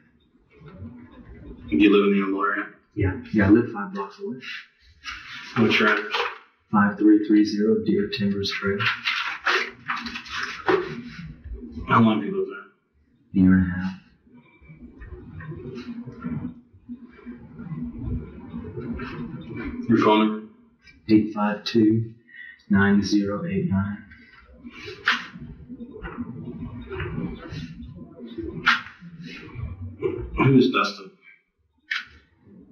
do 1.70 1.76
you 1.78 1.92
live 1.92 2.08
in 2.08 2.14
the 2.20 2.22
Humble 2.26 2.42
area? 2.44 2.68
Yeah. 2.96 3.20
Yeah, 3.34 3.48
I 3.48 3.50
live 3.50 3.72
five 3.72 3.94
blocks 3.94 4.20
away. 4.20 4.38
What's 5.58 5.80
your 5.80 5.90
address? 5.90 6.16
Five 6.76 6.98
three 6.98 7.26
three 7.26 7.46
zero 7.46 7.86
Deer 7.86 8.10
Timbers 8.10 8.52
Trail. 8.52 8.80
How 11.88 12.02
long 12.02 12.18
have 12.18 12.26
you 12.26 12.36
lived 12.38 12.52
there? 12.52 12.66
Year 13.32 13.54
and 13.54 13.66
a 13.66 13.76
half. 13.80 13.94
Your 19.88 20.00
phone 20.00 20.20
number? 20.28 20.48
Eight 21.08 21.34
five 21.34 21.64
two 21.64 22.14
nine 22.70 23.02
zero 23.02 23.46
eight 23.46 23.70
nine. 23.70 24.04
Who 30.44 30.58
is 30.58 30.72
Dustin? 30.72 31.12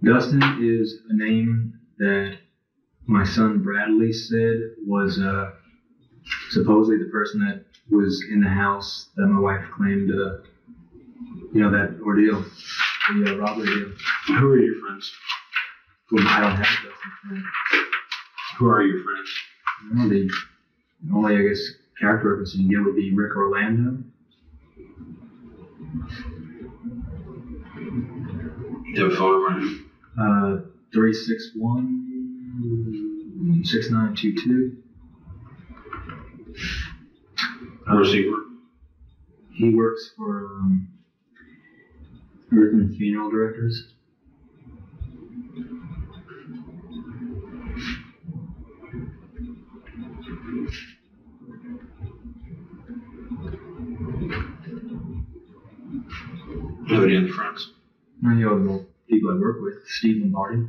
Dustin 0.04 0.44
is 0.62 1.00
a 1.10 1.14
name 1.16 1.80
that 2.00 2.43
my 3.06 3.24
son 3.24 3.62
Bradley 3.62 4.14
said 4.14 4.58
was 4.86 5.20
uh, 5.20 5.52
supposedly 6.50 7.04
the 7.04 7.10
person 7.12 7.42
that 7.42 7.66
was 7.90 8.24
in 8.32 8.42
the 8.42 8.50
house 8.50 9.10
that 9.16 9.28
my 9.28 9.40
wife 9.40 9.66
claimed, 9.76 10.10
uh, 10.10 10.38
you 11.54 11.62
know, 11.62 11.72
that 11.72 12.00
ordeal, 12.02 12.44
the 13.10 13.34
uh, 13.34 13.38
robbery 13.38 13.66
deal. 13.66 13.92
Who 14.28 14.52
are 14.52 14.58
your 14.58 14.80
friends? 14.82 15.12
Well, 16.12 16.28
I 16.28 16.42
don't 16.42 16.52
have 16.52 16.60
a 16.60 16.88
Dustin. 17.30 17.44
Who 18.58 18.68
are 18.68 18.84
your 18.84 19.04
friends? 19.04 19.30
Well, 19.96 20.10
the 20.10 20.30
only, 21.14 21.38
I 21.38 21.42
guess, 21.50 21.62
character 22.00 22.30
reference 22.30 22.56
you 22.56 22.62
can 22.62 22.70
get 22.70 22.86
would 22.86 22.96
be 22.96 23.14
Rick 23.14 23.36
Orlando. 23.36 24.04
Do 28.86 29.00
you 29.00 29.04
have 29.04 29.12
a 29.12 29.16
phone 29.16 29.52
number? 29.52 29.68
Uh, 30.16 30.62
361 30.94 32.13
6922. 32.64 34.78
Where 37.86 38.04
does 38.04 38.14
he 38.14 38.30
work? 38.30 38.46
He 39.52 39.76
works 39.76 40.12
for 40.16 40.46
um, 40.46 40.88
Earthman 42.54 42.96
Funeral 42.96 43.30
Directors. 43.30 43.94
Do 56.86 56.88
you 56.88 56.96
have 56.96 57.04
any 57.04 57.18
other 57.18 57.28
friends? 57.28 57.74
And 58.24 58.42
the 58.42 58.50
other 58.50 58.86
people 59.10 59.32
I 59.32 59.36
work 59.36 59.62
with, 59.62 59.86
Steve 59.88 60.22
Lombardi. 60.22 60.68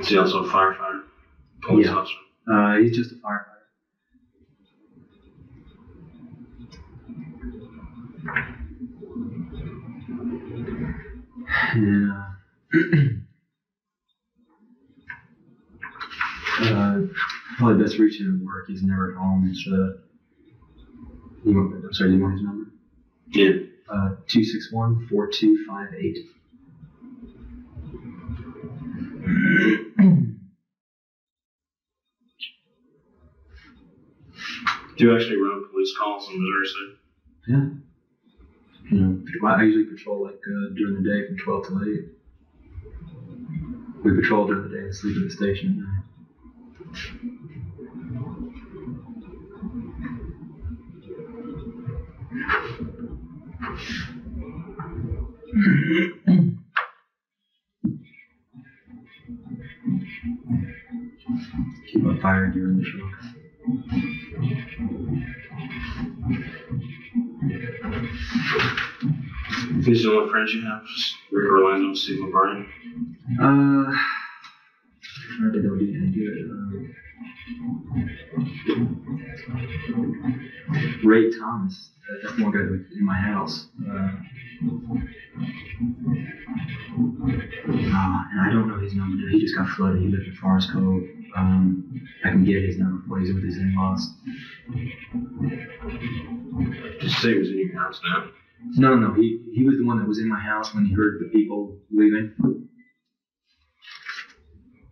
Is 0.00 0.08
he 0.08 0.16
also 0.16 0.44
a 0.44 0.48
firefighter? 0.48 1.02
Police 1.62 1.86
Yeah. 1.86 1.94
officer? 1.94 2.14
Uh, 2.50 2.76
he's 2.78 2.96
just 2.96 3.12
a 3.12 3.16
firefighter. 3.16 3.44
And, 11.72 12.10
uh, 12.10 12.24
uh, 16.62 17.00
probably 17.58 17.82
best 17.82 17.98
reach 17.98 18.20
him 18.20 18.40
at 18.40 18.46
work. 18.46 18.64
He's 18.66 18.82
never 18.82 19.10
at 19.10 19.16
home. 19.16 19.44
Uh, 19.44 19.92
you 21.44 21.54
want, 21.54 21.84
I'm 21.84 21.92
sorry, 21.92 22.12
you 22.12 22.20
want 22.20 22.32
his 22.34 22.42
number? 22.42 22.70
Yeah. 23.28 23.50
Uh, 23.90 24.16
261 24.26 25.06
4258. 25.08 26.28
Do 34.98 35.04
you 35.04 35.14
actually 35.14 35.36
run 35.36 35.64
police 35.70 35.94
calls 35.96 36.28
in 36.28 36.34
Missouri 36.42 36.66
City? 36.66 36.92
Yeah. 37.46 37.68
You 38.90 39.00
know, 39.00 39.48
I 39.48 39.62
usually 39.62 39.84
patrol 39.84 40.24
like 40.24 40.34
uh, 40.34 40.74
during 40.74 41.02
the 41.02 41.08
day 41.08 41.26
from 41.26 41.38
12 41.38 41.66
to 41.68 41.72
8. 44.02 44.04
We 44.04 44.20
patrol 44.20 44.46
during 44.46 44.70
the 44.70 44.76
day 44.76 44.84
and 44.84 44.94
sleep 44.94 45.16
at 45.16 45.22
the 45.22 45.30
station 45.30 45.68
at 45.70 45.76
night. 45.86 46.04
Keep 53.58 53.66
my 62.02 62.20
fire 62.20 62.44
in 62.44 62.52
the. 62.52 62.84
These 69.82 70.06
are 70.06 70.10
the 70.10 70.16
only 70.16 70.30
friends 70.30 70.54
you 70.54 70.62
have? 70.62 70.82
Rick 71.32 71.50
Orlando 71.50 71.94
Steve 71.94 72.20
Lombardi? 72.20 72.64
Uh, 73.40 73.92
Ray 81.08 81.30
Thomas. 81.30 81.90
That, 82.08 82.20
that's 82.22 82.38
one 82.38 82.52
guy 82.52 82.60
in 82.60 83.04
my 83.04 83.14
house. 83.16 83.68
Uh, 83.80 84.10
and 88.30 88.40
I 88.40 88.50
don't 88.52 88.68
know 88.68 88.78
his 88.78 88.94
number. 88.94 89.28
He 89.28 89.40
just 89.40 89.56
got 89.56 89.68
flooded. 89.70 90.02
He 90.02 90.08
lived 90.08 90.26
in 90.26 90.34
Forest 90.34 90.70
Cove. 90.72 91.02
Um, 91.36 92.00
I 92.24 92.30
can 92.30 92.44
get 92.44 92.62
his 92.62 92.78
number 92.78 93.02
for 93.06 93.20
you. 93.20 93.26
He's 93.26 93.34
with 93.34 93.44
his 93.44 93.56
in-laws. 93.56 94.10
Did 97.00 97.02
you 97.02 97.08
say 97.08 97.32
he 97.32 97.38
was 97.38 97.48
in 97.48 97.58
your 97.58 97.78
house 97.80 98.00
now? 98.04 98.30
No, 98.76 98.96
no, 98.96 99.14
he 99.14 99.40
he 99.54 99.62
was 99.64 99.76
the 99.78 99.86
one 99.86 99.98
that 99.98 100.08
was 100.08 100.18
in 100.18 100.28
my 100.28 100.40
house 100.40 100.74
when 100.74 100.84
he 100.84 100.92
heard 100.92 101.20
the 101.20 101.28
people 101.28 101.78
leaving. 101.92 102.34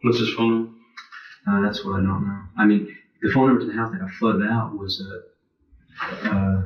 What's 0.02 0.18
his 0.18 0.32
phone 0.34 0.50
number? 0.50 0.70
Uh, 1.48 1.60
that's 1.62 1.84
what 1.84 1.94
I 1.94 2.02
don't 2.02 2.26
know. 2.26 2.42
I 2.56 2.64
mean, 2.64 2.94
the 3.22 3.30
phone 3.32 3.48
number 3.48 3.60
to 3.62 3.66
the 3.66 3.76
house 3.76 3.90
that 3.90 4.00
got 4.00 4.10
flooded 4.10 4.48
out 4.48 4.78
was 4.78 5.00
uh, 5.00 5.36
uh, 6.03 6.62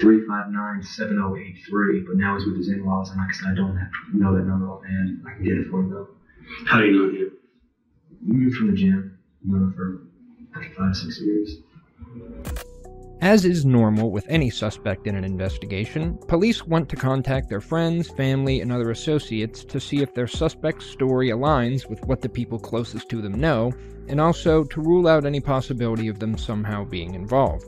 three 0.00 0.26
five 0.26 0.50
nine 0.50 0.82
seven 0.82 1.16
zero 1.16 1.36
eight 1.36 1.58
three. 1.68 2.04
But 2.06 2.16
now 2.16 2.36
he's 2.36 2.46
with 2.46 2.56
his 2.56 2.68
in-laws, 2.68 3.10
and 3.10 3.18
like 3.18 3.30
I 3.30 3.32
said, 3.32 3.48
I 3.52 3.54
don't 3.54 3.76
have, 3.76 3.90
know 4.14 4.34
that 4.36 4.44
number 4.44 4.68
offhand. 4.68 5.22
I 5.26 5.34
can 5.34 5.44
get 5.44 5.54
it 5.58 5.68
for 5.70 5.82
you 5.82 5.90
though. 5.90 6.08
How 6.66 6.78
do 6.78 6.86
you 6.86 6.92
know 6.92 7.08
him? 7.14 7.32
Mm, 8.28 8.52
From 8.52 8.70
the 8.70 8.76
gym, 8.76 9.18
I've 9.42 9.50
known 9.50 9.62
him 9.62 9.72
for 9.72 10.02
five 10.76 10.96
six 10.96 11.20
years. 11.20 11.56
As 13.22 13.44
is 13.44 13.66
normal 13.66 14.10
with 14.10 14.24
any 14.30 14.48
suspect 14.48 15.06
in 15.06 15.14
an 15.14 15.24
investigation, 15.24 16.16
police 16.26 16.66
want 16.66 16.88
to 16.88 16.96
contact 16.96 17.50
their 17.50 17.60
friends, 17.60 18.08
family, 18.08 18.62
and 18.62 18.72
other 18.72 18.90
associates 18.90 19.62
to 19.66 19.78
see 19.78 19.98
if 19.98 20.14
their 20.14 20.26
suspect's 20.26 20.86
story 20.86 21.28
aligns 21.28 21.88
with 21.88 22.02
what 22.06 22.22
the 22.22 22.30
people 22.30 22.58
closest 22.58 23.10
to 23.10 23.20
them 23.20 23.38
know, 23.38 23.72
and 24.08 24.22
also 24.22 24.64
to 24.64 24.80
rule 24.80 25.06
out 25.06 25.26
any 25.26 25.38
possibility 25.38 26.08
of 26.08 26.18
them 26.18 26.38
somehow 26.38 26.82
being 26.82 27.14
involved. 27.14 27.66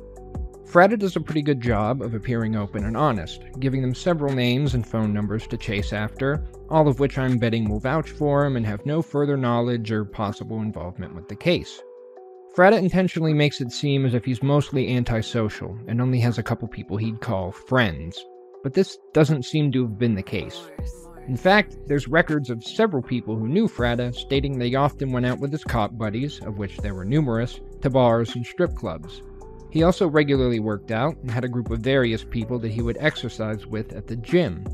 Fratta 0.72 0.98
does 0.98 1.16
a 1.16 1.20
pretty 1.20 1.42
good 1.42 1.60
job 1.60 2.00
of 2.00 2.14
appearing 2.14 2.56
open 2.56 2.86
and 2.86 2.96
honest, 2.96 3.44
giving 3.60 3.82
them 3.82 3.94
several 3.94 4.32
names 4.32 4.72
and 4.72 4.86
phone 4.86 5.12
numbers 5.12 5.46
to 5.48 5.58
chase 5.58 5.92
after, 5.92 6.42
all 6.70 6.88
of 6.88 6.98
which 6.98 7.18
I'm 7.18 7.36
betting 7.36 7.68
will 7.68 7.78
vouch 7.78 8.08
for 8.08 8.46
him 8.46 8.56
and 8.56 8.64
have 8.64 8.86
no 8.86 9.02
further 9.02 9.36
knowledge 9.36 9.92
or 9.92 10.06
possible 10.06 10.62
involvement 10.62 11.14
with 11.14 11.28
the 11.28 11.36
case. 11.36 11.82
Fratta 12.56 12.78
intentionally 12.78 13.34
makes 13.34 13.60
it 13.60 13.70
seem 13.70 14.06
as 14.06 14.14
if 14.14 14.24
he's 14.24 14.42
mostly 14.42 14.96
antisocial 14.96 15.78
and 15.88 16.00
only 16.00 16.20
has 16.20 16.38
a 16.38 16.42
couple 16.42 16.66
people 16.68 16.96
he'd 16.96 17.20
call 17.20 17.52
friends, 17.52 18.24
but 18.62 18.72
this 18.72 18.96
doesn't 19.12 19.44
seem 19.44 19.70
to 19.72 19.82
have 19.82 19.98
been 19.98 20.14
the 20.14 20.22
case. 20.22 20.70
In 21.28 21.36
fact, 21.36 21.76
there's 21.86 22.08
records 22.08 22.48
of 22.48 22.64
several 22.64 23.02
people 23.02 23.36
who 23.36 23.46
knew 23.46 23.68
Fratta 23.68 24.14
stating 24.14 24.58
they 24.58 24.74
often 24.74 25.12
went 25.12 25.26
out 25.26 25.38
with 25.38 25.52
his 25.52 25.64
cop 25.64 25.98
buddies, 25.98 26.40
of 26.40 26.56
which 26.56 26.78
there 26.78 26.94
were 26.94 27.04
numerous, 27.04 27.60
to 27.82 27.90
bars 27.90 28.34
and 28.34 28.46
strip 28.46 28.74
clubs. 28.74 29.20
He 29.72 29.84
also 29.84 30.06
regularly 30.06 30.60
worked 30.60 30.90
out 30.90 31.16
and 31.22 31.30
had 31.30 31.44
a 31.44 31.48
group 31.48 31.70
of 31.70 31.80
various 31.80 32.22
people 32.22 32.58
that 32.58 32.70
he 32.70 32.82
would 32.82 32.98
exercise 33.00 33.66
with 33.66 33.94
at 33.94 34.06
the 34.06 34.16
gym. 34.16 34.64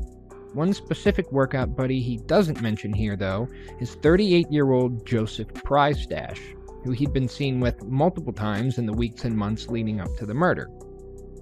One 0.53 0.73
specific 0.73 1.31
workout 1.31 1.73
buddy 1.73 2.01
he 2.01 2.17
doesn't 2.17 2.61
mention 2.61 2.91
here, 2.91 3.15
though, 3.15 3.47
is 3.79 3.95
38 3.95 4.51
year 4.51 4.71
old 4.71 5.07
Joseph 5.07 5.47
Prystash, 5.53 6.39
who 6.83 6.91
he'd 6.91 7.13
been 7.13 7.29
seen 7.29 7.61
with 7.61 7.81
multiple 7.85 8.33
times 8.33 8.77
in 8.77 8.85
the 8.85 8.91
weeks 8.91 9.23
and 9.23 9.37
months 9.37 9.69
leading 9.69 10.01
up 10.01 10.13
to 10.17 10.25
the 10.25 10.33
murder. 10.33 10.69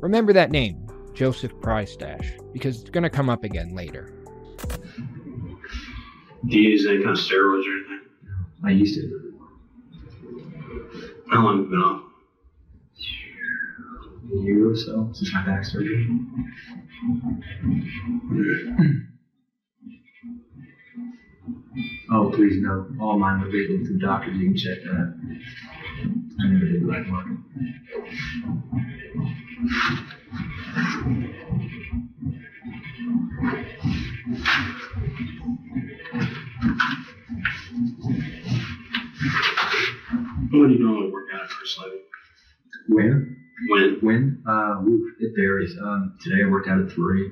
Remember 0.01 0.33
that 0.33 0.51
name, 0.51 0.85
Joseph 1.15 1.53
Prystash, 1.55 2.37
because 2.53 2.81
it's 2.81 2.91
going 2.91 3.05
to 3.05 3.09
come 3.09 3.27
up 3.27 3.43
again 3.43 3.73
later. 3.73 4.13
Do 6.45 6.59
you 6.59 6.69
use 6.69 6.85
any 6.85 6.97
kind 6.97 7.17
of 7.17 7.17
steroids 7.17 7.65
or 7.65 7.73
anything? 7.73 8.01
I 8.63 8.69
used 8.69 9.01
to. 9.01 9.33
How 11.31 11.43
long 11.43 11.57
have 11.57 11.65
you 11.65 11.71
been 11.71 11.79
off? 11.79 12.06
A 14.30 14.36
year 14.39 14.69
or 14.69 14.75
so 14.75 15.09
since 15.13 15.34
my 15.34 15.45
back 15.45 15.63
surgery. 15.63 16.05
Oh, 22.11 22.30
please 22.32 22.61
note, 22.61 22.88
all 22.99 23.17
mine 23.17 23.41
were 23.41 23.47
legal 23.47 23.86
through 23.86 23.99
doctors. 23.99 24.36
You 24.38 24.47
can 24.47 24.57
check 24.57 24.78
that. 24.84 25.13
I 26.39 26.47
never 26.47 26.65
did 26.65 26.86
black 26.86 27.07
market. 27.07 27.38
When 40.51 40.69
do 40.69 40.73
you 40.75 40.84
normally 40.84 41.11
work 41.11 41.28
out 41.34 41.41
at 41.43 41.49
First 41.49 41.80
Lady? 41.80 42.01
Where? 42.88 43.36
Uh, 44.47 44.82
oof, 44.88 45.13
it 45.20 45.34
varies. 45.36 45.76
Um, 45.82 46.18
today 46.22 46.43
I 46.45 46.49
worked 46.49 46.68
out 46.68 46.80
at 46.80 46.91
three. 46.91 47.32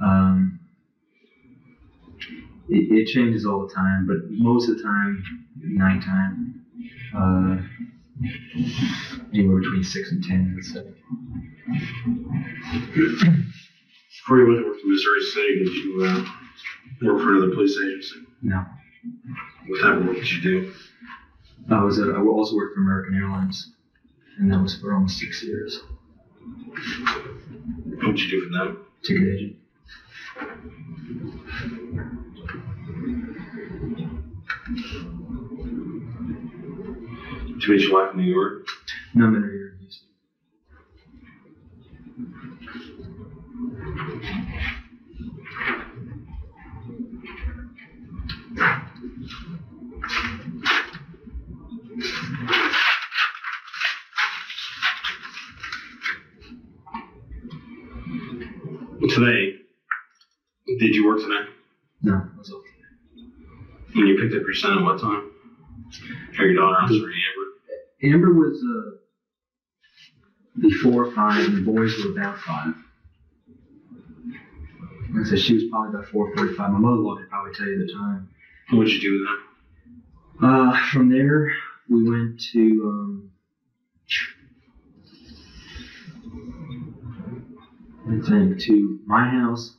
Um, 0.00 0.60
it, 2.68 2.98
it 2.98 3.06
changes 3.08 3.46
all 3.46 3.66
the 3.66 3.74
time, 3.74 4.06
but 4.06 4.30
most 4.30 4.68
of 4.68 4.76
the 4.76 4.82
time, 4.82 5.24
nighttime. 5.60 6.64
Uh, 7.16 7.56
anywhere 9.32 9.60
between 9.60 9.84
six 9.84 10.10
and 10.12 10.22
ten, 10.24 10.58
say. 10.60 10.82
Before 14.20 14.38
you 14.40 14.46
went 14.46 14.58
to 14.60 14.66
work 14.68 14.80
for 14.80 14.86
Missouri 14.88 15.22
City, 15.22 15.58
did 15.64 15.74
you 15.74 16.04
uh, 16.04 16.24
work 17.12 17.22
for 17.22 17.36
another 17.36 17.54
police 17.54 17.78
agency? 17.82 18.16
No, 18.42 18.64
What 19.68 19.80
type 19.82 19.96
of 20.00 20.06
work 20.06 20.16
did 20.16 20.30
you 20.30 20.42
do? 20.42 20.72
I 21.70 21.82
was. 21.82 21.98
At, 21.98 22.08
I 22.08 22.20
also 22.20 22.56
worked 22.56 22.74
for 22.74 22.80
American 22.82 23.14
Airlines, 23.14 23.72
and 24.38 24.52
that 24.52 24.60
was 24.60 24.74
for 24.74 24.92
almost 24.94 25.18
six 25.18 25.42
years. 25.42 25.80
What 27.84 28.16
did 28.16 28.20
you 28.20 28.28
do 28.30 28.40
for 28.46 28.50
them? 28.50 28.76
Ticket 29.02 29.28
agent. 29.28 29.54
Did 37.46 37.62
you 37.64 37.74
meet 37.74 37.82
your 37.82 37.92
wife 37.92 38.12
in 38.12 38.20
New 38.20 38.30
York? 38.32 38.66
No, 39.14 39.24
I'm 39.26 39.34
in 39.34 39.42
a 39.42 39.46
year. 39.46 39.67
Today, 59.08 59.54
did 60.78 60.94
you 60.94 61.06
work 61.06 61.18
today? 61.20 61.48
No, 62.02 62.12
I 62.14 62.38
was 62.38 62.50
off. 62.50 62.62
When 63.94 64.06
you 64.06 64.16
picked 64.18 64.34
up 64.34 64.42
your 64.42 64.54
son 64.54 64.78
at 64.78 64.84
what 64.84 65.00
time? 65.00 65.30
Or 66.38 66.44
your 66.44 66.54
daughter, 66.54 66.76
I'm 66.78 66.88
sorry, 66.88 67.14
Amber. 68.02 68.14
Amber 68.14 68.32
was 68.34 68.62
uh, 68.62 68.96
before 70.60 71.10
five, 71.12 71.46
and 71.46 71.56
the 71.56 71.62
boys 71.72 71.94
were 72.04 72.12
about 72.12 72.38
five. 72.38 72.74
Like 75.14 75.26
I 75.26 75.28
said, 75.30 75.38
she 75.40 75.54
was 75.54 75.64
probably 75.70 75.94
about 75.94 76.06
four 76.10 76.34
forty-five. 76.36 76.70
My 76.70 76.78
mother-in-law 76.78 77.16
could 77.16 77.30
probably 77.30 77.54
tell 77.54 77.66
you 77.66 77.86
the 77.86 77.92
time. 77.92 78.28
What 78.72 78.84
did 78.84 78.92
you 78.92 79.00
do 79.00 79.12
with 79.18 79.28
them? 80.40 80.50
Uh, 80.50 80.86
from 80.92 81.08
there, 81.08 81.50
we 81.88 82.08
went 82.08 82.40
to 82.52 82.60
um, 82.84 83.27
I 88.08 88.20
think 88.26 88.58
to 88.60 89.00
my 89.04 89.28
house. 89.28 89.74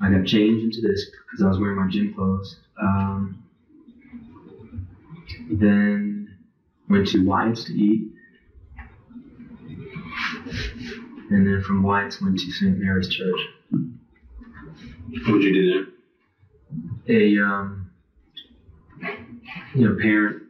I 0.00 0.10
got 0.10 0.24
changed 0.24 0.62
into 0.62 0.80
this 0.86 1.10
because 1.10 1.44
I 1.44 1.48
was 1.48 1.58
wearing 1.58 1.76
my 1.76 1.88
gym 1.90 2.14
clothes. 2.14 2.56
Um, 2.80 3.42
then 5.50 6.36
went 6.88 7.08
to 7.08 7.26
Wyatt's 7.26 7.64
to 7.64 7.72
eat, 7.72 8.12
and 11.30 11.46
then 11.46 11.62
from 11.66 11.82
Wyatt's 11.82 12.20
went 12.22 12.38
to 12.38 12.52
St. 12.52 12.78
Mary's 12.78 13.08
Church. 13.08 13.40
What 13.70 15.40
did 15.40 15.42
you 15.42 15.52
do 15.54 15.86
there? 17.08 17.16
A 17.16 17.44
um, 17.44 17.90
you 19.74 19.88
know 19.88 19.96
parent 20.00 20.42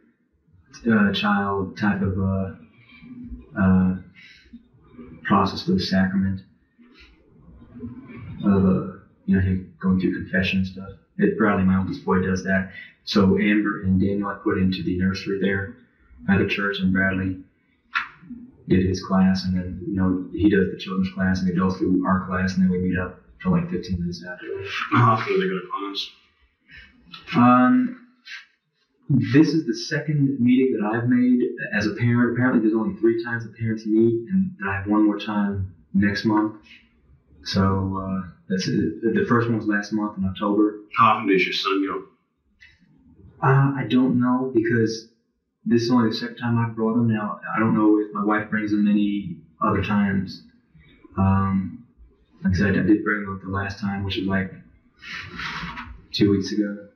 uh, 0.91 1.11
child 1.13 1.77
type 1.77 2.01
of 2.01 2.19
uh, 2.19 2.51
uh, 3.59 3.95
process 5.23 5.63
for 5.63 5.71
the 5.71 5.79
sacrament 5.79 6.41
uh, 8.45 8.97
you 9.25 9.35
know 9.35 9.41
him 9.41 9.73
going 9.79 9.99
through 9.99 10.13
confession 10.13 10.59
and 10.59 10.67
stuff. 10.67 10.89
It, 11.17 11.37
Bradley, 11.37 11.63
my 11.63 11.77
oldest 11.77 12.05
boy, 12.05 12.21
does 12.21 12.43
that. 12.43 12.71
So 13.03 13.37
Amber 13.39 13.81
and 13.81 13.99
Daniel 13.99 14.27
I 14.29 14.35
put 14.35 14.57
into 14.57 14.83
the 14.83 14.97
nursery 14.97 15.39
there 15.41 15.75
at 16.29 16.39
the 16.39 16.47
church, 16.47 16.79
and 16.79 16.93
Bradley 16.93 17.43
did 18.67 18.85
his 18.85 19.03
class, 19.03 19.45
and 19.45 19.55
then 19.55 19.83
you 19.87 19.95
know 19.95 20.27
he 20.31 20.49
does 20.49 20.71
the 20.71 20.77
children's 20.77 21.13
class, 21.13 21.39
and 21.39 21.47
the 21.47 21.53
adults 21.53 21.79
do 21.79 22.03
our 22.05 22.25
class, 22.27 22.55
and 22.55 22.63
then 22.63 22.69
we 22.69 22.79
meet 22.79 22.97
up 22.97 23.21
for 23.41 23.49
like 23.49 23.69
15 23.69 23.99
minutes 23.99 24.23
after. 24.29 24.45
How 24.91 25.13
often 25.13 25.33
do 25.33 25.39
they 25.39 25.47
go 25.47 25.59
to 25.59 25.67
class? 25.71 26.09
Um, 27.35 28.07
this 29.09 29.53
is 29.53 29.65
the 29.65 29.73
second 29.73 30.37
meeting 30.39 30.77
that 30.77 30.85
I've 30.85 31.07
made 31.07 31.41
as 31.73 31.87
a 31.87 31.93
parent. 31.93 32.33
Apparently, 32.33 32.61
there's 32.61 32.73
only 32.73 32.99
three 32.99 33.23
times 33.23 33.45
the 33.45 33.53
parents 33.53 33.85
meet, 33.85 34.27
and 34.29 34.51
I 34.67 34.75
have 34.75 34.87
one 34.87 35.05
more 35.05 35.17
time 35.17 35.73
next 35.93 36.25
month. 36.25 36.55
So 37.47 37.97
uh, 37.97 38.27
that's 38.49 38.67
it. 38.67 39.01
The 39.01 39.25
first 39.25 39.47
one 39.47 39.55
was 39.55 39.67
last 39.67 39.93
month 39.93 40.17
in 40.17 40.25
October. 40.25 40.81
How 40.97 41.11
often 41.11 41.29
does 41.29 41.45
your 41.45 41.53
son 41.53 41.81
go? 41.87 42.03
Uh, 43.41 43.71
I 43.73 43.85
don't 43.89 44.19
know 44.19 44.51
because 44.53 45.07
this 45.65 45.83
is 45.83 45.89
only 45.89 46.09
the 46.09 46.15
second 46.15 46.35
time 46.35 46.57
I've 46.57 46.75
brought 46.75 46.95
him. 46.95 47.07
Now 47.07 47.39
I 47.55 47.59
don't 47.59 47.73
know 47.73 47.99
if 47.99 48.13
my 48.13 48.21
wife 48.21 48.49
brings 48.49 48.73
him 48.73 48.85
any 48.85 49.37
other 49.61 49.81
times. 49.81 50.43
Um, 51.15 51.85
like 52.43 52.53
I 52.53 52.57
said, 52.57 52.77
I 52.77 52.81
did 52.81 53.01
bring 53.05 53.21
him 53.21 53.39
the 53.41 53.49
last 53.49 53.79
time, 53.79 54.03
which 54.03 54.17
was 54.17 54.27
like 54.27 54.51
two 56.11 56.29
weeks 56.31 56.51
ago. 56.51 56.89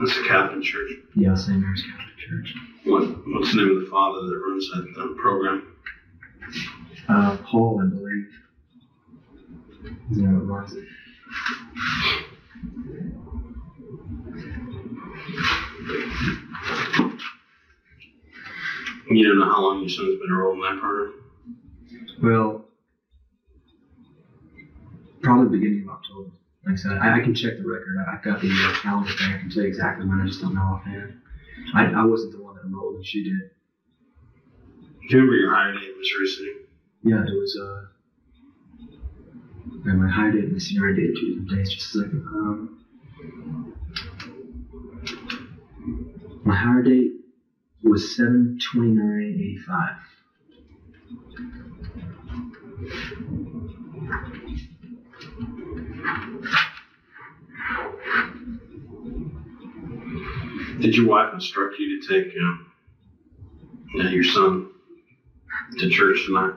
That's 0.00 0.18
a 0.18 0.24
Catholic 0.24 0.64
church. 0.64 0.90
Yeah, 1.14 1.36
St. 1.36 1.60
Mary's 1.60 1.82
Catholic 1.82 2.05
church. 2.28 2.54
What, 2.84 3.02
what's 3.28 3.52
the 3.52 3.58
name 3.62 3.76
of 3.76 3.84
the 3.84 3.90
father 3.90 4.22
that 4.22 4.42
runs 4.46 4.70
that, 4.70 4.94
that 4.96 5.16
program? 5.16 5.76
Uh, 7.08 7.36
Paul, 7.44 7.80
I 7.82 7.86
believe. 7.88 8.28
Name. 10.10 10.86
You 19.08 19.28
don't 19.28 19.38
know 19.38 19.44
how 19.44 19.62
long 19.62 19.80
your 19.80 19.88
son's 19.88 20.18
been 20.18 20.28
enrolled 20.28 20.56
in 20.56 20.62
that 20.62 20.80
program? 20.80 21.14
Well, 22.22 22.64
probably 25.22 25.58
beginning 25.58 25.84
of 25.84 25.90
October. 25.90 26.30
Like 26.66 26.72
I 26.72 26.76
said, 26.76 26.92
I, 26.92 27.18
I 27.18 27.20
can 27.20 27.34
check 27.34 27.58
the 27.58 27.64
record. 27.64 28.04
I've 28.08 28.22
got 28.24 28.40
the 28.40 28.50
uh, 28.50 28.74
calendar 28.80 29.12
thing. 29.12 29.32
I 29.32 29.38
can 29.38 29.50
tell 29.50 29.62
you 29.62 29.68
exactly 29.68 30.06
when. 30.06 30.20
I 30.20 30.26
just 30.26 30.40
don't 30.40 30.54
know 30.54 30.60
offhand. 30.60 31.20
I, 31.74 31.84
I 31.86 32.04
wasn't 32.04 32.32
the 32.32 32.42
one 32.42 32.54
that 32.56 32.64
enrolled, 32.64 32.96
and 32.96 33.06
she 33.06 33.24
did. 33.24 33.50
Do 35.08 35.16
you 35.16 35.18
remember 35.18 35.36
your 35.36 35.54
hire 35.54 35.72
date 35.72 35.96
Missouri 35.96 36.26
City? 36.26 36.52
Yeah, 37.02 37.22
it 37.22 37.38
was. 37.38 37.56
Uh, 37.60 37.86
and 39.88 40.02
my 40.02 40.08
hire 40.10 40.32
date 40.32 40.44
and 40.44 40.52
my 40.52 40.58
senior 40.58 40.92
date 40.92 41.14
two 41.16 41.46
days. 41.46 41.72
Just 41.72 41.94
a 41.94 41.98
second. 41.98 42.24
Um, 42.26 42.82
my 46.44 46.56
hire 46.56 46.82
date 46.82 47.12
was 47.82 48.16
seven 48.16 48.58
twenty 48.72 48.90
nine 48.90 49.34
eighty 49.34 49.58
five. 49.58 49.96
Did 60.80 60.96
your 60.96 61.06
wife 61.06 61.32
instruct 61.32 61.78
you 61.78 62.00
to 62.00 62.08
take 62.08 62.34
uh, 63.98 64.08
your 64.08 64.24
son 64.24 64.68
to 65.78 65.88
church 65.88 66.26
tonight? 66.26 66.54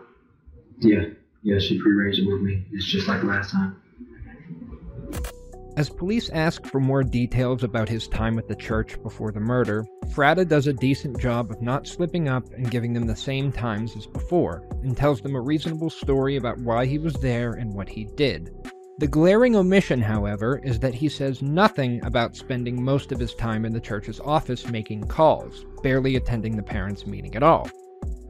Yeah, 0.80 1.06
yeah, 1.44 1.60
she 1.60 1.80
prearranged 1.80 2.20
it 2.20 2.28
with 2.28 2.42
me. 2.42 2.66
It's 2.72 2.86
just 2.86 3.08
like 3.08 3.24
last 3.24 3.52
time. 3.52 3.82
As 5.78 5.90
police 5.90 6.30
ask 6.32 6.66
for 6.66 6.82
more 6.82 7.04
details 7.04 7.64
about 7.64 7.88
his 7.88 8.10
time 8.10 8.38
at 8.38 8.50
the 8.50 8.56
church 8.56 9.02
before 9.02 9.32
the 9.32 9.40
murder, 9.40 9.86
Fratta 10.08 10.46
does 10.46 10.68
a 10.68 10.74
decent 10.74 11.18
job 11.22 11.52
of 11.52 11.62
not 11.62 11.88
slipping 11.88 12.28
up 12.28 12.52
and 12.52 12.70
giving 12.70 12.92
them 12.92 13.08
the 13.08 13.16
same 13.16 13.50
times 13.50 13.96
as 13.96 14.06
before, 14.06 14.68
and 14.84 14.98
tells 14.98 15.22
them 15.22 15.36
a 15.36 15.42
reasonable 15.42 15.90
story 15.90 16.36
about 16.36 16.58
why 16.60 16.86
he 16.86 16.98
was 16.98 17.14
there 17.14 17.54
and 17.54 17.74
what 17.74 17.88
he 17.88 18.04
did. 18.04 18.54
The 19.00 19.08
glaring 19.08 19.56
omission, 19.56 20.02
however, 20.02 20.60
is 20.62 20.78
that 20.80 20.94
he 20.94 21.08
says 21.08 21.42
nothing 21.42 22.04
about 22.04 22.36
spending 22.36 22.84
most 22.84 23.14
of 23.14 23.20
his 23.20 23.34
time 23.34 23.64
in 23.64 23.72
the 23.72 23.80
church's 23.80 24.20
office 24.20 24.68
making 24.68 25.08
calls, 25.08 25.66
barely 25.82 26.18
attending 26.18 26.58
the 26.58 26.64
parents' 26.64 27.08
meeting 27.08 27.34
at 27.34 27.42
all. 27.42 27.70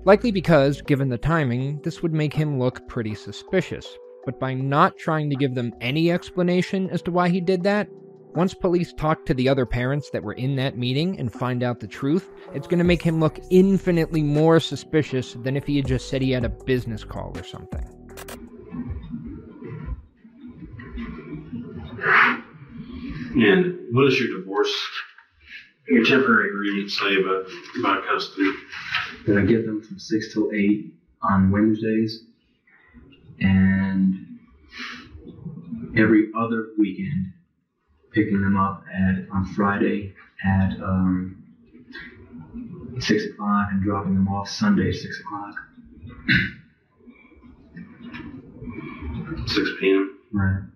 Likely 0.05 0.30
because, 0.30 0.84
given 0.84 1.09
the 1.09 1.17
timing, 1.17 1.82
this 1.82 2.03
would 2.03 2.13
make 2.13 2.34
him 2.36 2.59
look 2.59 2.88
pretty 2.88 3.15
suspicious. 3.15 3.97
But 4.26 4.39
by 4.39 4.53
not 4.53 4.95
trying 4.95 5.32
to 5.32 5.36
give 5.36 5.55
them 5.55 5.74
any 5.82 6.11
explanation 6.11 6.88
as 6.91 7.01
to 7.01 7.11
why 7.11 7.30
he 7.30 7.41
did 7.41 7.63
that, 7.63 7.88
once 8.36 8.53
police 8.53 8.93
talk 8.93 9.26
to 9.26 9.34
the 9.34 9.49
other 9.49 9.65
parents 9.65 10.11
that 10.11 10.22
were 10.22 10.34
in 10.34 10.55
that 10.57 10.78
meeting 10.78 11.20
and 11.20 11.34
find 11.34 11.63
out 11.63 11.80
the 11.80 11.88
truth, 11.88 12.30
it's 12.53 12.67
going 12.67 12.78
to 12.78 12.84
make 12.84 13.01
him 13.01 13.20
look 13.20 13.39
infinitely 13.49 14.22
more 14.22 14.59
suspicious 14.59 15.34
than 15.34 15.57
if 15.57 15.65
he 15.65 15.78
had 15.78 15.88
just 15.88 16.09
said 16.09 16.22
he 16.22 16.30
had 16.30 16.45
a 16.45 16.49
business 16.49 17.03
call 17.03 17.36
or 17.36 17.43
something. 17.43 17.99
And 22.02 23.88
what 23.91 24.06
does 24.06 24.20
your 24.20 24.39
divorce, 24.39 24.74
your 25.88 26.06
temporary 26.06 26.50
agreement 26.50 26.91
say 26.91 27.16
about, 27.22 27.45
about 27.80 28.06
custody? 28.06 28.52
That 29.28 29.38
I 29.38 29.41
get 29.41 29.66
them 29.66 29.82
from 29.82 30.00
six 30.00 30.34
till 30.34 30.52
eight 30.54 30.93
on 31.22 31.52
Wednesdays, 31.52 32.24
and 33.39 34.39
every 35.97 36.32
other 36.38 36.70
weekend, 36.78 37.34
picking 38.14 38.41
them 38.41 38.58
up 38.58 38.84
at 38.93 39.28
on 39.32 39.45
Friday 39.56 40.16
at 40.43 40.80
um, 40.82 41.43
six 43.00 43.26
o'clock 43.26 43.70
and 43.72 43.84
dropping 43.84 44.16
them 44.16 44.28
off 44.28 44.50
Sunday 44.50 44.91
six 44.91 45.20
o'clock. 45.20 45.56
6 49.47 49.70
p.m. 49.80 50.20
Right. 50.32 50.68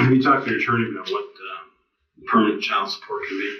Have 0.00 0.12
you 0.12 0.22
talked 0.22 0.46
to 0.46 0.50
your 0.50 0.60
attorney 0.60 0.90
about 0.90 1.10
what 1.10 1.24
uh, 1.24 2.26
permanent 2.26 2.62
child 2.62 2.90
support 2.90 3.22
can 3.28 3.38
be? 3.38 3.58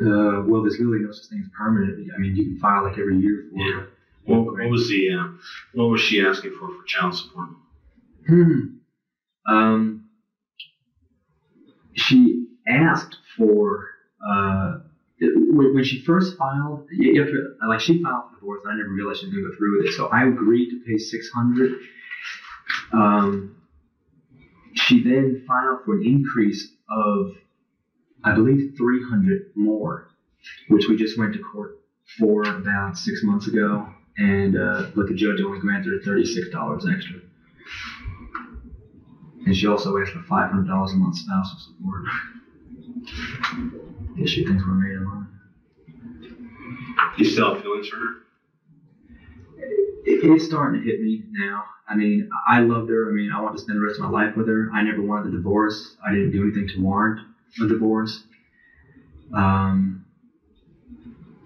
Uh, 0.00 0.42
well, 0.46 0.62
there's 0.62 0.78
really 0.78 1.00
no 1.00 1.12
such 1.12 1.30
thing 1.30 1.40
as 1.44 1.50
permanent. 1.56 2.10
I 2.14 2.18
mean, 2.18 2.36
you 2.36 2.44
can 2.44 2.58
file 2.58 2.82
like 2.84 2.98
every 2.98 3.18
year 3.18 3.46
for. 3.50 3.58
Yeah. 3.58 3.82
What, 4.24 4.52
what 4.58 4.68
was 4.68 4.88
the 4.88 5.14
uh, 5.14 5.28
what 5.74 5.86
was 5.86 6.00
she 6.00 6.24
asking 6.24 6.56
for 6.58 6.68
for 6.68 6.84
child 6.86 7.14
support? 7.16 7.48
Hmm. 8.26 8.60
Um. 9.46 10.04
She 11.94 12.46
asked 12.68 13.16
for 13.36 13.88
uh, 14.28 14.78
when, 15.20 15.82
she 15.84 16.00
first 16.02 16.36
filed. 16.36 16.86
You 16.92 17.12
you 17.14 17.20
have 17.22 17.30
to, 17.30 17.54
like 17.66 17.80
she 17.80 18.02
filed 18.02 18.30
for 18.30 18.40
divorce, 18.40 18.60
and 18.64 18.74
I 18.74 18.76
never 18.76 18.90
realized 18.90 19.20
she 19.20 19.26
was 19.26 19.34
going 19.34 19.44
to 19.44 19.50
go 19.50 19.56
through 19.56 19.78
with 19.78 19.86
it. 19.86 19.96
So 19.96 20.08
I 20.08 20.26
agreed 20.26 20.70
to 20.70 20.80
pay 20.86 20.98
six 20.98 21.30
hundred. 21.30 21.72
Um. 22.92 23.54
She 24.86 25.02
then 25.02 25.44
filed 25.46 25.84
for 25.84 25.94
an 25.94 26.06
increase 26.06 26.72
of, 26.88 27.32
I 28.24 28.32
believe, 28.32 28.74
three 28.76 29.02
hundred 29.02 29.50
more, 29.54 30.08
which 30.68 30.88
we 30.88 30.96
just 30.96 31.18
went 31.18 31.32
to 31.34 31.40
court 31.40 31.80
for 32.18 32.42
about 32.44 32.96
six 32.96 33.22
months 33.22 33.48
ago, 33.48 33.86
and 34.16 34.56
uh, 34.56 34.86
but 34.94 35.08
the 35.08 35.14
judge 35.14 35.40
only 35.40 35.58
granted 35.58 35.92
her 35.92 36.00
thirty-six 36.00 36.48
dollars 36.50 36.86
extra. 36.88 37.20
And 39.46 39.56
she 39.56 39.66
also 39.66 39.98
asked 39.98 40.12
for 40.12 40.22
five 40.22 40.50
hundred 40.50 40.68
dollars 40.68 40.92
a 40.92 40.96
month 40.96 41.16
spousal 41.16 41.58
support. 41.58 42.04
Guess 44.16 44.28
she 44.28 44.44
thinks 44.46 44.64
we're 44.66 44.74
made 44.74 44.96
of 44.96 45.02
money. 45.02 45.26
You 47.16 47.24
still 47.24 47.54
have 47.54 47.62
feelings 47.62 47.88
for 47.88 47.96
her? 47.96 48.10
It, 50.08 50.24
it's 50.24 50.44
starting 50.44 50.80
to 50.80 50.84
hit 50.84 51.00
me 51.00 51.24
now. 51.30 51.64
I 51.88 51.94
mean, 51.94 52.28
I 52.46 52.60
loved 52.60 52.88
her. 52.88 53.08
I 53.08 53.12
mean, 53.12 53.30
I 53.32 53.38
want 53.40 53.54
to 53.54 53.58
spend 53.58 53.76
the 53.78 53.82
rest 53.82 53.98
of 53.98 54.04
my 54.04 54.08
life 54.10 54.36
with 54.36 54.46
her. 54.48 54.68
I 54.72 54.82
never 54.82 55.02
wanted 55.02 55.26
a 55.28 55.36
divorce. 55.36 55.96
I 56.04 56.10
didn't 56.12 56.30
do 56.30 56.42
anything 56.42 56.66
to 56.68 56.80
warrant 56.80 57.20
a 57.60 57.66
divorce. 57.66 58.22
Um, 59.32 60.00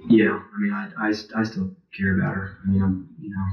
yeah, 0.08 0.40
I 0.54 0.58
mean, 0.58 0.72
I, 0.72 0.88
I, 0.98 1.12
I 1.36 1.42
still 1.44 1.68
care 1.96 2.12
about 2.12 2.34
her. 2.34 2.50
I 2.64 2.68
mean, 2.68 2.82
I'm, 2.82 3.06
you 3.20 3.30
know. 3.30 3.46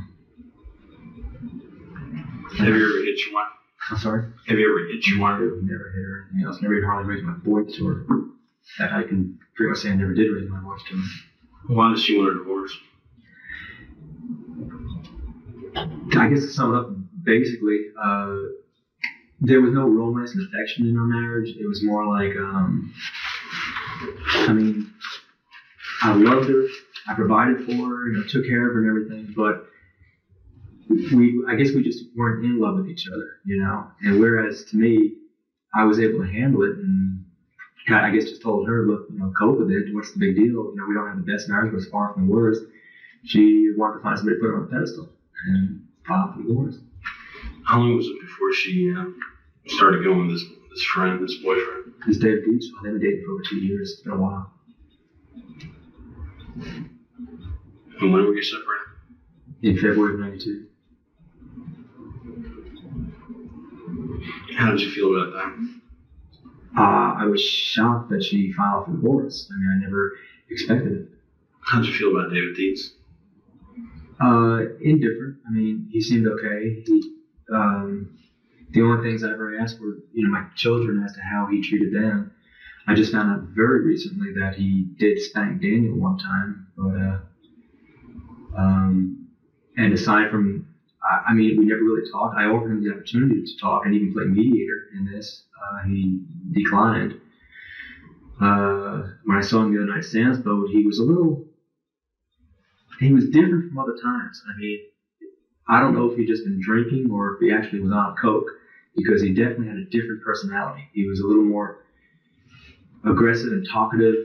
Have 2.57 2.75
you 2.75 2.85
ever 2.85 3.03
hit 3.03 3.25
your 3.25 3.33
wife? 3.35 3.47
I'm 3.89 3.97
sorry? 3.97 4.23
Have 4.47 4.57
you 4.57 4.67
ever 4.69 4.87
hit 4.87 5.07
your 5.07 5.19
wife? 5.19 5.39
I 5.39 5.45
would 5.45 5.63
never 5.63 5.89
hit 5.89 6.03
her. 6.03 6.25
You 6.33 6.41
know, 6.41 6.45
I 6.45 6.49
was 6.49 6.61
never 6.61 6.75
even 6.75 6.87
hardly 6.87 7.05
raised 7.05 7.23
my 7.23 7.33
voice 7.43 7.73
to 7.75 7.87
her. 7.87 8.05
That 8.79 8.91
I 8.93 9.03
can 9.03 9.29
pretty 9.55 9.69
much 9.69 9.79
say 9.79 9.91
I 9.91 9.95
never 9.95 10.13
did 10.13 10.29
raise 10.31 10.47
my 10.49 10.59
voice 10.59 10.81
to 10.89 10.95
her. 10.95 11.03
Why 11.67 11.89
does 11.89 12.01
she 12.01 12.17
want 12.17 12.29
a 12.29 12.33
divorce? 12.33 12.77
I 16.17 16.27
guess 16.27 16.41
to 16.41 16.49
sum 16.49 16.73
it 16.73 16.77
up, 16.77 16.89
basically, 17.23 17.87
uh, 18.01 18.35
there 19.39 19.61
was 19.61 19.73
no 19.73 19.87
romance 19.87 20.33
and 20.35 20.45
affection 20.47 20.87
in 20.87 20.97
our 20.97 21.05
marriage. 21.05 21.55
It 21.57 21.67
was 21.67 21.83
more 21.83 22.05
like, 22.05 22.35
um, 22.35 22.93
I 24.47 24.53
mean, 24.53 24.91
I 26.01 26.13
loved 26.13 26.49
her. 26.49 26.65
I 27.07 27.13
provided 27.13 27.65
for 27.65 27.71
her, 27.71 28.07
you 28.07 28.17
know, 28.17 28.23
took 28.27 28.45
care 28.45 28.67
of 28.67 28.73
her 28.73 28.81
and 28.81 28.89
everything, 28.89 29.33
but 29.35 29.65
we, 30.89 31.43
I 31.47 31.55
guess 31.55 31.73
we 31.73 31.83
just 31.83 32.05
weren't 32.15 32.43
in 32.43 32.59
love 32.59 32.75
with 32.75 32.87
each 32.87 33.07
other, 33.07 33.37
you 33.45 33.61
know. 33.61 33.87
And 34.01 34.19
whereas 34.19 34.65
to 34.65 34.77
me, 34.77 35.15
I 35.73 35.85
was 35.85 35.99
able 35.99 36.19
to 36.19 36.27
handle 36.27 36.63
it 36.63 36.75
and 36.77 37.23
I 37.89 38.11
guess 38.11 38.25
just 38.25 38.41
told 38.41 38.67
her, 38.67 38.85
look, 38.85 39.07
you 39.09 39.17
know, 39.17 39.31
cope 39.39 39.59
with 39.59 39.71
it. 39.71 39.93
What's 39.93 40.11
the 40.11 40.19
big 40.19 40.35
deal? 40.35 40.45
You 40.45 40.73
know, 40.75 40.85
we 40.87 40.93
don't 40.93 41.07
have 41.07 41.25
the 41.25 41.31
best 41.31 41.49
marriage, 41.49 41.71
but 41.71 41.77
it's 41.77 41.89
far 41.89 42.13
from 42.13 42.27
the 42.27 42.33
worst. 42.33 42.63
She 43.23 43.71
wanted 43.75 43.97
to 43.97 44.03
find 44.03 44.17
somebody 44.17 44.37
to 44.37 44.41
put 44.41 44.47
her 44.47 44.57
on 44.57 44.63
a 44.63 44.67
pedestal 44.67 45.09
and 45.47 45.81
file 46.07 46.31
for 46.33 46.41
divorce. 46.41 46.77
How 47.65 47.77
long 47.77 47.95
was 47.95 48.07
it 48.07 48.19
before 48.19 48.51
she 48.53 48.91
uh, 48.91 49.05
started 49.67 50.03
going 50.03 50.27
with 50.27 50.37
this 50.37 50.45
this 50.71 50.83
friend, 50.83 51.21
this 51.21 51.35
boyfriend? 51.43 51.93
This 52.07 52.17
David 52.17 52.45
Beach, 52.45 52.63
they've 52.83 52.93
been 52.93 53.01
dating 53.01 53.23
for 53.25 53.33
over 53.33 53.43
two 53.49 53.57
years. 53.57 53.91
It's 53.93 54.01
been 54.01 54.13
a 54.13 54.17
while. 54.17 54.51
And 58.01 58.13
when 58.13 58.25
were 58.25 58.35
you 58.35 58.43
separated? 58.43 58.85
In 59.61 59.75
February 59.75 60.13
of 60.13 60.19
'92. 60.21 60.67
How 64.57 64.71
did 64.71 64.81
you 64.81 64.91
feel 64.91 65.15
about 65.15 65.33
that? 65.33 65.79
Uh, 66.77 67.23
I 67.23 67.25
was 67.25 67.41
shocked 67.41 68.09
that 68.09 68.23
she 68.23 68.51
filed 68.53 68.85
for 68.85 68.91
divorce. 68.91 69.49
I 69.51 69.57
mean, 69.57 69.81
I 69.81 69.83
never 69.83 70.17
expected 70.49 70.91
it. 70.93 71.09
How 71.61 71.79
did 71.79 71.87
you 71.87 71.93
feel 71.93 72.11
about 72.11 72.33
David 72.33 72.55
Dietz? 72.55 72.93
Uh, 74.21 74.75
indifferent. 74.81 75.37
I 75.47 75.51
mean, 75.51 75.87
he 75.91 76.01
seemed 76.01 76.27
okay. 76.27 76.83
He, 76.85 77.15
um, 77.53 78.17
the 78.71 78.81
only 78.81 79.09
things 79.09 79.23
I 79.23 79.31
ever 79.31 79.57
asked 79.59 79.79
were, 79.79 79.97
you 80.13 80.23
know, 80.23 80.29
my 80.29 80.45
children 80.55 81.03
as 81.03 81.13
to 81.13 81.21
how 81.21 81.47
he 81.47 81.61
treated 81.61 81.93
them. 81.93 82.31
I 82.87 82.95
just 82.95 83.11
found 83.11 83.31
out 83.31 83.47
very 83.49 83.85
recently 83.85 84.33
that 84.33 84.55
he 84.55 84.87
did 84.97 85.19
spank 85.19 85.61
Daniel 85.61 85.95
one 85.95 86.17
time, 86.17 86.67
but 86.75 86.95
uh, 86.95 87.19
um, 88.57 89.27
and 89.77 89.93
aside 89.93 90.31
from 90.31 90.67
I, 91.03 91.29
I 91.29 91.33
mean, 91.33 91.57
we 91.57 91.65
never 91.65 91.81
really 91.81 92.09
talked. 92.11 92.37
I 92.37 92.45
offered 92.45 92.71
him 92.71 92.83
the 92.83 92.91
opportunity 92.91 93.43
to 93.43 93.57
talk 93.59 93.85
and 93.85 93.93
even 93.93 94.13
play 94.13 94.25
mediator 94.25 94.89
in 94.95 95.05
this. 95.05 95.43
Uh, 95.55 95.87
he 95.87 96.21
declined. 96.51 97.19
Uh, 98.41 99.03
when 99.25 99.37
I 99.37 99.41
saw 99.41 99.63
him 99.63 99.73
the 99.73 99.83
other 99.83 99.91
night 99.91 99.99
at 99.99 100.05
Sam's 100.05 100.39
Boat, 100.39 100.69
he 100.69 100.85
was 100.85 100.99
a 100.99 101.03
little. 101.03 101.45
He 102.99 103.13
was 103.13 103.29
different 103.29 103.69
from 103.69 103.79
other 103.79 103.95
times. 104.01 104.41
I 104.53 104.59
mean, 104.59 104.79
I 105.67 105.79
don't 105.79 105.93
know 105.93 106.11
if 106.11 106.17
he'd 106.17 106.27
just 106.27 106.43
been 106.43 106.59
drinking 106.61 107.09
or 107.11 107.35
if 107.35 107.39
he 107.41 107.51
actually 107.51 107.81
was 107.81 107.91
on 107.91 108.15
coke, 108.21 108.47
because 108.95 109.21
he 109.21 109.33
definitely 109.33 109.67
had 109.67 109.77
a 109.77 109.85
different 109.85 110.23
personality. 110.23 110.87
He 110.93 111.07
was 111.07 111.19
a 111.19 111.27
little 111.27 111.43
more 111.43 111.85
aggressive 113.05 113.51
and 113.51 113.65
talkative. 113.71 114.15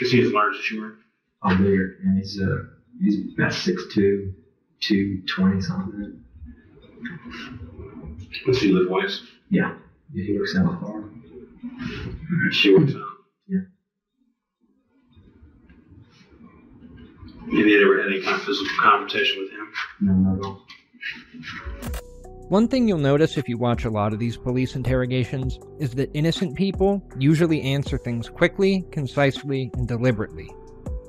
Is 0.00 0.12
he 0.12 0.22
as 0.22 0.32
large 0.32 0.56
as 0.56 0.70
you 0.70 0.84
are? 0.84 0.98
Oh, 1.42 1.56
bigger, 1.56 1.96
and 2.02 2.16
he's 2.18 2.40
uh, 2.40 2.64
he's 3.02 3.34
about 3.34 3.52
six 3.52 3.82
two, 3.92 4.32
two 4.80 5.22
twenty 5.26 5.60
something. 5.60 6.24
Does 8.46 8.60
he 8.60 8.72
live 8.72 8.90
west? 8.90 9.22
Yeah, 9.50 9.74
yeah, 10.12 10.24
he 10.24 10.38
works 10.38 10.56
out 10.56 10.80
far. 10.80 11.04
She 12.50 12.74
works 12.74 12.94
out. 12.94 13.15
Have 17.46 17.54
you 17.54 17.80
ever 17.80 18.02
had 18.02 18.10
any 18.10 18.22
kind 18.22 18.34
of 18.34 18.42
physical 18.42 18.76
confrontation 18.80 19.40
with 19.40 19.52
him? 19.52 19.72
No, 20.00 20.12
not 20.14 20.38
at 20.38 20.44
all. 20.44 20.62
One 22.48 22.66
thing 22.66 22.88
you'll 22.88 22.98
notice 22.98 23.36
if 23.36 23.48
you 23.48 23.56
watch 23.56 23.84
a 23.84 23.90
lot 23.90 24.12
of 24.12 24.18
these 24.18 24.36
police 24.36 24.74
interrogations 24.74 25.60
is 25.78 25.92
that 25.92 26.10
innocent 26.12 26.56
people 26.56 27.08
usually 27.18 27.62
answer 27.62 27.98
things 27.98 28.28
quickly, 28.28 28.84
concisely, 28.90 29.70
and 29.74 29.86
deliberately. 29.86 30.48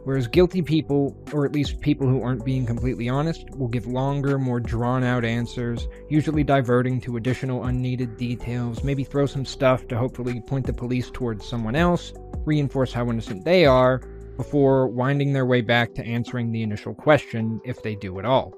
Whereas 0.03 0.27
guilty 0.27 0.61
people, 0.61 1.17
or 1.33 1.43
at 1.43 1.53
least 1.53 1.81
people 1.81 2.07
who 2.07 2.21
aren't 2.21 2.45
being 2.45 2.67
completely 2.67 3.09
honest, 3.09 3.49
will 3.55 3.67
give 3.67 3.87
longer, 3.87 4.37
more 4.37 4.59
drawn 4.59 5.03
out 5.03 5.25
answers, 5.25 5.87
usually 6.07 6.43
diverting 6.43 7.01
to 7.01 7.17
additional 7.17 7.65
unneeded 7.65 8.15
details, 8.15 8.83
maybe 8.83 9.03
throw 9.03 9.25
some 9.25 9.43
stuff 9.43 9.87
to 9.87 9.97
hopefully 9.97 10.39
point 10.41 10.67
the 10.67 10.73
police 10.73 11.09
towards 11.09 11.47
someone 11.47 11.75
else, 11.75 12.13
reinforce 12.45 12.93
how 12.93 13.09
innocent 13.09 13.43
they 13.43 13.65
are, 13.65 14.01
before 14.37 14.87
winding 14.87 15.33
their 15.33 15.45
way 15.45 15.61
back 15.61 15.93
to 15.95 16.05
answering 16.05 16.51
the 16.51 16.61
initial 16.61 16.93
question, 16.93 17.59
if 17.65 17.83
they 17.83 17.95
do 17.95 18.19
at 18.19 18.25
all. 18.25 18.53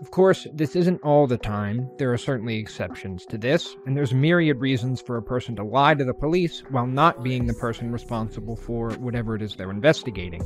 Of 0.00 0.10
course, 0.12 0.46
this 0.54 0.76
isn't 0.76 1.02
all 1.02 1.26
the 1.26 1.36
time, 1.36 1.90
there 1.98 2.12
are 2.12 2.18
certainly 2.18 2.56
exceptions 2.58 3.26
to 3.26 3.36
this, 3.36 3.76
and 3.86 3.96
there's 3.96 4.14
myriad 4.14 4.60
reasons 4.60 5.00
for 5.00 5.16
a 5.16 5.22
person 5.22 5.56
to 5.56 5.64
lie 5.64 5.94
to 5.94 6.04
the 6.04 6.14
police 6.14 6.62
while 6.70 6.86
not 6.86 7.24
being 7.24 7.46
the 7.46 7.54
person 7.54 7.90
responsible 7.90 8.56
for 8.56 8.92
whatever 8.92 9.34
it 9.34 9.42
is 9.42 9.56
they're 9.56 9.70
investigating. 9.70 10.42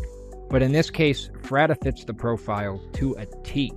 But 0.48 0.62
in 0.62 0.72
this 0.72 0.90
case, 0.90 1.30
Fratta 1.42 1.80
fits 1.82 2.04
the 2.04 2.14
profile 2.14 2.80
to 2.94 3.14
a 3.18 3.26
T. 3.44 3.72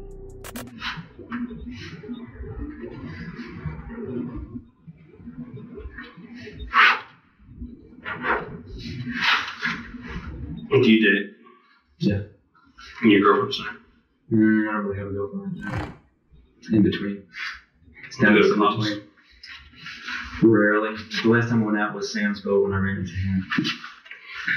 Do 10.70 10.91
you 10.91 11.01
date? 11.01 11.36
Yeah. 11.99 12.22
And 13.01 13.11
your 13.11 13.22
girlfriend's 13.22 13.59
name? 13.59 13.78
Mm, 14.34 14.70
I 14.70 14.74
don't 14.74 14.86
really 14.86 14.97
have 14.97 15.07
a 15.07 15.11
girlfriend. 15.11 15.55
No. 15.55 16.78
In 16.78 16.84
between. 16.84 17.24
It's 18.05 18.18
down 18.18 18.34
to 18.34 18.41
between. 18.41 19.03
Rarely. 20.43 20.95
The 21.24 21.30
last 21.30 21.49
time 21.49 21.63
I 21.63 21.65
went 21.65 21.80
out 21.80 21.95
was 21.95 22.11
Sam's 22.11 22.41
boat 22.41 22.63
when 22.63 22.74
I 22.74 22.78
ran 22.78 22.97
into 22.97 23.13
him. 23.13 23.47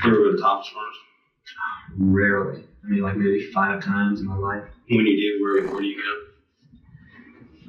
You 0.04 0.10
ever 0.12 0.16
go 0.16 0.32
to 0.32 0.38
Thomas 0.38 0.68
Farms? 0.68 0.96
Rarely. 1.96 2.64
I 2.84 2.88
mean, 2.88 3.02
like 3.02 3.16
maybe 3.16 3.50
five 3.52 3.82
times 3.82 4.20
in 4.20 4.26
my 4.26 4.36
life. 4.36 4.64
When 4.88 5.06
you 5.06 5.16
do, 5.16 5.42
where, 5.42 5.62
where 5.72 5.80
do 5.80 5.86
you 5.86 6.02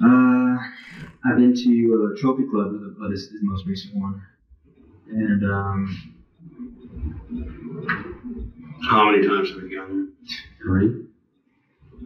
go? 0.00 0.06
Uh, 0.06 0.56
I've 1.24 1.36
been 1.36 1.54
to 1.54 2.12
uh, 2.14 2.20
Trophy 2.20 2.44
Club, 2.50 2.74
but 2.98 3.08
this 3.10 3.20
is 3.20 3.30
the 3.30 3.38
most 3.42 3.66
recent 3.66 3.94
one. 3.94 4.20
And, 5.08 5.44
um, 5.44 6.14
How 8.88 9.10
many 9.10 9.26
times 9.26 9.50
have 9.50 9.62
we 9.62 9.74
gone 9.74 10.12
there? 10.22 10.38
three. 10.62 11.06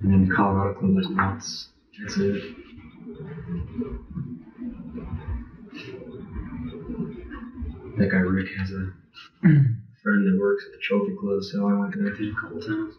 And 0.03 0.12
then 0.12 0.28
the 0.28 0.34
Colorado 0.34 0.78
Club 0.78 0.97
like 0.97 1.16
once. 1.16 1.68
That's 1.99 2.16
it. 2.18 2.42
That 7.99 8.11
guy 8.11 8.18
Rick 8.18 8.49
has 8.59 8.70
a 8.72 8.92
friend 9.42 10.26
that 10.26 10.38
works 10.38 10.64
at 10.66 10.72
the 10.72 10.78
Trophy 10.82 11.16
Club, 11.18 11.42
so 11.42 11.68
I 11.68 11.78
went 11.78 11.94
there 11.94 12.12
a 12.12 12.34
couple 12.34 12.61
times. 12.61 12.94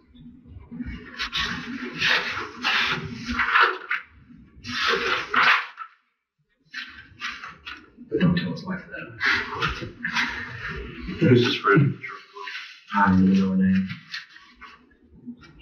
But 8.09 8.19
don't 8.19 8.35
tell 8.37 8.51
his 8.51 8.63
wife 8.63 8.81
that. 8.89 9.89
Who's 11.19 11.45
his 11.45 11.55
friend? 11.55 11.97
I 12.95 13.09
don't 13.09 13.23
even 13.23 13.39
know 13.39 13.49
her 13.49 13.57
name. 13.57 13.87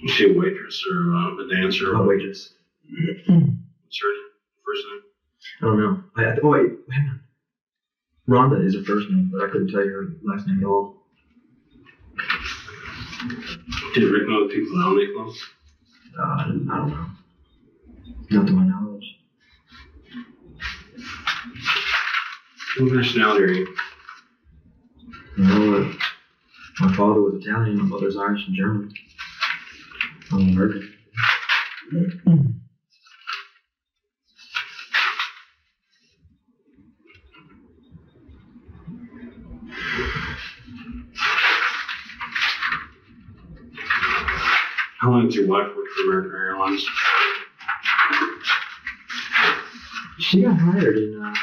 Is 0.04 0.12
she 0.12 0.30
a 0.30 0.38
waitress 0.38 0.84
or 0.92 1.16
uh, 1.16 1.38
a 1.38 1.48
dancer? 1.50 1.96
A 1.96 2.04
waitress. 2.04 2.54
What's 2.88 3.28
her 3.28 4.14
name? 4.14 4.30
First 4.66 4.86
name? 4.92 5.02
I 5.62 5.66
don't 5.66 5.80
know. 5.80 6.04
I, 6.16 6.26
I, 6.26 6.38
oh 6.44 6.50
wait, 6.50 6.72
hang 6.92 7.10
on. 7.10 7.20
Rhonda 8.28 8.64
is 8.64 8.76
her 8.76 8.84
first 8.84 9.10
name, 9.10 9.30
but 9.32 9.44
I 9.44 9.50
couldn't 9.50 9.70
tell 9.70 9.84
you 9.84 9.92
her 9.92 10.08
last 10.24 10.48
name 10.48 10.60
at 10.60 10.66
all. 10.66 10.96
Did 13.94 14.12
Rick 14.12 14.28
know 14.28 14.48
the 14.48 14.54
people 14.54 14.78
the 14.78 15.08
club? 15.14 15.34
Uh, 16.20 16.24
I 16.24 16.44
don't 16.48 16.70
I 16.70 16.88
know. 16.88 17.06
Not 18.32 18.52
my 18.52 18.66
knowledge. 18.66 18.95
What 22.78 22.92
nationality 22.92 23.44
are 23.44 23.48
you? 23.48 23.76
Know, 25.38 25.94
my 26.82 26.94
father 26.96 27.22
was 27.22 27.36
Italian, 27.36 27.78
my 27.78 27.86
mother's 27.86 28.18
Irish 28.18 28.46
and 28.48 28.56
German. 28.56 28.94
I'm 30.34 30.50
American. 30.50 30.94
How 45.00 45.12
long 45.12 45.26
has 45.26 45.36
your 45.36 45.48
wife 45.48 45.68
worked 45.78 45.94
for 45.94 46.04
American 46.04 46.32
Airlines? 46.36 46.86
She 50.20 50.42
got 50.42 50.58
hired 50.58 50.98
in 50.98 51.22
uh, 51.24 51.34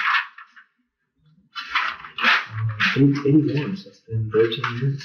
81, 2.96 3.76
so 3.76 3.88
it's 3.88 4.00
been 4.00 4.30
13 4.32 4.64
years. 4.80 5.02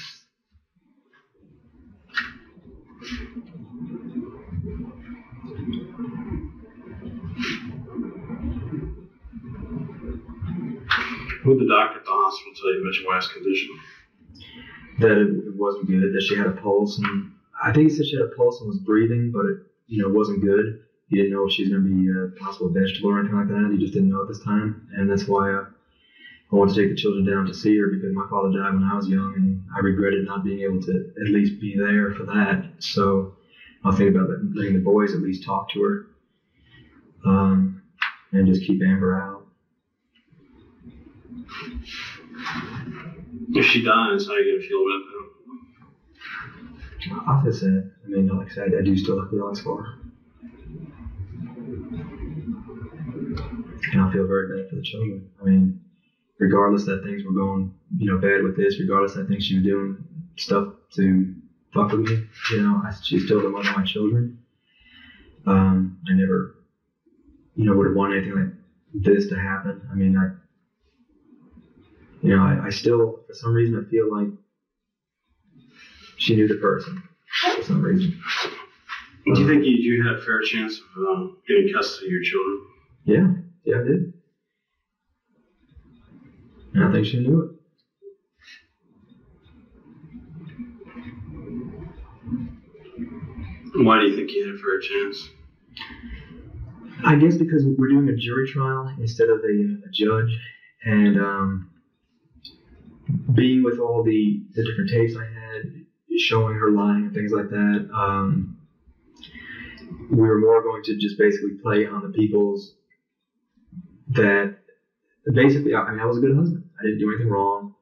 What 11.44 11.56
did 11.56 11.66
the 11.66 11.68
doctor 11.68 11.98
at 11.98 12.04
the 12.04 12.10
hospital 12.10 12.52
tell 12.54 12.72
you 12.72 12.80
about 12.80 12.98
your 12.98 13.06
wife's 13.06 13.28
condition? 13.28 13.70
that 14.98 15.16
it, 15.18 15.28
it 15.46 15.54
wasn't 15.54 15.86
good, 15.86 16.12
that 16.12 16.22
she 16.22 16.36
had 16.36 16.46
a 16.46 16.52
pulse, 16.52 16.98
and 16.98 17.30
I 17.62 17.72
think 17.72 17.84
he 17.84 17.90
said 17.90 18.06
she 18.06 18.16
had 18.16 18.24
a 18.24 18.34
pulse 18.36 18.60
and 18.60 18.68
was 18.68 18.78
breathing, 18.78 19.30
but 19.32 19.46
it, 19.46 19.56
you 19.86 20.02
know, 20.02 20.08
wasn't 20.08 20.42
good. 20.42 20.76
He 21.06 21.16
didn't 21.16 21.30
know 21.32 21.46
if 21.46 21.52
she 21.52 21.62
was 21.62 21.70
going 21.70 21.82
to 21.82 21.88
be 21.88 22.08
a 22.10 22.26
possible 22.40 22.68
vegetable 22.68 23.10
or 23.10 23.18
anything 23.18 23.36
like 23.36 23.48
that. 23.48 23.70
He 23.72 23.78
just 23.78 23.92
didn't 23.92 24.10
know 24.10 24.20
at 24.22 24.28
this 24.28 24.38
time, 24.40 24.88
and 24.92 25.08
that's 25.08 25.26
why 25.26 25.52
I, 25.52 25.62
I 26.50 26.56
want 26.56 26.70
to 26.70 26.80
take 26.80 26.88
the 26.88 26.94
children 26.94 27.24
down 27.24 27.44
to 27.46 27.52
see 27.52 27.76
her 27.76 27.88
because 27.88 28.14
my 28.14 28.24
father 28.30 28.48
died 28.48 28.72
when 28.72 28.82
I 28.82 28.96
was 28.96 29.06
young, 29.06 29.34
and 29.34 29.60
I 29.76 29.80
regretted 29.80 30.24
not 30.24 30.42
being 30.42 30.60
able 30.60 30.80
to 30.80 30.92
at 31.20 31.28
least 31.28 31.60
be 31.60 31.76
there 31.76 32.10
for 32.10 32.24
that. 32.24 32.64
So 32.78 33.34
I'll 33.84 33.92
think 33.92 34.14
about 34.14 34.30
letting 34.54 34.72
the 34.72 34.80
boys 34.80 35.12
at 35.12 35.20
least 35.20 35.42
talk 35.42 35.68
to 35.70 35.82
her, 35.82 36.06
um, 37.24 37.76
and 38.32 38.46
just 38.46 38.62
keep 38.62 38.80
Amber 38.82 39.14
out. 39.14 39.44
If 43.50 43.64
she 43.66 43.82
dies, 43.82 44.26
how 44.26 44.32
are 44.32 44.40
you 44.40 44.52
gonna 44.54 44.66
feel 44.66 44.82
about 44.86 45.02
that? 45.06 45.24
I 47.26 47.42
feel 47.42 47.52
sad. 47.52 47.90
I 48.04 48.08
mean, 48.08 48.26
like 48.26 48.50
I 48.50 48.54
said, 48.54 48.74
I 48.78 48.82
do 48.82 48.96
still 48.96 49.20
have 49.20 49.30
feelings 49.30 49.60
for 49.60 49.82
her. 49.82 49.94
And 53.92 54.02
I 54.02 54.12
feel 54.12 54.26
very 54.26 54.48
bad 54.48 54.68
for 54.68 54.76
the 54.76 54.82
children. 54.82 55.24
I 55.40 55.44
mean, 55.44 55.78
regardless 56.38 56.84
that 56.84 57.02
things 57.04 57.24
were 57.24 57.32
going, 57.32 57.74
you 57.96 58.10
know, 58.10 58.18
bad 58.18 58.42
with 58.42 58.56
this, 58.56 58.78
regardless 58.78 59.14
that 59.14 59.26
I 59.26 59.28
think 59.28 59.42
she 59.42 59.56
was 59.56 59.64
doing 59.64 60.04
stuff 60.36 60.74
to 60.94 61.34
fuck 61.74 61.92
with 61.92 62.00
me, 62.00 62.26
you 62.52 62.62
know, 62.62 62.80
I, 62.84 62.94
she's 63.02 63.24
still 63.24 63.42
the 63.42 63.48
mother 63.48 63.68
of 63.68 63.76
my 63.76 63.84
children. 63.84 64.38
Um, 65.46 65.98
I 66.08 66.14
never, 66.14 66.56
you 67.54 67.64
know, 67.64 67.74
would 67.76 67.86
have 67.86 67.96
wanted 67.96 68.18
anything 68.22 68.38
like 68.38 68.52
this 68.94 69.28
to 69.28 69.36
happen. 69.38 69.82
I 69.90 69.94
mean, 69.94 70.16
I, 70.16 70.30
you 72.22 72.36
know, 72.36 72.42
I, 72.42 72.66
I 72.66 72.70
still, 72.70 73.20
for 73.26 73.34
some 73.34 73.52
reason, 73.52 73.84
I 73.84 73.90
feel 73.90 74.14
like 74.14 74.28
she 76.16 76.36
knew 76.36 76.48
the 76.48 76.56
person 76.56 77.02
for 77.56 77.62
some 77.62 77.82
reason. 77.82 78.20
Do 79.24 79.40
you 79.40 79.46
think 79.46 79.64
you, 79.64 79.72
you 79.72 80.06
had 80.06 80.16
a 80.16 80.22
fair 80.22 80.40
chance 80.42 80.78
of 80.78 81.02
um, 81.02 81.38
getting 81.46 81.72
custody 81.72 82.06
of 82.06 82.12
your 82.12 82.22
children? 82.22 82.66
Yeah, 83.04 83.26
yeah, 83.64 83.80
I 83.80 83.84
did. 83.84 84.12
And 86.78 86.86
I 86.86 86.92
think 86.92 87.06
she 87.06 87.18
knew 87.18 87.40
it. 87.40 87.48
Why 93.74 93.98
do 93.98 94.06
you 94.06 94.14
think 94.14 94.32
you 94.32 94.46
had 94.46 94.54
a 94.54 94.58
fair 94.58 94.78
chance? 94.78 95.28
I 97.04 97.16
guess 97.16 97.36
because 97.36 97.66
we're 97.76 97.88
doing 97.88 98.08
a 98.08 98.14
jury 98.14 98.46
trial 98.46 98.88
instead 98.98 99.28
of 99.28 99.40
a, 99.42 99.78
a 99.86 99.90
judge, 99.92 100.38
and 100.84 101.18
um, 101.18 101.66
being 103.34 103.64
with 103.64 103.80
all 103.80 104.04
the, 104.04 104.40
the 104.54 104.64
different 104.64 104.88
tapes 104.90 105.16
I 105.16 105.24
had, 105.24 105.62
showing 106.16 106.54
her 106.54 106.70
lying 106.70 107.06
and 107.06 107.14
things 107.14 107.32
like 107.32 107.48
that, 107.48 107.88
um, 107.92 108.56
we 110.10 110.28
were 110.28 110.38
more 110.38 110.62
going 110.62 110.84
to 110.84 110.96
just 110.96 111.18
basically 111.18 111.54
play 111.60 111.86
on 111.86 112.02
the 112.02 112.10
people's 112.10 112.74
that 114.10 114.52
basically, 115.32 115.74
I 115.74 115.90
mean, 115.90 116.00
I 116.00 116.06
was 116.06 116.18
a 116.18 116.20
good 116.20 116.36
husband. 116.36 116.67
I 116.78 116.84
didn't 116.84 116.98
do 116.98 117.10
anything 117.10 117.30
wrong 117.30 117.74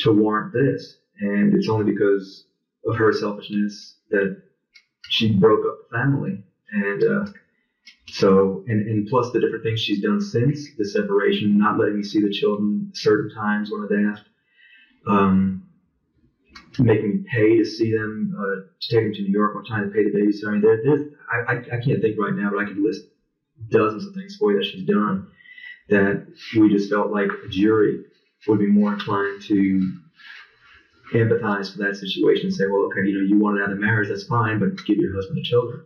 to 0.00 0.12
warrant 0.12 0.52
this, 0.52 0.98
and 1.20 1.54
it's 1.54 1.68
only 1.68 1.90
because 1.92 2.46
of 2.86 2.96
her 2.96 3.12
selfishness 3.12 3.96
that 4.10 4.40
she 5.08 5.34
broke 5.34 5.66
up 5.66 5.90
the 5.90 5.96
family, 5.96 6.44
and. 6.72 7.02
Uh, 7.04 7.26
so, 8.10 8.64
and, 8.66 8.86
and 8.88 9.08
plus 9.08 9.32
the 9.32 9.40
different 9.40 9.62
things 9.62 9.80
she's 9.80 10.02
done 10.02 10.20
since 10.20 10.74
the 10.76 10.84
separation, 10.84 11.58
not 11.58 11.78
letting 11.78 11.96
me 11.96 12.02
see 12.02 12.20
the 12.20 12.30
children 12.30 12.90
certain 12.94 13.34
times 13.34 13.70
when 13.70 13.82
I've 13.82 14.12
asked, 14.12 14.28
um, 15.06 15.68
making 16.78 17.08
me 17.10 17.24
pay 17.30 17.58
to 17.58 17.64
see 17.64 17.92
them, 17.92 18.34
uh, 18.38 18.66
to 18.80 18.88
take 18.88 19.04
them 19.04 19.14
to 19.14 19.22
New 19.22 19.32
York 19.32 19.54
one 19.54 19.64
time 19.64 19.88
to 19.88 19.94
pay 19.94 20.04
the 20.04 20.10
babysitter. 20.10 20.48
I 20.48 20.52
mean, 20.52 20.60
there, 20.62 20.80
there's, 20.82 21.12
I, 21.30 21.52
I, 21.52 21.56
I 21.58 21.80
can't 21.80 22.00
think 22.00 22.18
right 22.18 22.34
now, 22.34 22.50
but 22.50 22.60
I 22.60 22.64
could 22.64 22.78
list 22.78 23.04
dozens 23.70 24.06
of 24.06 24.14
things 24.14 24.36
for 24.36 24.52
you 24.52 24.58
that 24.58 24.66
she's 24.66 24.86
done 24.86 25.28
that 25.88 26.26
we 26.56 26.68
just 26.68 26.90
felt 26.90 27.10
like 27.10 27.30
a 27.44 27.48
jury 27.48 28.04
would 28.46 28.60
be 28.60 28.66
more 28.66 28.92
inclined 28.92 29.42
to 29.42 29.98
empathize 31.14 31.72
for 31.72 31.78
that 31.78 31.96
situation 31.96 32.46
and 32.46 32.54
say, 32.54 32.64
well, 32.66 32.82
okay, 32.84 33.08
you 33.08 33.14
know, 33.14 33.26
you 33.26 33.38
wanted 33.38 33.62
out 33.62 33.72
of 33.72 33.78
marriage, 33.78 34.08
that's 34.08 34.24
fine, 34.24 34.58
but 34.58 34.84
give 34.84 34.98
your 34.98 35.14
husband 35.14 35.38
the 35.38 35.42
children. 35.42 35.84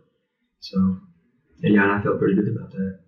So, 0.59 0.97
yeah, 1.59 1.83
and 1.83 1.91
I 1.91 2.01
felt 2.01 2.19
pretty 2.19 2.35
good 2.35 2.55
about 2.55 2.71
that. 2.71 2.99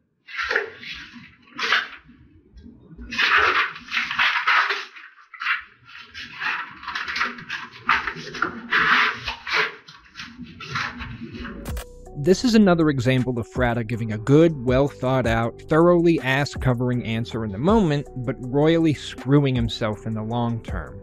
This 12.26 12.43
is 12.43 12.55
another 12.55 12.89
example 12.89 13.38
of 13.38 13.47
Fratta 13.47 13.86
giving 13.86 14.11
a 14.11 14.17
good, 14.17 14.65
well 14.65 14.88
thought 14.88 15.28
out, 15.28 15.61
thoroughly 15.69 16.19
ass 16.21 16.55
covering 16.55 17.05
answer 17.05 17.45
in 17.45 17.51
the 17.51 17.59
moment, 17.59 18.07
but 18.26 18.36
royally 18.39 18.95
screwing 18.95 19.53
himself 19.53 20.07
in 20.07 20.15
the 20.15 20.23
long 20.23 20.63
term. 20.63 20.99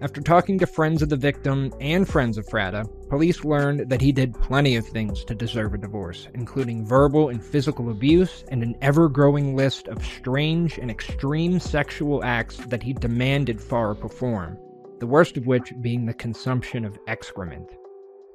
After 0.00 0.20
talking 0.20 0.58
to 0.58 0.66
friends 0.66 1.02
of 1.02 1.08
the 1.08 1.16
victim 1.16 1.72
and 1.80 2.08
friends 2.08 2.36
of 2.36 2.48
Fratta, 2.48 2.84
police 3.08 3.44
learned 3.44 3.88
that 3.88 4.00
he 4.00 4.10
did 4.10 4.34
plenty 4.34 4.74
of 4.74 4.84
things 4.88 5.24
to 5.26 5.36
deserve 5.36 5.72
a 5.72 5.78
divorce, 5.78 6.26
including 6.34 6.84
verbal 6.84 7.28
and 7.28 7.44
physical 7.44 7.90
abuse 7.90 8.42
and 8.48 8.64
an 8.64 8.74
ever 8.82 9.08
growing 9.08 9.54
list 9.54 9.86
of 9.86 10.04
strange 10.04 10.78
and 10.78 10.90
extreme 10.90 11.60
sexual 11.60 12.24
acts 12.24 12.56
that 12.56 12.82
he 12.82 12.92
demanded 12.92 13.58
Farah 13.58 14.00
perform, 14.00 14.58
the 14.98 15.06
worst 15.06 15.36
of 15.36 15.46
which 15.46 15.72
being 15.80 16.06
the 16.06 16.14
consumption 16.14 16.84
of 16.84 16.98
excrement. 17.06 17.70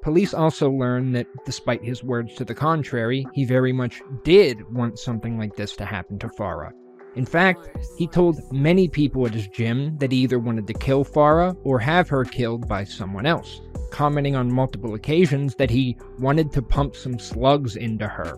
Police 0.02 0.34
also 0.34 0.70
learned 0.70 1.14
that, 1.14 1.26
despite 1.46 1.82
his 1.82 2.04
words 2.04 2.34
to 2.34 2.44
the 2.44 2.54
contrary, 2.54 3.26
he 3.32 3.44
very 3.44 3.72
much 3.72 4.02
did 4.24 4.70
want 4.74 4.98
something 4.98 5.38
like 5.38 5.56
this 5.56 5.74
to 5.76 5.84
happen 5.84 6.18
to 6.18 6.28
Farah, 6.28 6.72
in 7.14 7.26
fact, 7.26 7.68
he 7.98 8.06
told 8.06 8.40
many 8.52 8.88
people 8.88 9.26
at 9.26 9.34
his 9.34 9.48
gym 9.48 9.98
that 9.98 10.12
he 10.12 10.18
either 10.18 10.38
wanted 10.38 10.66
to 10.66 10.74
kill 10.74 11.04
Farah 11.04 11.56
or 11.62 11.78
have 11.78 12.08
her 12.08 12.24
killed 12.24 12.66
by 12.66 12.84
someone 12.84 13.26
else, 13.26 13.60
commenting 13.90 14.34
on 14.34 14.50
multiple 14.50 14.94
occasions 14.94 15.54
that 15.56 15.70
he 15.70 15.98
wanted 16.18 16.52
to 16.52 16.62
pump 16.62 16.96
some 16.96 17.18
slugs 17.18 17.76
into 17.76 18.08
her. 18.08 18.36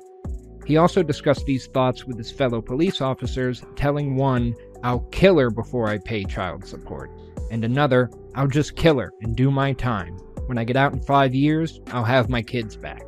He 0.67 0.77
also 0.77 1.03
discussed 1.03 1.47
these 1.47 1.67
thoughts 1.69 2.05
with 2.05 2.19
his 2.19 2.33
fellow 2.33 2.61
police 2.61 3.01
officers, 3.01 3.63
telling 3.77 4.17
one, 4.17 4.55
I'll 4.83 5.07
kill 5.13 5.39
her 5.39 5.51
before 5.51 5.89
I 5.89 5.99
pay 5.99 6.25
child 6.25 6.67
support, 6.67 7.11
and 7.51 7.65
another, 7.65 8.11
I'll 8.35 8.49
just 8.49 8.75
kill 8.75 8.99
her 8.99 9.13
and 9.21 9.37
do 9.37 9.51
my 9.51 9.73
time. 9.75 10.19
When 10.47 10.59
I 10.59 10.65
get 10.65 10.77
out 10.77 10.93
in 10.93 11.01
five 11.01 11.35
years, 11.35 11.81
I'll 11.89 12.05
have 12.05 12.29
my 12.29 12.43
kids 12.43 12.77
back. 12.77 13.03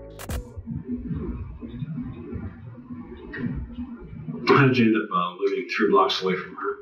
How 4.48 4.66
did 4.66 4.78
you 4.78 4.86
end 4.86 4.96
up 4.96 5.08
uh, 5.14 5.36
living 5.38 5.68
three 5.76 5.90
blocks 5.90 6.22
away 6.22 6.34
from 6.34 6.56
her? 6.56 6.76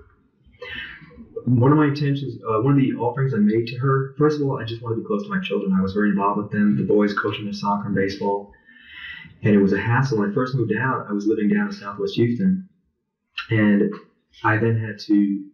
One 1.47 1.73
of 1.73 1.79
my 1.79 1.87
intentions, 1.87 2.41
uh, 2.49 2.61
one 2.61 2.75
of 2.75 2.79
the 2.79 2.93
offerings 2.95 3.35
I 3.35 3.39
made 3.39 3.67
to 3.67 3.79
her, 3.79 4.15
first 4.17 4.41
of 4.41 4.47
all, 4.47 4.59
I 4.59 4.65
just 4.65 4.81
wanted 4.81 4.97
to 4.97 5.01
be 5.03 5.07
close 5.07 5.25
to 5.25 5.29
my 5.29 5.41
children. 5.41 5.75
I 5.77 5.83
was 5.83 5.93
very 5.93 6.11
involved 6.11 6.41
with 6.41 6.53
them, 6.53 6.77
the 6.77 6.85
boys 6.85 7.13
coaching 7.19 7.45
their 7.45 7.53
soccer 7.53 7.87
and 7.87 7.95
baseball. 7.95 8.53
And 9.43 9.55
it 9.55 9.59
was 9.59 9.73
a 9.73 9.81
hassle. 9.81 10.19
When 10.19 10.31
I 10.31 10.35
first 10.35 10.55
moved 10.55 10.73
out, 10.79 11.07
I 11.09 11.13
was 11.13 11.27
living 11.27 11.49
down 11.49 11.67
in 11.67 11.73
southwest 11.73 12.15
Houston. 12.15 12.69
And 13.51 13.93
I 14.43 14.57
then 14.57 14.79
had 14.79 14.99
to 15.01 15.45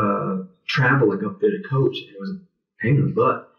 uh, 0.00 0.36
travel 0.66 1.10
like 1.10 1.22
up 1.24 1.40
there 1.40 1.50
to 1.50 1.62
coach, 1.68 1.96
and 1.98 2.14
it 2.14 2.20
was 2.20 2.30
a 2.30 2.40
pain 2.82 2.96
in 2.96 3.06
the 3.06 3.12
butt. 3.12 3.49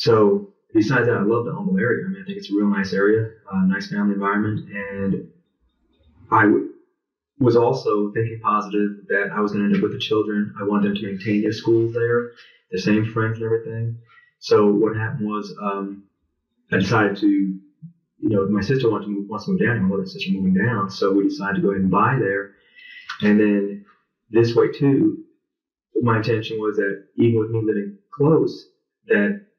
So 0.00 0.48
besides 0.72 1.08
that, 1.08 1.18
I 1.18 1.22
love 1.22 1.44
the 1.44 1.52
Humble 1.52 1.78
area. 1.78 2.06
I 2.06 2.08
mean, 2.08 2.22
I 2.22 2.24
think 2.24 2.38
it's 2.38 2.50
a 2.50 2.54
real 2.54 2.68
nice 2.68 2.94
area, 2.94 3.32
uh, 3.52 3.66
nice 3.66 3.90
family 3.90 4.14
environment, 4.14 4.66
and 4.70 5.28
I 6.30 6.46
was 7.38 7.54
also 7.54 8.10
thinking 8.12 8.40
positive 8.42 9.06
that 9.08 9.28
I 9.30 9.40
was 9.42 9.52
going 9.52 9.64
to 9.64 9.66
end 9.66 9.76
up 9.76 9.82
with 9.82 9.92
the 9.92 9.98
children. 9.98 10.54
I 10.58 10.64
wanted 10.64 10.88
them 10.88 10.94
to 10.96 11.02
maintain 11.02 11.42
their 11.42 11.52
schools 11.52 11.92
there, 11.92 12.30
the 12.70 12.78
same 12.78 13.12
friends 13.12 13.36
and 13.36 13.44
everything. 13.44 13.98
So 14.38 14.72
what 14.72 14.96
happened 14.96 15.28
was 15.28 15.54
um, 15.60 16.04
I 16.72 16.78
decided 16.78 17.18
to, 17.18 17.28
you 17.28 18.30
know, 18.30 18.48
my 18.48 18.62
sister 18.62 18.90
wanted 18.90 19.04
to 19.04 19.10
move, 19.10 19.28
wants 19.28 19.44
to 19.44 19.50
move 19.50 19.60
down. 19.60 19.82
My 19.82 19.96
and 19.96 20.08
sister 20.08 20.32
moving 20.32 20.54
down, 20.54 20.88
so 20.88 21.12
we 21.12 21.24
decided 21.24 21.56
to 21.56 21.60
go 21.60 21.72
ahead 21.72 21.82
and 21.82 21.90
buy 21.90 22.16
there. 22.18 22.52
And 23.20 23.38
then 23.38 23.84
this 24.30 24.54
way 24.54 24.72
too, 24.72 25.24
my 26.00 26.16
intention 26.16 26.58
was 26.58 26.76
that 26.76 27.04
even 27.16 27.38
with 27.38 27.50
me 27.50 27.60
living 27.62 27.98
close, 28.16 28.66
that 29.08 29.49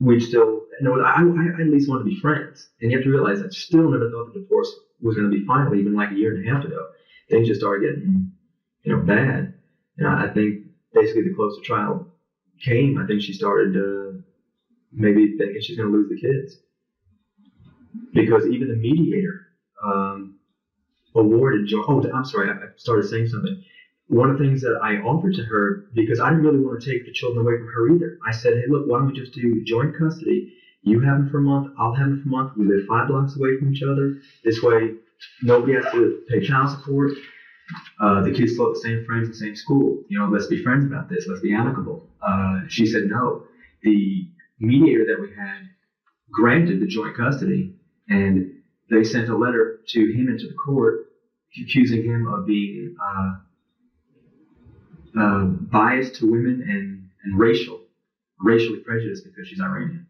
we'd 0.00 0.20
still, 0.20 0.62
you 0.80 0.82
know, 0.82 1.00
I, 1.00 1.20
I 1.20 1.60
at 1.60 1.68
least 1.68 1.88
wanted 1.88 2.04
to 2.04 2.10
be 2.10 2.20
friends. 2.20 2.68
And 2.80 2.90
you 2.90 2.98
have 2.98 3.04
to 3.04 3.10
realize 3.10 3.42
I 3.42 3.48
still 3.50 3.90
never 3.90 4.10
thought 4.10 4.32
the 4.32 4.40
divorce 4.40 4.72
was 5.00 5.16
going 5.16 5.30
to 5.30 5.36
be 5.36 5.44
final, 5.46 5.74
even 5.74 5.94
like 5.94 6.10
a 6.10 6.14
year 6.14 6.34
and 6.34 6.46
a 6.46 6.52
half 6.52 6.64
ago 6.64 6.86
things 7.28 7.48
just 7.48 7.60
started 7.60 7.86
getting, 7.86 8.32
you 8.82 8.92
know, 8.92 9.02
bad. 9.02 9.54
And 9.98 10.06
I, 10.06 10.28
think 10.32 10.66
basically 10.94 11.22
the 11.22 11.34
closer 11.34 11.60
trial 11.62 12.06
came, 12.62 12.98
I 12.98 13.06
think 13.06 13.22
she 13.22 13.32
started 13.32 13.76
uh, 13.76 14.18
maybe 14.92 15.36
thinking 15.36 15.60
she's 15.60 15.76
going 15.76 15.90
to 15.90 15.96
lose 15.96 16.08
the 16.08 16.20
kids. 16.20 16.56
Because 18.12 18.46
even 18.46 18.68
the 18.68 18.76
mediator 18.76 19.48
um, 19.84 20.38
awarded, 21.14 21.70
oh, 21.74 22.02
I'm 22.14 22.24
sorry, 22.24 22.50
I 22.50 22.54
started 22.76 23.08
saying 23.08 23.28
something. 23.28 23.62
One 24.08 24.30
of 24.30 24.38
the 24.38 24.44
things 24.44 24.62
that 24.62 24.78
I 24.82 24.96
offered 24.96 25.34
to 25.34 25.44
her, 25.44 25.84
because 25.94 26.18
I 26.18 26.30
didn't 26.30 26.44
really 26.44 26.64
want 26.64 26.80
to 26.80 26.90
take 26.90 27.04
the 27.04 27.12
children 27.12 27.44
away 27.44 27.58
from 27.58 27.66
her 27.66 27.88
either, 27.94 28.18
I 28.26 28.32
said, 28.32 28.54
hey, 28.54 28.64
look, 28.68 28.86
why 28.86 28.98
don't 28.98 29.08
we 29.08 29.18
just 29.18 29.34
do 29.34 29.62
joint 29.64 29.96
custody? 29.98 30.54
You 30.82 31.00
have 31.00 31.18
them 31.18 31.30
for 31.30 31.38
a 31.38 31.42
month, 31.42 31.74
I'll 31.78 31.94
have 31.94 32.08
them 32.08 32.22
for 32.22 32.28
a 32.28 32.32
month. 32.32 32.56
We 32.56 32.66
live 32.66 32.86
five 32.88 33.08
blocks 33.08 33.36
away 33.36 33.58
from 33.58 33.74
each 33.74 33.82
other. 33.82 34.20
This 34.44 34.62
way, 34.62 34.94
Nobody 35.42 35.74
has 35.74 35.90
to 35.92 36.22
pay 36.28 36.46
child 36.46 36.70
support. 36.70 37.12
Uh, 38.00 38.22
the 38.22 38.32
kids 38.32 38.52
still 38.52 38.66
have 38.66 38.74
the 38.74 38.80
same 38.80 39.04
friends, 39.04 39.28
the 39.28 39.34
same 39.34 39.56
school. 39.56 40.02
You 40.08 40.18
know, 40.18 40.28
let's 40.28 40.46
be 40.46 40.62
friends 40.62 40.84
about 40.84 41.08
this. 41.08 41.26
Let's 41.28 41.40
be 41.40 41.54
amicable. 41.54 42.08
Uh, 42.22 42.60
she 42.68 42.86
said 42.86 43.04
no. 43.06 43.44
The 43.82 44.28
mediator 44.58 45.04
that 45.06 45.20
we 45.20 45.28
had 45.30 45.68
granted 46.30 46.80
the 46.80 46.86
joint 46.86 47.16
custody, 47.16 47.74
and 48.08 48.52
they 48.90 49.04
sent 49.04 49.28
a 49.28 49.36
letter 49.36 49.80
to 49.88 50.00
him 50.00 50.28
and 50.28 50.38
to 50.38 50.48
the 50.48 50.54
court 50.54 51.06
accusing 51.60 52.04
him 52.04 52.26
of 52.26 52.46
being 52.46 52.94
uh, 53.02 53.36
uh 55.16 55.44
biased 55.44 56.14
to 56.16 56.26
women 56.26 56.60
and, 56.68 57.08
and 57.24 57.38
racial, 57.38 57.80
racially 58.40 58.78
prejudiced 58.78 59.24
because 59.24 59.46
she's 59.46 59.60
Iranian. 59.60 60.04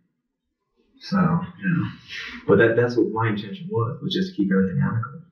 So, 1.00 1.16
you 1.62 1.68
know, 1.76 1.84
but 2.46 2.58
that, 2.58 2.74
that's 2.76 2.96
what 2.96 3.08
my 3.10 3.28
intention 3.28 3.68
was, 3.70 3.98
was 4.00 4.12
just 4.12 4.30
to 4.30 4.34
keep 4.34 4.50
everything 4.50 4.80
amicable. 4.82 5.22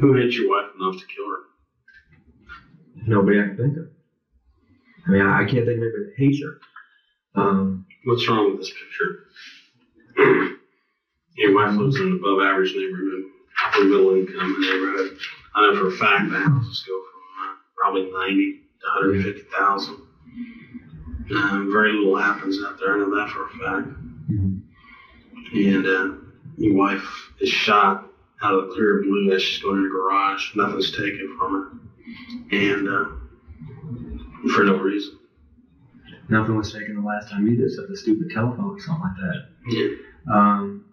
Who 0.00 0.12
hit 0.14 0.34
your 0.34 0.48
wife 0.50 0.70
enough 0.78 0.96
to 0.98 1.06
kill 1.06 1.28
her? 1.28 1.38
Nobody 3.06 3.40
I 3.40 3.44
can 3.44 3.56
think 3.56 3.76
of. 3.76 3.88
I 5.06 5.10
mean, 5.10 5.22
I, 5.22 5.40
I 5.40 5.44
can't 5.44 5.66
think 5.66 5.78
of 5.78 5.82
anybody 5.82 6.04
that 6.04 6.14
hates 6.16 6.40
her. 6.42 6.58
Um, 7.34 7.84
What's 8.04 8.28
wrong 8.28 8.50
with 8.50 8.58
this 8.58 8.70
picture? 8.70 9.24
your 11.36 11.54
wife 11.54 11.74
lives 11.76 11.96
in 11.96 12.08
an 12.08 12.12
above 12.18 12.40
average 12.40 12.74
neighborhood, 12.76 13.24
upper 13.74 13.84
middle 13.84 14.14
income 14.14 14.56
neighborhood. 14.60 15.18
I 15.54 15.60
know 15.62 15.76
for 15.78 15.88
a 15.88 15.92
fact 15.92 16.30
the 16.30 16.38
houses 16.38 16.84
go 16.86 17.02
from 17.10 17.22
uh, 17.50 17.56
probably 17.76 18.10
90 18.10 18.52
to 18.80 18.86
150,000. 19.00 19.94
Um, 21.36 21.70
very 21.72 21.92
little 21.92 22.16
happens 22.16 22.58
out 22.64 22.78
there. 22.78 22.94
I 22.94 22.98
know 22.98 23.14
that 23.14 23.30
for 23.30 23.46
a 23.46 23.48
fact. 23.50 23.88
Mhm. 24.30 24.60
And 25.54 25.86
uh, 25.86 26.16
your 26.58 26.74
wife 26.74 27.32
is 27.40 27.48
shot 27.48 28.10
out 28.42 28.54
of 28.54 28.68
the 28.68 28.74
clear 28.74 29.02
blue 29.02 29.32
as 29.32 29.42
she's 29.42 29.62
going 29.62 29.78
in 29.78 29.84
the 29.84 29.88
garage. 29.88 30.54
Nothing's 30.56 30.90
taken 30.90 31.36
from 31.38 31.52
her, 31.52 32.56
and 32.56 32.88
uh, 32.88 34.50
for 34.54 34.64
no 34.64 34.76
reason. 34.78 35.18
Nothing 36.28 36.56
was 36.56 36.72
taken 36.72 36.96
the 36.96 37.02
last 37.06 37.30
time 37.30 37.48
either, 37.48 37.66
except 37.66 37.88
the 37.88 37.96
stupid 37.96 38.30
telephone 38.30 38.64
or 38.76 38.80
something 38.80 39.02
like 39.02 39.16
that. 39.16 39.46
Yeah. 39.68 39.88
Um, 40.32 40.84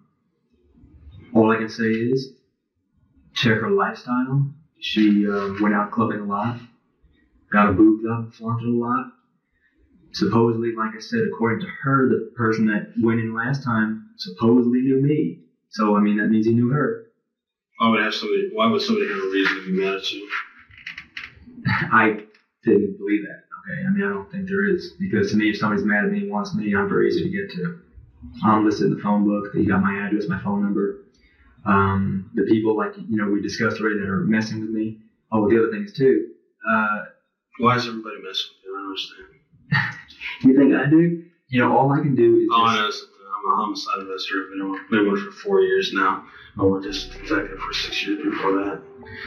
all 1.34 1.52
I 1.52 1.58
can 1.58 1.70
say 1.70 1.86
is 1.86 2.34
check 3.34 3.60
her 3.60 3.70
lifestyle. 3.70 4.46
She 4.80 5.28
uh, 5.28 5.54
went 5.60 5.76
out 5.76 5.92
clubbing 5.92 6.20
a 6.20 6.26
lot, 6.26 6.58
got 7.52 7.68
her 7.68 7.72
boobs 7.74 8.04
up, 8.06 8.34
flaunted 8.34 8.68
a 8.68 8.72
lot. 8.72 9.06
Supposedly, 10.14 10.74
like 10.76 10.96
I 10.96 11.00
said, 11.00 11.22
according 11.24 11.62
to 11.62 11.68
her, 11.84 12.08
the 12.08 12.32
person 12.36 12.66
that 12.66 12.88
went 13.02 13.20
in 13.22 13.34
last 13.34 13.64
time 13.64 14.02
supposedly 14.18 14.82
knew 14.82 15.00
me. 15.00 15.40
So, 15.70 15.96
I 15.96 16.02
mean, 16.02 16.18
that 16.18 16.28
means 16.28 16.46
he 16.46 16.54
knew 16.54 16.70
her. 16.70 17.06
Why 17.78 17.90
would 17.90 18.02
have 18.02 18.14
somebody? 18.14 18.50
Why 18.52 18.68
would 18.68 18.82
somebody 18.82 19.10
have 19.10 19.20
a 19.20 19.30
reason 19.30 19.56
to 19.56 19.66
be 19.66 19.72
mad 19.72 19.96
at 19.96 20.12
you? 20.12 20.30
I 21.92 22.18
didn't 22.64 22.98
believe 22.98 23.22
that. 23.24 23.42
Okay, 23.62 23.86
I 23.88 23.92
mean, 23.92 24.04
I 24.04 24.10
don't 24.10 24.30
think 24.30 24.48
there 24.48 24.66
is 24.66 24.94
because 25.00 25.32
to 25.32 25.38
me, 25.38 25.50
if 25.50 25.58
somebody's 25.58 25.86
mad 25.86 26.04
at 26.04 26.12
me 26.12 26.22
and 26.22 26.30
wants 26.30 26.54
me, 26.54 26.76
I'm 26.76 26.90
very 26.90 27.08
easy 27.08 27.24
to 27.24 27.30
get 27.30 27.50
to. 27.52 27.76
I'm 28.44 28.66
listed 28.66 28.88
in 28.88 28.96
the 28.96 29.02
phone 29.02 29.24
book. 29.24 29.54
You 29.54 29.68
got 29.68 29.82
my 29.82 29.96
address, 29.96 30.28
my 30.28 30.42
phone 30.42 30.62
number. 30.62 31.01
Um, 31.66 32.30
the 32.34 32.44
people 32.44 32.76
like 32.76 32.94
you 32.98 33.18
know 33.18 33.28
we 33.28 33.42
discussed 33.42 33.80
already 33.80 34.00
that 34.00 34.08
are 34.08 34.22
messing 34.22 34.62
with 34.62 34.70
me. 34.70 34.98
Oh, 35.32 35.48
the 35.48 35.58
other 35.60 35.70
things 35.70 35.92
too. 35.94 36.26
Uh, 36.68 37.04
Why 37.60 37.76
is 37.76 37.88
everybody 37.88 38.18
messing 38.18 38.50
with 38.52 38.64
you? 38.64 38.76
I 38.76 38.80
don't 38.80 38.88
understand. 38.88 39.96
you 40.44 40.56
think 40.56 40.74
I 40.74 40.90
do? 40.90 41.18
You 41.50 41.62
know, 41.62 41.76
all 41.78 41.92
I 41.92 42.00
can 42.00 42.16
do 42.16 42.38
is 42.38 42.48
All 42.52 42.66
I 42.66 42.76
know 42.76 42.90
I'm 43.46 43.52
a 43.52 43.56
homicide 43.56 44.00
investigator. 44.02 44.44
I've 44.44 44.50
been 44.90 45.00
been 45.00 45.08
one 45.08 45.18
for 45.18 45.32
four 45.32 45.62
years 45.62 45.92
now. 45.94 46.24
I 46.60 46.64
worked 46.64 46.86
as 46.86 47.06
a 47.06 47.10
detective 47.10 47.60
for 47.60 47.74
six 47.74 48.06
years 48.06 48.22
before 48.24 48.54
that. 48.64 48.82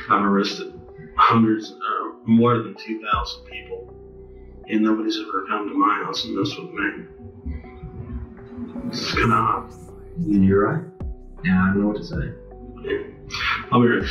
I've 0.08 0.24
arrested 0.24 0.72
hundreds, 1.16 1.72
uh, 1.72 2.12
more 2.26 2.58
than 2.58 2.74
2,000 2.74 3.44
people. 3.44 4.62
And 4.68 4.82
nobody's 4.82 5.18
ever 5.18 5.44
come 5.48 5.68
to 5.68 5.74
my 5.74 5.94
house 6.04 6.24
and 6.24 6.36
messed 6.36 6.58
with 6.58 6.70
me. 6.72 7.04
It's 8.88 9.12
kind 9.12 9.32
of 9.32 9.38
odd. 9.38 9.74
You're 10.18 10.64
right. 10.64 10.93
Yeah, 11.44 11.62
I 11.62 11.66
don't 11.66 11.80
know 11.82 11.88
what 11.88 11.96
to 11.98 12.04
say. 12.04 12.32
I'll 13.70 13.82
be 13.82 13.88
right. 13.88 14.08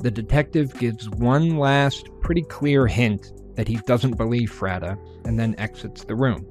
The 0.00 0.10
detective 0.10 0.78
gives 0.78 1.08
one 1.08 1.56
last, 1.56 2.08
pretty 2.20 2.42
clear 2.42 2.86
hint 2.86 3.32
that 3.54 3.66
he 3.66 3.76
doesn't 3.86 4.18
believe 4.18 4.52
Fratta, 4.52 4.98
and 5.24 5.38
then 5.38 5.54
exits 5.58 6.04
the 6.04 6.14
room. 6.14 6.46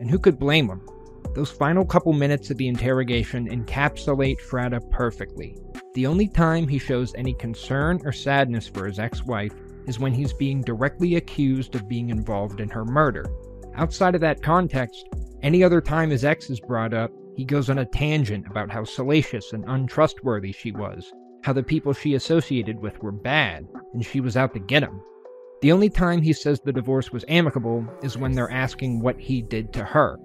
And 0.00 0.10
who 0.10 0.18
could 0.18 0.38
blame 0.38 0.68
him? 0.68 0.80
Those 1.34 1.50
final 1.50 1.84
couple 1.84 2.14
minutes 2.14 2.50
of 2.50 2.56
the 2.56 2.68
interrogation 2.68 3.48
encapsulate 3.48 4.40
Fratta 4.40 4.90
perfectly. 4.90 5.58
The 5.92 6.06
only 6.06 6.28
time 6.28 6.66
he 6.66 6.78
shows 6.78 7.14
any 7.14 7.34
concern 7.34 8.00
or 8.04 8.12
sadness 8.12 8.66
for 8.66 8.86
his 8.86 8.98
ex 8.98 9.22
wife 9.24 9.52
is 9.86 9.98
when 9.98 10.12
he's 10.12 10.32
being 10.32 10.62
directly 10.62 11.16
accused 11.16 11.74
of 11.74 11.88
being 11.88 12.10
involved 12.10 12.60
in 12.60 12.68
her 12.68 12.84
murder. 12.84 13.24
Outside 13.74 14.14
of 14.14 14.20
that 14.22 14.42
context, 14.42 15.08
any 15.42 15.62
other 15.62 15.80
time 15.80 16.10
his 16.10 16.24
ex 16.24 16.50
is 16.50 16.60
brought 16.60 16.94
up, 16.94 17.10
he 17.36 17.44
goes 17.44 17.68
on 17.68 17.78
a 17.78 17.84
tangent 17.84 18.46
about 18.46 18.70
how 18.70 18.84
salacious 18.84 19.52
and 19.52 19.64
untrustworthy 19.68 20.52
she 20.52 20.72
was, 20.72 21.12
how 21.42 21.52
the 21.52 21.62
people 21.62 21.92
she 21.92 22.14
associated 22.14 22.80
with 22.80 23.02
were 23.02 23.12
bad, 23.12 23.66
and 23.92 24.04
she 24.04 24.20
was 24.20 24.36
out 24.36 24.54
to 24.54 24.60
get 24.60 24.82
him. 24.82 25.00
The 25.60 25.72
only 25.72 25.90
time 25.90 26.22
he 26.22 26.32
says 26.32 26.60
the 26.60 26.72
divorce 26.72 27.12
was 27.12 27.24
amicable 27.28 27.86
is 28.02 28.18
when 28.18 28.32
they're 28.32 28.50
asking 28.50 29.00
what 29.00 29.18
he 29.20 29.42
did 29.42 29.72
to 29.74 29.84
her. 29.84 30.18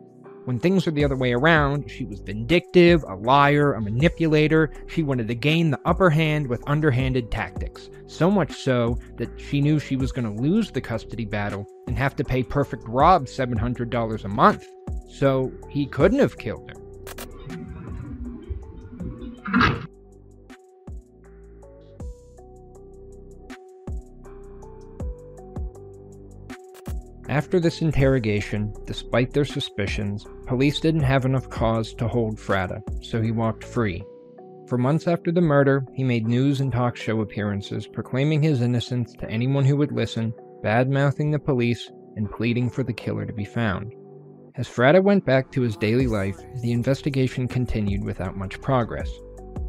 When 0.45 0.59
things 0.59 0.85
were 0.85 0.91
the 0.91 1.05
other 1.05 1.15
way 1.15 1.33
around, 1.33 1.89
she 1.89 2.03
was 2.03 2.19
vindictive, 2.19 3.03
a 3.03 3.15
liar, 3.15 3.73
a 3.73 3.81
manipulator. 3.81 4.71
She 4.87 5.03
wanted 5.03 5.27
to 5.27 5.35
gain 5.35 5.69
the 5.69 5.79
upper 5.85 6.09
hand 6.09 6.47
with 6.47 6.63
underhanded 6.67 7.29
tactics. 7.29 7.89
So 8.07 8.31
much 8.31 8.53
so 8.53 8.97
that 9.17 9.29
she 9.39 9.61
knew 9.61 9.77
she 9.77 9.95
was 9.95 10.11
going 10.11 10.25
to 10.25 10.41
lose 10.41 10.71
the 10.71 10.81
custody 10.81 11.25
battle 11.25 11.67
and 11.87 11.97
have 11.97 12.15
to 12.15 12.23
pay 12.23 12.41
Perfect 12.41 12.87
Rob 12.87 13.25
$700 13.25 14.23
a 14.23 14.27
month. 14.27 14.67
So 15.09 15.51
he 15.69 15.85
couldn't 15.85 16.19
have 16.19 16.37
killed 16.37 16.71
her. 16.71 16.77
After 27.31 27.61
this 27.61 27.81
interrogation, 27.81 28.73
despite 28.85 29.31
their 29.31 29.45
suspicions, 29.45 30.27
police 30.47 30.81
didn't 30.81 31.03
have 31.03 31.23
enough 31.23 31.49
cause 31.49 31.93
to 31.93 32.05
hold 32.05 32.35
Fratta, 32.35 32.81
so 33.01 33.21
he 33.21 33.31
walked 33.31 33.63
free. 33.63 34.03
For 34.67 34.77
months 34.77 35.07
after 35.07 35.31
the 35.31 35.39
murder, 35.39 35.85
he 35.93 36.03
made 36.03 36.27
news 36.27 36.59
and 36.59 36.73
talk 36.73 36.97
show 36.97 37.21
appearances 37.21 37.87
proclaiming 37.87 38.41
his 38.41 38.59
innocence 38.59 39.13
to 39.13 39.29
anyone 39.29 39.63
who 39.63 39.77
would 39.77 39.93
listen, 39.93 40.33
bad 40.61 40.89
mouthing 40.89 41.31
the 41.31 41.39
police, 41.39 41.89
and 42.17 42.29
pleading 42.29 42.69
for 42.69 42.83
the 42.83 42.91
killer 42.91 43.25
to 43.25 43.31
be 43.31 43.45
found. 43.45 43.93
As 44.55 44.67
Fratta 44.67 45.01
went 45.01 45.25
back 45.25 45.53
to 45.53 45.61
his 45.61 45.77
daily 45.77 46.07
life, 46.07 46.37
the 46.61 46.73
investigation 46.73 47.47
continued 47.47 48.03
without 48.03 48.35
much 48.35 48.59
progress. 48.59 49.09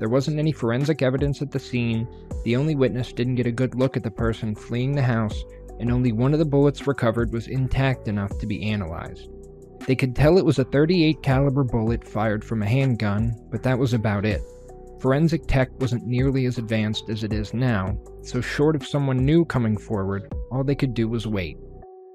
There 0.00 0.08
wasn't 0.08 0.40
any 0.40 0.50
forensic 0.50 1.00
evidence 1.00 1.40
at 1.42 1.52
the 1.52 1.60
scene, 1.60 2.08
the 2.44 2.56
only 2.56 2.74
witness 2.74 3.12
didn't 3.12 3.36
get 3.36 3.46
a 3.46 3.52
good 3.52 3.76
look 3.76 3.96
at 3.96 4.02
the 4.02 4.10
person 4.10 4.56
fleeing 4.56 4.96
the 4.96 5.02
house, 5.02 5.44
and 5.82 5.90
only 5.90 6.12
one 6.12 6.32
of 6.32 6.38
the 6.38 6.44
bullets 6.44 6.86
recovered 6.86 7.32
was 7.32 7.48
intact 7.48 8.06
enough 8.06 8.38
to 8.38 8.46
be 8.46 8.70
analyzed. 8.70 9.28
They 9.84 9.96
could 9.96 10.14
tell 10.14 10.38
it 10.38 10.44
was 10.44 10.60
a 10.60 10.64
38 10.64 11.24
caliber 11.24 11.64
bullet 11.64 12.06
fired 12.06 12.44
from 12.44 12.62
a 12.62 12.68
handgun, 12.68 13.34
but 13.50 13.64
that 13.64 13.80
was 13.80 13.92
about 13.92 14.24
it. 14.24 14.40
Forensic 15.00 15.48
tech 15.48 15.70
wasn't 15.80 16.06
nearly 16.06 16.46
as 16.46 16.56
advanced 16.56 17.10
as 17.10 17.24
it 17.24 17.32
is 17.32 17.52
now, 17.52 17.98
so 18.22 18.40
short 18.40 18.76
of 18.76 18.86
someone 18.86 19.26
new 19.26 19.44
coming 19.44 19.76
forward, 19.76 20.32
all 20.52 20.62
they 20.62 20.76
could 20.76 20.94
do 20.94 21.08
was 21.08 21.26
wait. 21.26 21.56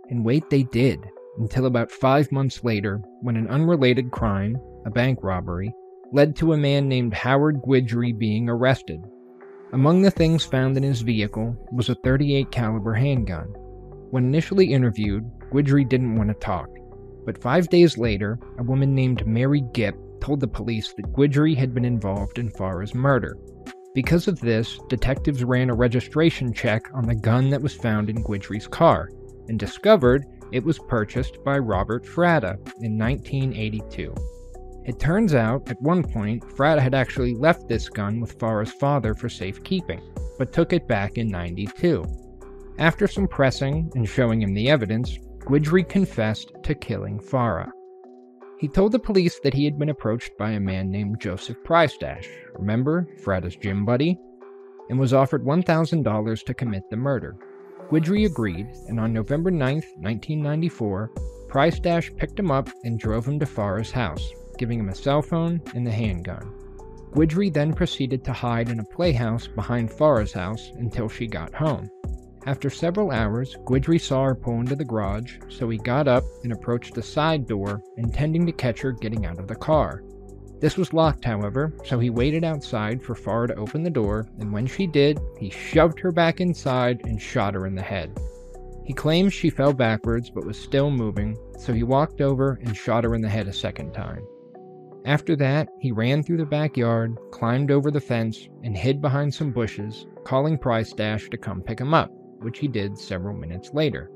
And 0.09 0.23
wait 0.23 0.49
they 0.49 0.63
did, 0.63 1.05
until 1.37 1.65
about 1.65 1.91
five 1.91 2.31
months 2.31 2.63
later, 2.63 3.01
when 3.19 3.35
an 3.35 3.49
unrelated 3.49 4.11
crime, 4.11 4.55
a 4.85 4.89
bank 4.89 5.19
robbery, 5.21 5.73
led 6.13 6.37
to 6.37 6.53
a 6.53 6.57
man 6.57 6.87
named 6.87 7.13
Howard 7.13 7.57
Guidry 7.63 8.17
being 8.17 8.47
arrested. 8.47 9.01
Among 9.73 10.01
the 10.01 10.11
things 10.11 10.45
found 10.45 10.77
in 10.77 10.83
his 10.83 11.01
vehicle 11.01 11.55
was 11.73 11.89
a 11.89 11.95
38 11.95 12.51
caliber 12.51 12.93
handgun. 12.93 13.47
When 14.11 14.23
initially 14.23 14.71
interviewed, 14.71 15.29
Guidry 15.51 15.87
didn't 15.87 16.15
want 16.15 16.29
to 16.29 16.35
talk, 16.35 16.69
but 17.25 17.41
5 17.41 17.67
days 17.67 17.97
later, 17.97 18.39
a 18.59 18.63
woman 18.63 18.95
named 18.95 19.27
Mary 19.27 19.61
Gipp 19.73 19.95
told 20.21 20.39
the 20.39 20.47
police 20.47 20.93
that 20.93 21.11
Guidry 21.11 21.55
had 21.55 21.73
been 21.73 21.83
involved 21.83 22.39
in 22.39 22.49
Farah's 22.51 22.95
murder. 22.95 23.37
Because 23.93 24.29
of 24.29 24.39
this, 24.39 24.79
detectives 24.87 25.43
ran 25.43 25.69
a 25.69 25.75
registration 25.75 26.53
check 26.53 26.89
on 26.93 27.05
the 27.05 27.15
gun 27.15 27.49
that 27.49 27.61
was 27.61 27.75
found 27.75 28.09
in 28.09 28.23
Guidry's 28.23 28.67
car 28.67 29.09
and 29.49 29.59
discovered 29.59 30.25
it 30.53 30.63
was 30.63 30.79
purchased 30.79 31.43
by 31.43 31.57
Robert 31.57 32.05
Fratta 32.05 32.53
in 32.81 32.97
1982. 32.97 34.15
It 34.87 34.99
turns 35.01 35.35
out, 35.35 35.69
at 35.69 35.81
one 35.81 36.01
point, 36.01 36.43
Fratta 36.43 36.79
had 36.79 36.95
actually 36.95 37.35
left 37.35 37.67
this 37.67 37.89
gun 37.89 38.21
with 38.21 38.39
Farah's 38.39 38.71
father 38.71 39.13
for 39.13 39.27
safekeeping, 39.27 40.01
but 40.37 40.53
took 40.53 40.71
it 40.71 40.87
back 40.87 41.17
in 41.17 41.27
92. 41.27 42.05
After 42.79 43.05
some 43.05 43.27
pressing 43.27 43.91
and 43.95 44.07
showing 44.07 44.41
him 44.41 44.53
the 44.53 44.69
evidence, 44.69 45.17
Guidry 45.39 45.87
confessed 45.87 46.53
to 46.63 46.73
killing 46.73 47.19
Farah. 47.19 47.69
He 48.59 48.69
told 48.69 48.93
the 48.93 48.99
police 48.99 49.39
that 49.43 49.53
he 49.53 49.65
had 49.65 49.77
been 49.77 49.89
approached 49.89 50.31
by 50.39 50.51
a 50.51 50.59
man 50.59 50.89
named 50.89 51.19
Joseph 51.19 51.57
Prystash, 51.65 52.25
remember, 52.53 53.09
Fratta's 53.25 53.57
gym 53.57 53.83
buddy, 53.83 54.17
and 54.89 54.97
was 54.97 55.13
offered 55.13 55.43
$1,000 55.43 56.45
to 56.45 56.53
commit 56.53 56.83
the 56.89 56.95
murder. 56.95 57.35
Guidry 57.91 58.25
agreed, 58.25 58.67
and 58.87 59.01
on 59.01 59.11
November 59.11 59.51
9, 59.51 59.75
1994, 59.75 61.11
Prystash 61.49 62.15
picked 62.15 62.39
him 62.39 62.51
up 62.51 62.69
and 62.85 62.97
drove 62.97 63.27
him 63.27 63.37
to 63.39 63.45
Farah's 63.45 63.91
house, 63.91 64.31
giving 64.57 64.79
him 64.79 64.89
a 64.89 64.95
cell 64.95 65.21
phone 65.21 65.61
and 65.75 65.85
the 65.85 65.91
handgun. 65.91 66.53
Guidry 67.11 67.51
then 67.51 67.73
proceeded 67.73 68.23
to 68.23 68.33
hide 68.33 68.69
in 68.69 68.79
a 68.79 68.83
playhouse 68.83 69.47
behind 69.47 69.89
Farah's 69.89 70.33
house 70.33 70.71
until 70.75 71.07
she 71.09 71.25
got 71.25 71.53
home. 71.53 71.89
After 72.45 72.69
several 72.69 73.11
hours, 73.11 73.57
Guidry 73.65 73.99
saw 73.99 74.23
her 74.23 74.35
pull 74.35 74.59
into 74.59 74.75
the 74.75 74.85
garage, 74.85 75.37
so 75.49 75.69
he 75.69 75.77
got 75.77 76.07
up 76.07 76.23
and 76.43 76.53
approached 76.53 76.93
the 76.93 77.03
side 77.03 77.47
door, 77.47 77.81
intending 77.97 78.45
to 78.45 78.51
catch 78.51 78.81
her 78.81 78.91
getting 78.91 79.25
out 79.25 79.39
of 79.39 79.47
the 79.47 79.55
car. 79.55 80.03
This 80.59 80.77
was 80.77 80.93
locked, 80.93 81.25
however, 81.25 81.73
so 81.85 81.99
he 81.99 82.09
waited 82.09 82.43
outside 82.43 83.03
for 83.03 83.15
Farah 83.15 83.47
to 83.47 83.55
open 83.55 83.83
the 83.83 83.89
door, 83.89 84.27
and 84.39 84.51
when 84.51 84.65
she 84.65 84.87
did, 84.87 85.19
he 85.37 85.49
shoved 85.49 85.99
her 85.99 86.11
back 86.11 86.39
inside 86.39 87.01
and 87.05 87.21
shot 87.21 87.53
her 87.53 87.67
in 87.67 87.75
the 87.75 87.81
head. 87.81 88.17
He 88.85 88.93
claims 88.93 89.33
she 89.33 89.49
fell 89.49 89.73
backwards 89.73 90.29
but 90.29 90.45
was 90.45 90.57
still 90.57 90.89
moving, 90.89 91.37
so 91.59 91.73
he 91.73 91.83
walked 91.83 92.21
over 92.21 92.59
and 92.63 92.75
shot 92.75 93.03
her 93.03 93.13
in 93.13 93.21
the 93.21 93.29
head 93.29 93.47
a 93.47 93.53
second 93.53 93.93
time. 93.93 94.25
After 95.05 95.35
that, 95.37 95.69
he 95.79 95.91
ran 95.91 96.23
through 96.23 96.37
the 96.37 96.45
backyard, 96.45 97.17
climbed 97.31 97.71
over 97.71 97.91
the 97.91 98.01
fence, 98.01 98.49
and 98.63 98.75
hid 98.75 99.01
behind 99.01 99.33
some 99.33 99.51
bushes, 99.51 100.05
calling 100.25 100.57
Prystash 100.57 101.29
to 101.29 101.37
come 101.37 101.61
pick 101.61 101.79
him 101.79 101.93
up, 101.93 102.11
which 102.39 102.59
he 102.59 102.67
did 102.67 102.97
several 102.97 103.35
minutes 103.35 103.73
later. 103.73 104.11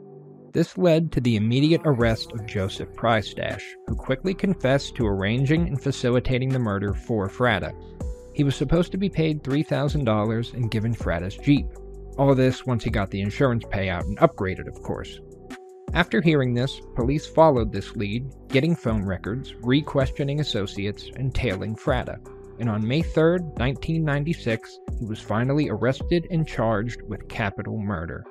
This 0.54 0.78
led 0.78 1.14
to 1.14 1.22
the 1.22 1.38
immediate 1.38 1.82
arrest 1.86 2.34
of 2.34 2.46
Joseph 2.46 2.94
Prystash, 2.94 3.64
who 3.88 3.96
quickly 3.96 4.34
confessed 4.34 4.96
to 4.96 5.08
arranging 5.08 5.68
and 5.68 5.82
facilitating 5.82 6.50
the 6.50 6.60
murder 6.60 6.94
for 6.94 7.30
Fratta. 7.30 7.74
He 8.34 8.44
was 8.44 8.56
supposed 8.56 8.92
to 8.92 8.98
be 8.98 9.10
paid 9.10 9.44
$3,000 9.44 10.54
and 10.54 10.72
given 10.72 10.94
Fratta's 10.94 11.38
Jeep. 11.38 11.68
All 12.18 12.36
this 12.36 12.66
once 12.66 12.84
he 12.84 12.90
got 12.90 13.10
the 13.12 13.22
insurance 13.22 13.64
payout 13.64 14.02
and 14.02 14.18
upgraded, 14.20 14.68
of 14.68 14.82
course. 14.84 15.22
After 15.94 16.22
hearing 16.22 16.54
this, 16.54 16.80
police 16.96 17.28
followed 17.28 17.72
this 17.72 17.96
lead, 17.98 18.32
getting 18.48 18.76
phone 18.76 19.04
records, 19.04 19.56
re 19.62 19.82
questioning 19.82 20.40
associates, 20.40 21.10
and 21.18 21.36
tailing 21.36 21.76
Fratta. 21.76 22.18
And 22.60 22.70
on 22.70 22.88
May 22.88 23.02
3, 23.02 23.42
1996, 23.42 24.80
he 25.00 25.06
was 25.06 25.20
finally 25.20 25.70
arrested 25.70 26.28
and 26.32 26.48
charged 26.48 27.02
with 27.02 27.28
capital 27.28 27.78
murder. 27.78 28.24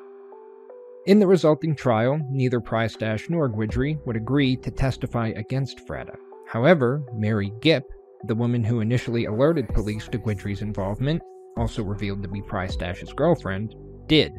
In 1.06 1.18
the 1.18 1.26
resulting 1.26 1.74
trial, 1.74 2.18
neither 2.30 2.60
Prystash 2.60 3.28
nor 3.28 3.50
Guidry 3.50 3.98
would 4.06 4.16
agree 4.16 4.56
to 4.56 4.70
testify 4.70 5.28
against 5.36 5.86
Fratta. 5.86 6.16
However, 6.46 7.02
Mary 7.14 7.52
Gipp, 7.60 7.84
the 8.24 8.34
woman 8.34 8.64
who 8.64 8.80
initially 8.80 9.26
alerted 9.26 9.68
police 9.68 10.08
to 10.08 10.18
Guidry's 10.18 10.62
involvement, 10.62 11.22
also 11.56 11.82
revealed 11.82 12.22
to 12.22 12.28
be 12.28 12.40
Prystash's 12.40 13.12
girlfriend, 13.12 13.74
did. 14.06 14.32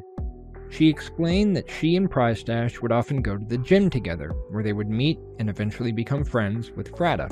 She 0.72 0.88
explained 0.88 1.56
that 1.58 1.70
she 1.70 1.98
and 1.98 2.10
Prystash 2.10 2.82
would 2.82 2.94
often 2.94 3.22
go 3.22 3.38
to 3.38 3.46
the 3.46 3.58
gym 3.58 3.90
together, 3.90 4.30
where 4.50 4.64
they 4.64 4.72
would 4.72 4.90
meet 4.90 5.20
and 5.38 5.50
eventually 5.50 5.92
become 5.92 6.24
friends 6.24 6.72
with 6.72 6.94
Fratta. 6.94 7.30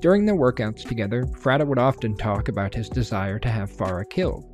During 0.00 0.26
their 0.26 0.36
workouts 0.36 0.86
together, 0.86 1.24
Fratta 1.24 1.66
would 1.66 1.78
often 1.78 2.14
talk 2.14 2.48
about 2.48 2.74
his 2.74 2.90
desire 2.90 3.38
to 3.38 3.48
have 3.48 3.72
Farah 3.72 4.08
killed. 4.08 4.44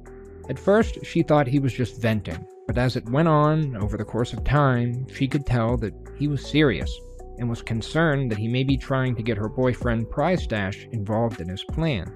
At 0.49 0.59
first, 0.59 1.05
she 1.05 1.23
thought 1.23 1.49
he 1.49 1.59
was 1.59 1.73
just 1.73 2.01
venting, 2.01 2.47
but 2.69 2.79
as 2.79 2.95
it 2.95 3.11
went 3.11 3.27
on 3.27 3.77
over 3.77 3.97
the 3.97 4.05
course 4.05 4.33
of 4.33 4.45
time, 4.45 5.05
she 5.09 5.27
could 5.27 5.45
tell 5.45 5.77
that 5.79 5.95
he 6.17 6.29
was 6.29 6.47
serious 6.47 6.97
and 7.39 7.51
was 7.51 7.61
concerned 7.61 8.31
that 8.31 8.39
he 8.39 8.47
may 8.47 8.63
be 8.63 8.77
trying 8.77 9.17
to 9.17 9.23
get 9.23 9.37
her 9.37 9.49
boyfriend 9.49 10.07
Prystash 10.07 10.89
involved 10.93 11.41
in 11.41 11.49
his 11.49 11.65
plan. 11.65 12.13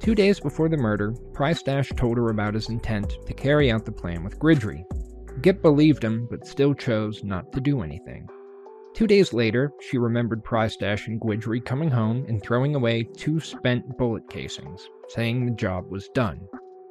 Two 0.00 0.14
days 0.14 0.40
before 0.40 0.70
the 0.70 0.76
murder, 0.78 1.12
Prystash 1.34 1.94
told 1.96 2.16
her 2.16 2.30
about 2.30 2.54
his 2.54 2.70
intent 2.70 3.18
to 3.26 3.34
carry 3.34 3.70
out 3.70 3.84
the 3.84 3.92
plan 3.92 4.24
with 4.24 4.38
Guidry, 4.38 4.84
Gipp 5.44 5.60
believed 5.60 6.02
him, 6.02 6.26
but 6.30 6.46
still 6.46 6.72
chose 6.72 7.22
not 7.22 7.52
to 7.52 7.60
do 7.60 7.82
anything. 7.82 8.26
Two 8.94 9.06
days 9.06 9.34
later, 9.34 9.70
she 9.78 9.98
remembered 9.98 10.42
Prystash 10.42 11.06
and 11.06 11.20
Guidry 11.20 11.62
coming 11.62 11.90
home 11.90 12.24
and 12.28 12.42
throwing 12.42 12.74
away 12.74 13.02
two 13.18 13.38
spent 13.40 13.98
bullet 13.98 14.22
casings, 14.30 14.88
saying 15.08 15.44
the 15.44 15.52
job 15.52 15.90
was 15.90 16.08
done. 16.14 16.40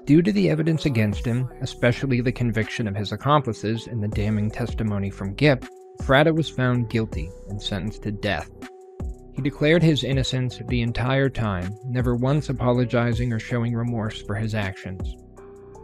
Due 0.06 0.22
to 0.22 0.32
the 0.32 0.52
evidence 0.52 0.86
against 0.86 1.26
him, 1.26 1.50
especially 1.62 2.22
the 2.22 2.32
conviction 2.32 2.88
of 2.88 2.96
his 2.96 3.12
accomplices 3.12 3.88
and 3.88 4.04
the 4.04 4.08
damning 4.10 4.52
testimony 4.52 5.10
from 5.10 5.34
Gipp, 5.34 5.66
Fratta 6.04 6.32
was 6.32 6.48
found 6.48 6.92
guilty 6.92 7.32
and 7.50 7.60
sentenced 7.60 8.04
to 8.04 8.12
death. 8.12 8.52
He 9.34 9.42
declared 9.42 9.82
his 9.82 10.04
innocence 10.04 10.62
the 10.68 10.84
entire 10.84 11.28
time, 11.28 11.76
never 11.86 12.16
once 12.16 12.50
apologizing 12.50 13.34
or 13.34 13.40
showing 13.40 13.74
remorse 13.74 14.22
for 14.22 14.36
his 14.36 14.54
actions. 14.54 15.16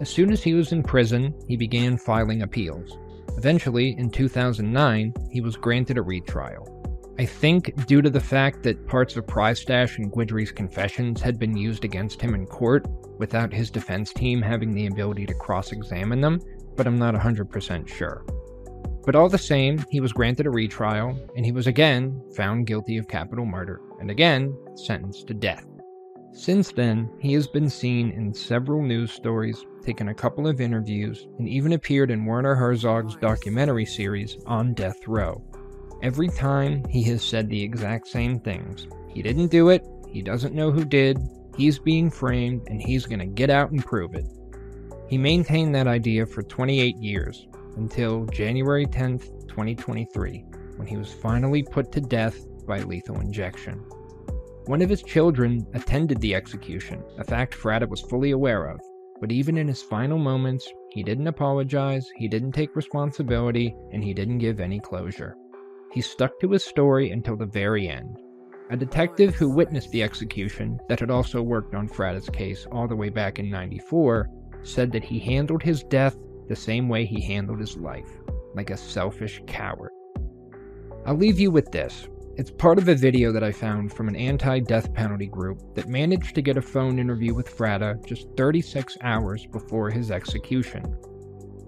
As 0.02 0.10
soon 0.10 0.32
as 0.32 0.41
he 0.41 0.54
was 0.54 0.72
in 0.72 0.82
prison, 0.82 1.34
he 1.47 1.58
began 1.58 1.97
filing 1.97 2.43
appeals. 2.43 2.97
Eventually, 3.38 3.95
in 3.97 4.10
2009, 4.10 5.14
he 5.30 5.41
was 5.41 5.58
granted 5.58 5.97
a 5.97 6.02
retrial. 6.02 6.80
I 7.20 7.26
think 7.26 7.86
due 7.86 8.02
to 8.02 8.10
the 8.10 8.22
fact 8.22 8.64
that 8.64 8.88
parts 8.88 9.18
of 9.18 9.28
Prystash 9.28 9.97
and 9.97 10.10
Guidry's 10.10 10.54
confessions 10.54 11.20
had 11.20 11.38
been 11.38 11.58
used 11.58 11.84
against 11.84 12.22
him 12.22 12.34
in 12.34 12.45
court 12.45 12.88
without 13.18 13.52
his 13.52 13.70
defense 13.70 14.14
team 14.14 14.41
having 14.41 14.74
the 14.74 14.88
ability 14.88 15.26
to 15.26 15.34
cross 15.34 15.74
examine 15.74 16.22
them, 16.22 16.39
but 16.78 16.88
I'm 16.88 16.97
not 16.97 17.14
100% 17.16 17.86
sure. 17.86 18.26
But 19.06 19.16
all 19.16 19.28
the 19.28 19.38
same, 19.38 19.84
he 19.89 20.00
was 20.00 20.14
granted 20.14 20.45
a 20.45 20.50
retrial, 20.50 21.20
and 21.36 21.45
he 21.45 21.52
was 21.52 21.68
again 21.68 22.22
found 22.38 22.68
guilty 22.68 22.97
of 22.97 23.10
capital 23.10 23.45
murder, 23.45 23.82
and 24.00 24.10
again 24.10 24.58
sentenced 24.76 25.28
to 25.28 25.34
death. 25.34 25.66
Since 26.32 26.72
then, 26.72 27.10
he 27.20 27.34
has 27.34 27.48
been 27.48 27.70
seen 27.70 28.12
in 28.12 28.34
several 28.34 28.82
news 28.82 29.12
stories, 29.12 29.66
taken 29.84 30.10
a 30.10 30.14
couple 30.14 30.48
of 30.48 30.62
interviews, 30.62 31.28
and 31.38 31.50
even 31.50 31.74
appeared 31.74 32.12
in 32.12 32.26
Werner 32.26 32.56
Herzog's 32.56 33.16
documentary 33.16 33.86
series 33.86 34.38
On 34.46 34.74
Death 34.74 35.08
Row. 35.08 35.44
Every 36.02 36.30
time, 36.30 36.86
he 36.86 37.04
has 37.04 37.24
said 37.24 37.50
the 37.50 37.62
exact 37.62 38.08
same 38.08 38.40
things. 38.40 38.88
He 39.10 39.22
didn't 39.22 39.48
do 39.48 39.70
it, 39.70 39.86
he 40.08 40.22
doesn't 40.22 40.56
know 40.56 40.72
who 40.72 40.86
did, 40.86 41.20
he's 41.58 41.80
being 41.80 42.10
framed, 42.10 42.62
and 42.68 42.82
he's 42.82 43.06
gonna 43.06 43.26
get 43.26 43.50
out 43.50 43.72
and 43.72 43.84
prove 43.84 44.14
it. 44.16 44.26
He 45.10 45.18
maintained 45.18 45.74
that 45.76 45.88
idea 45.88 46.26
for 46.26 46.44
28 46.44 46.96
years, 46.98 47.48
until 47.76 48.26
January 48.28 48.86
10th, 48.86 49.48
2023, 49.48 50.46
when 50.78 50.88
he 50.88 50.96
was 50.96 51.12
finally 51.12 51.64
put 51.64 51.92
to 51.92 52.02
death 52.02 52.46
by 52.66 52.80
lethal 52.80 53.20
injection. 53.20 53.84
One 54.70 54.84
of 54.84 54.90
his 54.92 55.02
children 55.02 55.66
attended 55.74 56.22
the 56.22 56.36
execution, 56.36 57.04
a 57.18 57.24
fact 57.24 57.56
Fratta 57.56 57.90
was 57.90 58.02
fully 58.02 58.30
aware 58.30 58.68
of, 58.68 58.80
but 59.20 59.32
even 59.32 59.58
in 59.58 59.68
his 59.68 59.82
final 59.82 60.20
moments, 60.20 60.72
he 60.92 61.02
didn't 61.02 61.26
apologize, 61.26 62.08
he 62.18 62.28
didn't 62.28 62.52
take 62.52 62.76
responsibility, 62.76 63.76
and 63.92 64.04
he 64.04 64.14
didn't 64.14 64.38
give 64.38 64.60
any 64.60 64.80
closure. 64.80 65.36
He 65.92 66.02
stuck 66.02 66.40
to 66.40 66.52
his 66.52 66.64
story 66.64 67.10
until 67.10 67.36
the 67.36 67.48
very 67.48 67.90
end. 67.90 68.20
A 68.70 68.78
detective 68.78 69.34
who 69.34 69.50
witnessed 69.50 69.90
the 69.90 70.04
execution, 70.04 70.80
that 70.88 71.00
had 71.00 71.10
also 71.10 71.41
worked 71.41 71.74
on 71.74 71.90
Fratta's 71.90 72.30
case 72.30 72.68
all 72.72 72.88
the 72.88 72.96
way 72.96 73.10
back 73.10 73.40
in 73.40 73.50
94, 73.50 74.30
said 74.62 74.91
that 74.91 75.04
he 75.04 75.18
handled 75.18 75.64
his 75.64 75.82
death 75.82 76.16
the 76.48 76.56
same 76.56 76.88
way 76.88 77.06
he 77.06 77.20
handled 77.22 77.60
his 77.60 77.76
life, 77.76 78.20
like 78.54 78.70
a 78.70 78.78
selfish 78.78 79.41
coward. 79.48 79.90
I'll 81.08 81.18
leave 81.18 81.40
you 81.40 81.50
with 81.50 81.72
this. 81.72 82.08
It's 82.40 82.52
part 82.52 82.78
of 82.78 82.88
a 82.88 82.95
video 82.95 83.34
that 83.34 83.44
I 83.44 83.52
found 83.52 83.91
from 83.91 84.07
an 84.07 84.16
anti 84.16 84.61
death 84.61 84.94
penalty 84.94 85.28
group 85.28 85.76
that 85.76 85.90
managed 85.90 86.36
to 86.36 86.41
get 86.41 86.56
a 86.56 86.61
phone 86.61 86.98
interview 86.98 87.34
with 87.34 87.53
Fratta 87.53 88.02
just 88.06 88.30
36 88.38 88.98
hours 89.02 89.45
before 89.45 89.90
his 89.90 90.10
execution. 90.10 90.86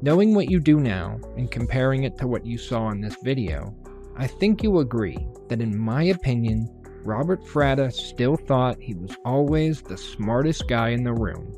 Knowing 0.02 0.34
what 0.34 0.50
you 0.50 0.62
do 0.62 0.80
now 0.80 1.20
and 1.36 1.52
comparing 1.52 2.06
it 2.06 2.18
to 2.20 2.26
what 2.26 2.46
you 2.46 2.58
saw 2.58 2.90
in 2.90 3.02
this 3.02 3.18
video, 3.22 3.76
I 4.16 4.28
think 4.28 4.64
you'll 4.64 4.80
agree 4.80 5.18
that, 5.50 5.60
in 5.60 5.78
my 5.78 6.04
opinion, 6.04 6.70
Robert 7.04 7.44
Fratta 7.44 7.92
still 7.92 8.38
thought 8.38 8.82
he 8.82 8.94
was 8.94 9.18
always 9.26 9.82
the 9.82 9.98
smartest 9.98 10.70
guy 10.70 10.92
in 10.92 11.04
the 11.04 11.12
room, 11.12 11.54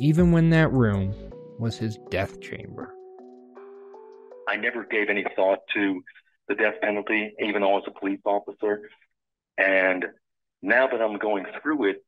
even 0.00 0.32
when 0.32 0.50
that 0.50 0.72
room 0.72 1.14
was 1.60 1.78
his 1.78 1.96
death 2.10 2.40
chamber. 2.40 2.92
I 4.48 4.56
never 4.56 4.84
gave 4.90 5.10
any 5.10 5.24
thought 5.36 5.60
to 5.74 6.02
the 6.48 6.54
death 6.54 6.74
penalty, 6.82 7.34
even 7.40 7.62
though 7.62 7.70
I 7.70 7.74
was 7.74 7.84
a 7.86 7.98
police 7.98 8.20
officer. 8.24 8.88
And 9.58 10.06
now 10.62 10.88
that 10.88 11.00
I'm 11.00 11.18
going 11.18 11.46
through 11.62 11.90
it, 11.90 12.04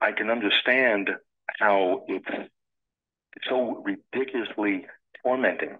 I 0.00 0.12
can 0.12 0.30
understand 0.30 1.10
how 1.58 2.04
it's 2.08 2.50
so 3.48 3.82
ridiculously 3.84 4.86
tormenting 5.22 5.76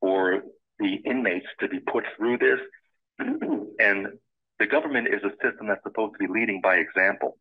for 0.00 0.42
the 0.78 0.94
inmates 1.04 1.46
to 1.60 1.68
be 1.68 1.80
put 1.80 2.04
through 2.16 2.38
this. 2.38 2.60
and 3.18 4.08
the 4.58 4.66
government 4.66 5.08
is 5.08 5.22
a 5.24 5.30
system 5.42 5.68
that's 5.68 5.82
supposed 5.82 6.14
to 6.14 6.26
be 6.26 6.32
leading 6.32 6.60
by 6.60 6.76
example. 6.76 7.36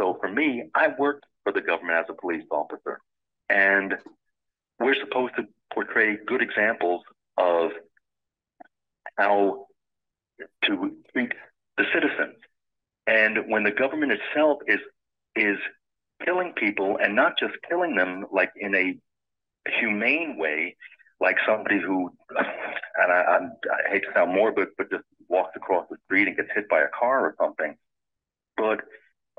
So 0.00 0.16
for 0.20 0.30
me, 0.30 0.64
I 0.74 0.88
worked 0.98 1.24
for 1.42 1.52
the 1.52 1.60
government 1.60 1.98
as 1.98 2.06
a 2.08 2.14
police 2.14 2.44
officer. 2.50 3.00
And 3.48 3.94
we're 4.80 4.96
supposed 4.96 5.34
to 5.36 5.44
portray 5.72 6.16
good 6.26 6.42
examples 6.42 7.02
of 7.36 7.70
how 9.22 9.66
to 10.64 10.92
treat 11.12 11.32
the 11.76 11.84
citizens. 11.94 12.36
And 13.06 13.38
when 13.48 13.62
the 13.62 13.70
government 13.70 14.12
itself 14.12 14.58
is 14.66 14.80
is 15.34 15.58
killing 16.24 16.52
people 16.56 16.98
and 17.02 17.16
not 17.16 17.38
just 17.38 17.54
killing 17.68 17.96
them 17.96 18.26
like 18.32 18.52
in 18.56 18.74
a 18.74 18.98
humane 19.78 20.36
way, 20.38 20.76
like 21.20 21.36
somebody 21.46 21.80
who, 21.80 22.10
and 22.36 23.12
I, 23.12 23.20
I, 23.20 23.38
I 23.38 23.90
hate 23.90 24.02
to 24.02 24.12
sound 24.14 24.34
morbid, 24.34 24.68
but 24.76 24.90
just 24.90 25.04
walks 25.28 25.56
across 25.56 25.86
the 25.90 25.96
street 26.04 26.28
and 26.28 26.36
gets 26.36 26.50
hit 26.54 26.68
by 26.68 26.80
a 26.80 26.88
car 26.88 27.26
or 27.26 27.34
something. 27.40 27.76
But 28.56 28.80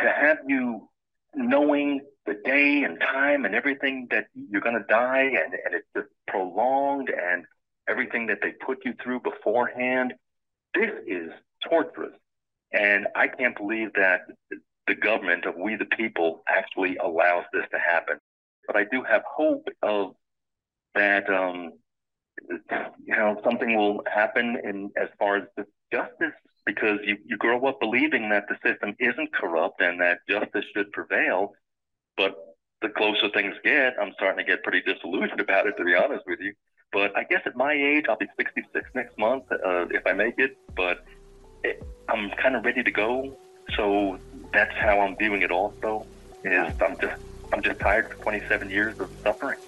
to 0.01 0.09
have 0.09 0.37
you 0.47 0.89
knowing 1.35 2.01
the 2.25 2.35
day 2.45 2.83
and 2.83 2.99
time 2.99 3.45
and 3.45 3.53
everything 3.53 4.07
that 4.11 4.25
you're 4.33 4.61
going 4.61 4.79
to 4.79 4.85
die 4.87 5.23
and, 5.23 5.53
and 5.53 5.73
it's 5.73 5.87
just 5.95 6.07
prolonged 6.27 7.09
and 7.09 7.45
everything 7.89 8.27
that 8.27 8.39
they 8.41 8.51
put 8.51 8.79
you 8.85 8.93
through 9.01 9.21
beforehand. 9.21 10.13
This 10.73 10.91
is 11.07 11.31
torturous. 11.67 12.13
And 12.71 13.07
I 13.15 13.27
can't 13.27 13.55
believe 13.55 13.93
that 13.93 14.21
the 14.87 14.95
government 14.95 15.45
of 15.45 15.55
we 15.55 15.75
the 15.75 15.85
people 15.85 16.43
actually 16.47 16.97
allows 16.97 17.45
this 17.53 17.65
to 17.71 17.79
happen. 17.79 18.17
But 18.67 18.75
I 18.75 18.85
do 18.85 19.03
have 19.03 19.21
hope 19.27 19.67
of 19.81 20.15
that, 20.95 21.29
um, 21.29 21.73
you 22.49 23.15
know, 23.15 23.39
something 23.43 23.75
will 23.75 24.01
happen 24.11 24.57
in 24.63 24.91
as 24.97 25.09
far 25.19 25.37
as 25.37 25.43
the 25.55 25.65
justice 25.91 26.33
because 26.65 26.99
you, 27.03 27.17
you 27.25 27.37
grow 27.37 27.65
up 27.65 27.79
believing 27.79 28.29
that 28.29 28.45
the 28.47 28.55
system 28.67 28.95
isn't 28.99 29.33
corrupt 29.33 29.81
and 29.81 29.99
that 30.01 30.19
justice 30.29 30.65
should 30.75 30.91
prevail. 30.91 31.53
But 32.17 32.35
the 32.81 32.89
closer 32.89 33.29
things 33.33 33.55
get, 33.63 33.93
I'm 33.99 34.13
starting 34.13 34.45
to 34.45 34.51
get 34.51 34.63
pretty 34.63 34.81
disillusioned 34.81 35.39
about 35.39 35.67
it, 35.67 35.75
to 35.77 35.83
be 35.83 35.95
honest 35.95 36.23
with 36.27 36.39
you. 36.39 36.53
But 36.93 37.17
I 37.17 37.23
guess 37.23 37.41
at 37.45 37.55
my 37.55 37.73
age, 37.73 38.05
I'll 38.07 38.15
be 38.15 38.27
66 38.37 38.89
next 38.93 39.17
month 39.17 39.51
uh, 39.51 39.87
if 39.89 40.05
I 40.05 40.13
make 40.13 40.37
it. 40.37 40.55
But 40.75 41.03
I'm 42.07 42.29
kind 42.31 42.55
of 42.55 42.63
ready 42.63 42.83
to 42.83 42.91
go. 42.91 43.35
So 43.75 44.19
that's 44.53 44.75
how 44.75 44.99
I'm 45.01 45.17
viewing 45.17 45.41
it. 45.41 45.51
Also, 45.51 46.05
is 46.43 46.73
I'm 46.81 46.97
just 46.99 47.21
I'm 47.51 47.61
just 47.61 47.79
tired 47.79 48.09
for 48.09 48.15
27 48.23 48.69
years 48.69 48.99
of 48.99 49.09
suffering. 49.23 49.59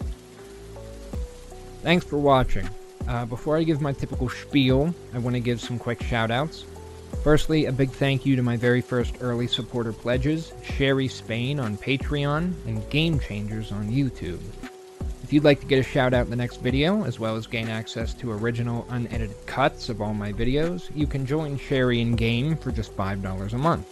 Thanks 1.81 2.06
for 2.06 2.18
watching. 2.18 2.69
Uh, 3.07 3.26
before 3.26 3.57
I 3.57 3.64
give 3.64 3.81
my 3.81 3.93
typical 3.93 4.30
spiel, 4.30 4.93
I 5.14 5.19
want 5.19 5.35
to 5.35 5.39
give 5.39 5.61
some 5.61 5.77
quick 5.77 5.99
shoutouts. 5.99 6.64
Firstly, 7.23 7.65
a 7.65 7.72
big 7.72 7.91
thank 7.91 8.26
you 8.26 8.35
to 8.35 8.43
my 8.43 8.57
very 8.57 8.81
first 8.81 9.15
early 9.22 9.47
supporter 9.47 9.93
pledges, 9.93 10.53
Sherry 10.64 11.07
Spain 11.07 11.60
on 11.60 11.77
Patreon 11.77 12.53
and 12.65 12.88
Game 12.89 13.19
Changers 13.19 13.72
on 13.72 13.89
YouTube. 13.89 14.39
If 15.26 15.34
you'd 15.34 15.43
like 15.43 15.60
to 15.61 15.65
get 15.65 15.80
a 15.80 15.84
shout 15.84 16.14
out 16.14 16.26
in 16.26 16.30
the 16.30 16.35
next 16.35 16.57
video, 16.57 17.03
as 17.03 17.19
well 17.19 17.35
as 17.35 17.47
gain 17.47 17.68
access 17.68 18.14
to 18.14 18.31
original 18.31 18.85
unedited 18.91 19.35
cuts 19.47 19.89
of 19.89 19.99
all 19.99 20.14
my 20.14 20.31
videos, 20.31 20.95
you 20.95 21.07
can 21.07 21.26
join 21.26 21.57
Sherry 21.57 21.99
in 21.99 22.15
Game 22.15 22.56
for 22.56 22.72
just 22.72 22.95
$5 22.95 23.53
a 23.53 23.57
month. 23.57 23.88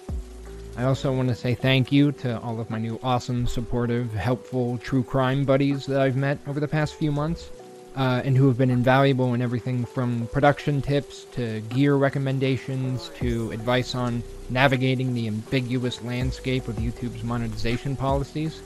I 0.78 0.84
also 0.84 1.12
want 1.12 1.30
to 1.30 1.36
say 1.36 1.56
thank 1.56 1.92
you 1.92 2.12
to 2.12 2.40
all 2.42 2.60
of 2.60 2.70
my 2.70 2.78
new 2.78 3.00
awesome, 3.02 3.48
supportive, 3.48 4.14
helpful 4.14 4.78
true 4.78 5.02
crime 5.02 5.44
buddies 5.44 5.88
that 5.88 6.00
I've 6.00 6.16
met 6.16 6.38
over 6.46 6.60
the 6.60 6.68
past 6.68 6.94
few 6.94 7.12
months 7.12 7.50
uh, 7.96 8.22
and 8.24 8.38
who 8.38 8.48
have 8.48 8.60
been 8.60 8.70
invaluable 8.70 9.34
in 9.34 9.42
everything 9.42 9.86
from 9.86 10.28
production 10.28 10.84
tips 10.84 11.26
to 11.32 11.62
gear 11.62 11.96
recommendations 11.96 13.10
to 13.18 13.50
advice 13.50 13.96
on 13.96 14.22
navigating 14.52 15.16
the 15.16 15.26
ambiguous 15.26 16.00
landscape 16.04 16.68
of 16.68 16.76
YouTube's 16.76 17.24
monetization 17.24 17.96
policies. 17.96 18.62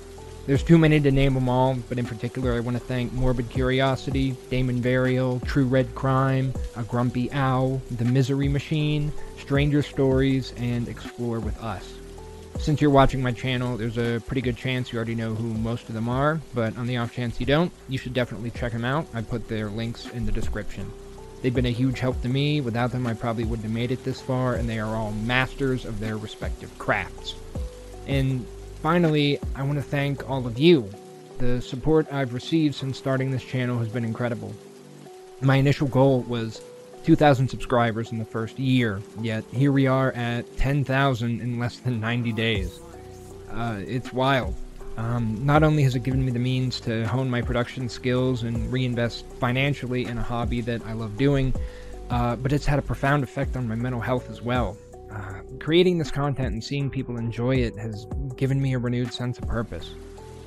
There's 0.47 0.63
too 0.63 0.77
many 0.77 1.01
to 1.01 1.11
name 1.11 1.33
them 1.33 1.49
all, 1.49 1.75
but 1.89 1.99
in 1.99 2.05
particular, 2.05 2.53
I 2.53 2.61
want 2.61 2.77
to 2.77 2.83
thank 2.83 3.11
Morbid 3.11 3.49
Curiosity, 3.49 4.33
Damon 4.49 4.81
Varial, 4.81 5.45
True 5.45 5.65
Red 5.65 5.93
Crime, 5.93 6.53
A 6.77 6.83
Grumpy 6.83 7.29
Owl, 7.33 7.81
The 7.91 8.05
Misery 8.05 8.47
Machine, 8.47 9.11
Stranger 9.37 9.83
Stories, 9.83 10.53
and 10.55 10.87
Explore 10.87 11.41
with 11.41 11.61
Us. 11.61 11.93
Since 12.59 12.79
you're 12.79 12.91
watching 12.91 13.21
my 13.21 13.33
channel, 13.33 13.75
there's 13.75 13.97
a 13.97 14.21
pretty 14.25 14.39
good 14.39 14.55
chance 14.55 14.93
you 14.93 14.95
already 14.95 15.15
know 15.15 15.35
who 15.35 15.53
most 15.53 15.89
of 15.89 15.95
them 15.95 16.07
are, 16.07 16.39
but 16.53 16.77
on 16.77 16.87
the 16.87 16.95
off 16.95 17.13
chance 17.13 17.41
you 17.41 17.45
don't, 17.45 17.73
you 17.89 17.97
should 17.97 18.13
definitely 18.13 18.51
check 18.51 18.71
them 18.71 18.85
out. 18.85 19.05
I 19.13 19.23
put 19.23 19.49
their 19.49 19.67
links 19.67 20.07
in 20.11 20.25
the 20.25 20.31
description. 20.31 20.89
They've 21.41 21.53
been 21.53 21.65
a 21.65 21.71
huge 21.71 21.99
help 21.99 22.21
to 22.21 22.29
me. 22.29 22.61
Without 22.61 22.93
them, 22.93 23.05
I 23.05 23.15
probably 23.15 23.43
wouldn't 23.43 23.65
have 23.65 23.75
made 23.75 23.91
it 23.91 24.05
this 24.05 24.21
far, 24.21 24.55
and 24.55 24.69
they 24.69 24.79
are 24.79 24.95
all 24.95 25.11
masters 25.11 25.83
of 25.83 25.99
their 25.99 26.15
respective 26.15 26.75
crafts. 26.79 27.35
And 28.07 28.45
finally, 28.77 29.39
I 29.55 29.63
want 29.63 29.75
to 29.77 29.83
thank 29.83 30.29
all 30.29 30.47
of 30.47 30.57
you. 30.57 30.89
The 31.37 31.61
support 31.61 32.07
I've 32.11 32.33
received 32.33 32.75
since 32.75 32.97
starting 32.97 33.31
this 33.31 33.43
channel 33.43 33.77
has 33.79 33.89
been 33.89 34.05
incredible. 34.05 34.53
My 35.41 35.57
initial 35.57 35.87
goal 35.87 36.21
was 36.21 36.61
2,000 37.03 37.47
subscribers 37.47 38.11
in 38.11 38.17
the 38.17 38.25
first 38.25 38.57
year, 38.57 39.01
yet 39.21 39.43
here 39.51 39.71
we 39.71 39.87
are 39.87 40.11
at 40.13 40.57
10,000 40.57 41.41
in 41.41 41.59
less 41.59 41.77
than 41.77 41.99
90 41.99 42.31
days. 42.33 42.79
Uh, 43.51 43.79
it's 43.85 44.11
wild. 44.11 44.55
Um, 44.97 45.45
not 45.45 45.61
only 45.61 45.83
has 45.83 45.95
it 45.95 46.03
given 46.03 46.25
me 46.25 46.31
the 46.31 46.39
means 46.39 46.79
to 46.81 47.07
hone 47.07 47.29
my 47.29 47.41
production 47.41 47.87
skills 47.87 48.43
and 48.43 48.71
reinvest 48.73 49.25
financially 49.39 50.05
in 50.05 50.17
a 50.17 50.23
hobby 50.23 50.61
that 50.61 50.81
I 50.87 50.93
love 50.93 51.17
doing, 51.17 51.53
uh, 52.09 52.35
but 52.35 52.51
it's 52.51 52.65
had 52.65 52.79
a 52.79 52.81
profound 52.81 53.23
effect 53.23 53.55
on 53.55 53.67
my 53.67 53.75
mental 53.75 54.01
health 54.01 54.29
as 54.29 54.41
well. 54.41 54.75
Uh, 55.11 55.41
creating 55.59 55.97
this 55.97 56.11
content 56.11 56.53
and 56.53 56.63
seeing 56.63 56.89
people 56.89 57.17
enjoy 57.17 57.55
it 57.55 57.77
has 57.77 58.05
given 58.35 58.61
me 58.61 58.73
a 58.73 58.77
renewed 58.77 59.13
sense 59.13 59.37
of 59.37 59.47
purpose. 59.47 59.91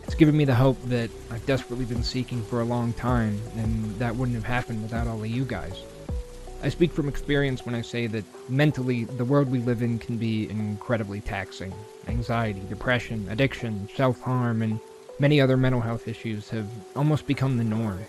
It's 0.05 0.15
given 0.15 0.37
me 0.37 0.45
the 0.45 0.55
hope 0.55 0.77
that 0.85 1.11
I've 1.31 1.45
desperately 1.47 1.85
been 1.85 2.03
seeking 2.03 2.43
for 2.43 2.61
a 2.61 2.65
long 2.65 2.93
time, 2.95 3.41
and 3.57 3.99
that 3.99 4.15
wouldn't 4.15 4.35
have 4.35 4.45
happened 4.45 4.83
without 4.83 5.07
all 5.07 5.23
of 5.23 5.27
you 5.29 5.45
guys. 5.45 5.83
I 6.63 6.69
speak 6.69 6.93
from 6.93 7.09
experience 7.09 7.65
when 7.65 7.75
I 7.75 7.81
say 7.81 8.07
that 8.09 8.25
mentally, 8.51 9.05
the 9.05 9.25
world 9.25 9.51
we 9.51 9.61
live 9.61 9.83
in 9.83 9.99
can 9.99 10.19
be 10.19 10.51
incredibly 10.51 11.21
taxing. 11.21 11.73
Anxiety, 12.07 12.61
depression, 12.69 13.27
addiction, 13.31 13.89
self 13.95 14.21
harm, 14.21 14.61
and 14.63 14.79
many 15.19 15.41
other 15.41 15.57
mental 15.57 15.81
health 15.81 16.07
issues 16.07 16.51
have 16.51 16.69
almost 16.97 17.27
become 17.27 17.57
the 17.57 17.65
norm. 17.65 18.01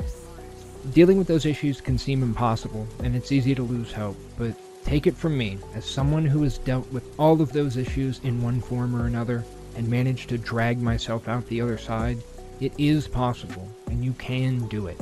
Dealing 0.94 1.18
with 1.18 1.28
those 1.28 1.46
issues 1.46 1.80
can 1.80 1.98
seem 1.98 2.24
impossible, 2.24 2.88
and 3.04 3.16
it's 3.16 3.32
easy 3.32 3.54
to 3.56 3.64
lose 3.64 3.92
hope, 3.92 4.18
but 4.38 4.54
take 4.84 5.08
it 5.08 5.16
from 5.16 5.38
me, 5.38 5.58
as 5.76 5.86
someone 5.86 6.26
who 6.26 6.44
has 6.44 6.58
dealt 6.58 6.92
with 6.92 7.04
all 7.20 7.42
of 7.42 7.54
those 7.54 7.78
issues 7.78 8.20
in 8.24 8.42
one 8.42 8.62
form 8.62 8.96
or 8.96 9.06
another, 9.06 9.44
and 9.76 9.88
managed 9.88 10.30
to 10.30 10.38
drag 10.38 10.82
myself 10.82 11.28
out 11.28 11.48
the 11.48 11.62
other 11.62 11.78
side, 11.78 12.18
it 12.60 12.74
is 12.78 13.08
possible, 13.08 13.70
and 13.88 14.04
you 14.04 14.14
can 14.14 14.68
do 14.68 14.88
it 14.88 15.00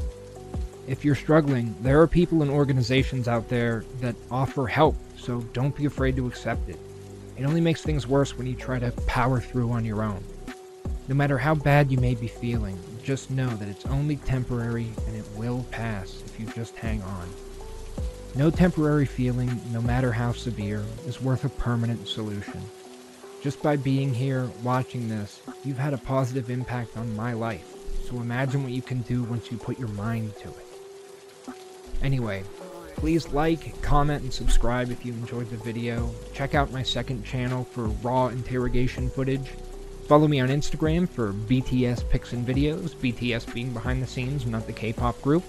if 0.90 1.06
you're 1.06 1.14
struggling, 1.14 1.76
there 1.82 2.02
are 2.02 2.08
people 2.08 2.42
and 2.42 2.50
organizations 2.50 3.28
out 3.28 3.48
there 3.48 3.86
that 4.02 4.16
offer 4.32 4.66
help, 4.66 4.96
so 5.16 5.42
don't 5.54 5.76
be 5.76 5.86
afraid 5.86 6.16
to 6.16 6.26
accept 6.26 6.68
it. 6.68 6.80
It 7.38 7.46
only 7.46 7.62
makes 7.62 7.84
things 7.84 8.08
worse 8.08 8.36
when 8.36 8.48
you 8.48 8.56
try 8.56 8.80
to 8.80 8.92
power 9.06 9.40
through 9.40 9.70
on 9.72 9.86
your 9.86 10.02
own. 10.02 10.24
No 11.08 11.14
matter 11.14 11.38
how 11.38 11.54
bad 11.54 11.92
you 11.92 12.00
may 12.00 12.16
be 12.16 12.28
feeling, 12.28 12.76
just 13.04 13.30
know 13.30 13.50
that 13.50 13.68
it's 13.68 13.86
only 13.86 14.16
temporary 14.16 14.88
and 15.06 15.16
it 15.16 15.26
will 15.36 15.64
pass 15.70 16.24
if 16.26 16.40
you 16.40 16.48
just 16.48 16.76
hang 16.76 17.04
on. 17.04 17.30
No 18.36 18.52
temporary 18.52 19.06
feeling, 19.06 19.60
no 19.72 19.82
matter 19.82 20.12
how 20.12 20.34
severe, 20.34 20.84
is 21.08 21.22
worth 21.22 21.46
a 21.46 21.50
permanent 21.50 22.08
solution. 22.08 22.62
Just 23.42 23.62
by 23.64 23.76
being 23.76 24.14
here, 24.14 24.50
watching 24.64 25.10
this, 25.10 25.42
you've 25.64 25.80
had 25.80 25.94
a 25.94 25.98
positive 25.98 26.50
impact 26.50 26.96
on 26.96 27.16
my 27.16 27.34
life, 27.34 27.66
so 28.08 28.18
imagine 28.18 28.64
what 28.64 28.72
you 28.72 28.82
can 28.82 29.02
do 29.02 29.24
once 29.24 29.52
you 29.52 29.58
put 29.58 29.80
your 29.80 29.88
mind 29.90 30.36
to 30.38 30.48
it. 30.50 31.56
Anyway, 32.04 32.44
please 32.96 33.28
like, 33.30 33.82
comment, 33.82 34.22
and 34.24 34.32
subscribe 34.32 34.92
if 34.92 35.04
you 35.04 35.14
enjoyed 35.14 35.50
the 35.50 35.58
video. 35.58 36.14
Check 36.34 36.54
out 36.54 36.72
my 36.72 36.84
second 36.84 37.26
channel 37.26 37.64
for 37.64 37.88
raw 37.88 38.28
interrogation 38.28 39.10
footage. 39.10 39.50
Follow 40.08 40.28
me 40.28 40.40
on 40.40 40.50
Instagram 40.50 41.10
for 41.10 41.34
BTS 41.34 42.08
pics 42.10 42.34
and 42.34 42.46
videos, 42.46 42.96
BTS 42.96 43.54
being 43.54 43.74
behind 43.74 44.04
the 44.04 44.08
scenes, 44.08 44.46
not 44.46 44.68
the 44.68 44.74
K-pop 44.74 45.20
group. 45.22 45.44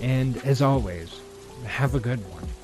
And 0.00 0.36
as 0.38 0.62
always, 0.62 1.20
have 1.64 1.94
a 1.94 2.00
good 2.00 2.20
one. 2.30 2.57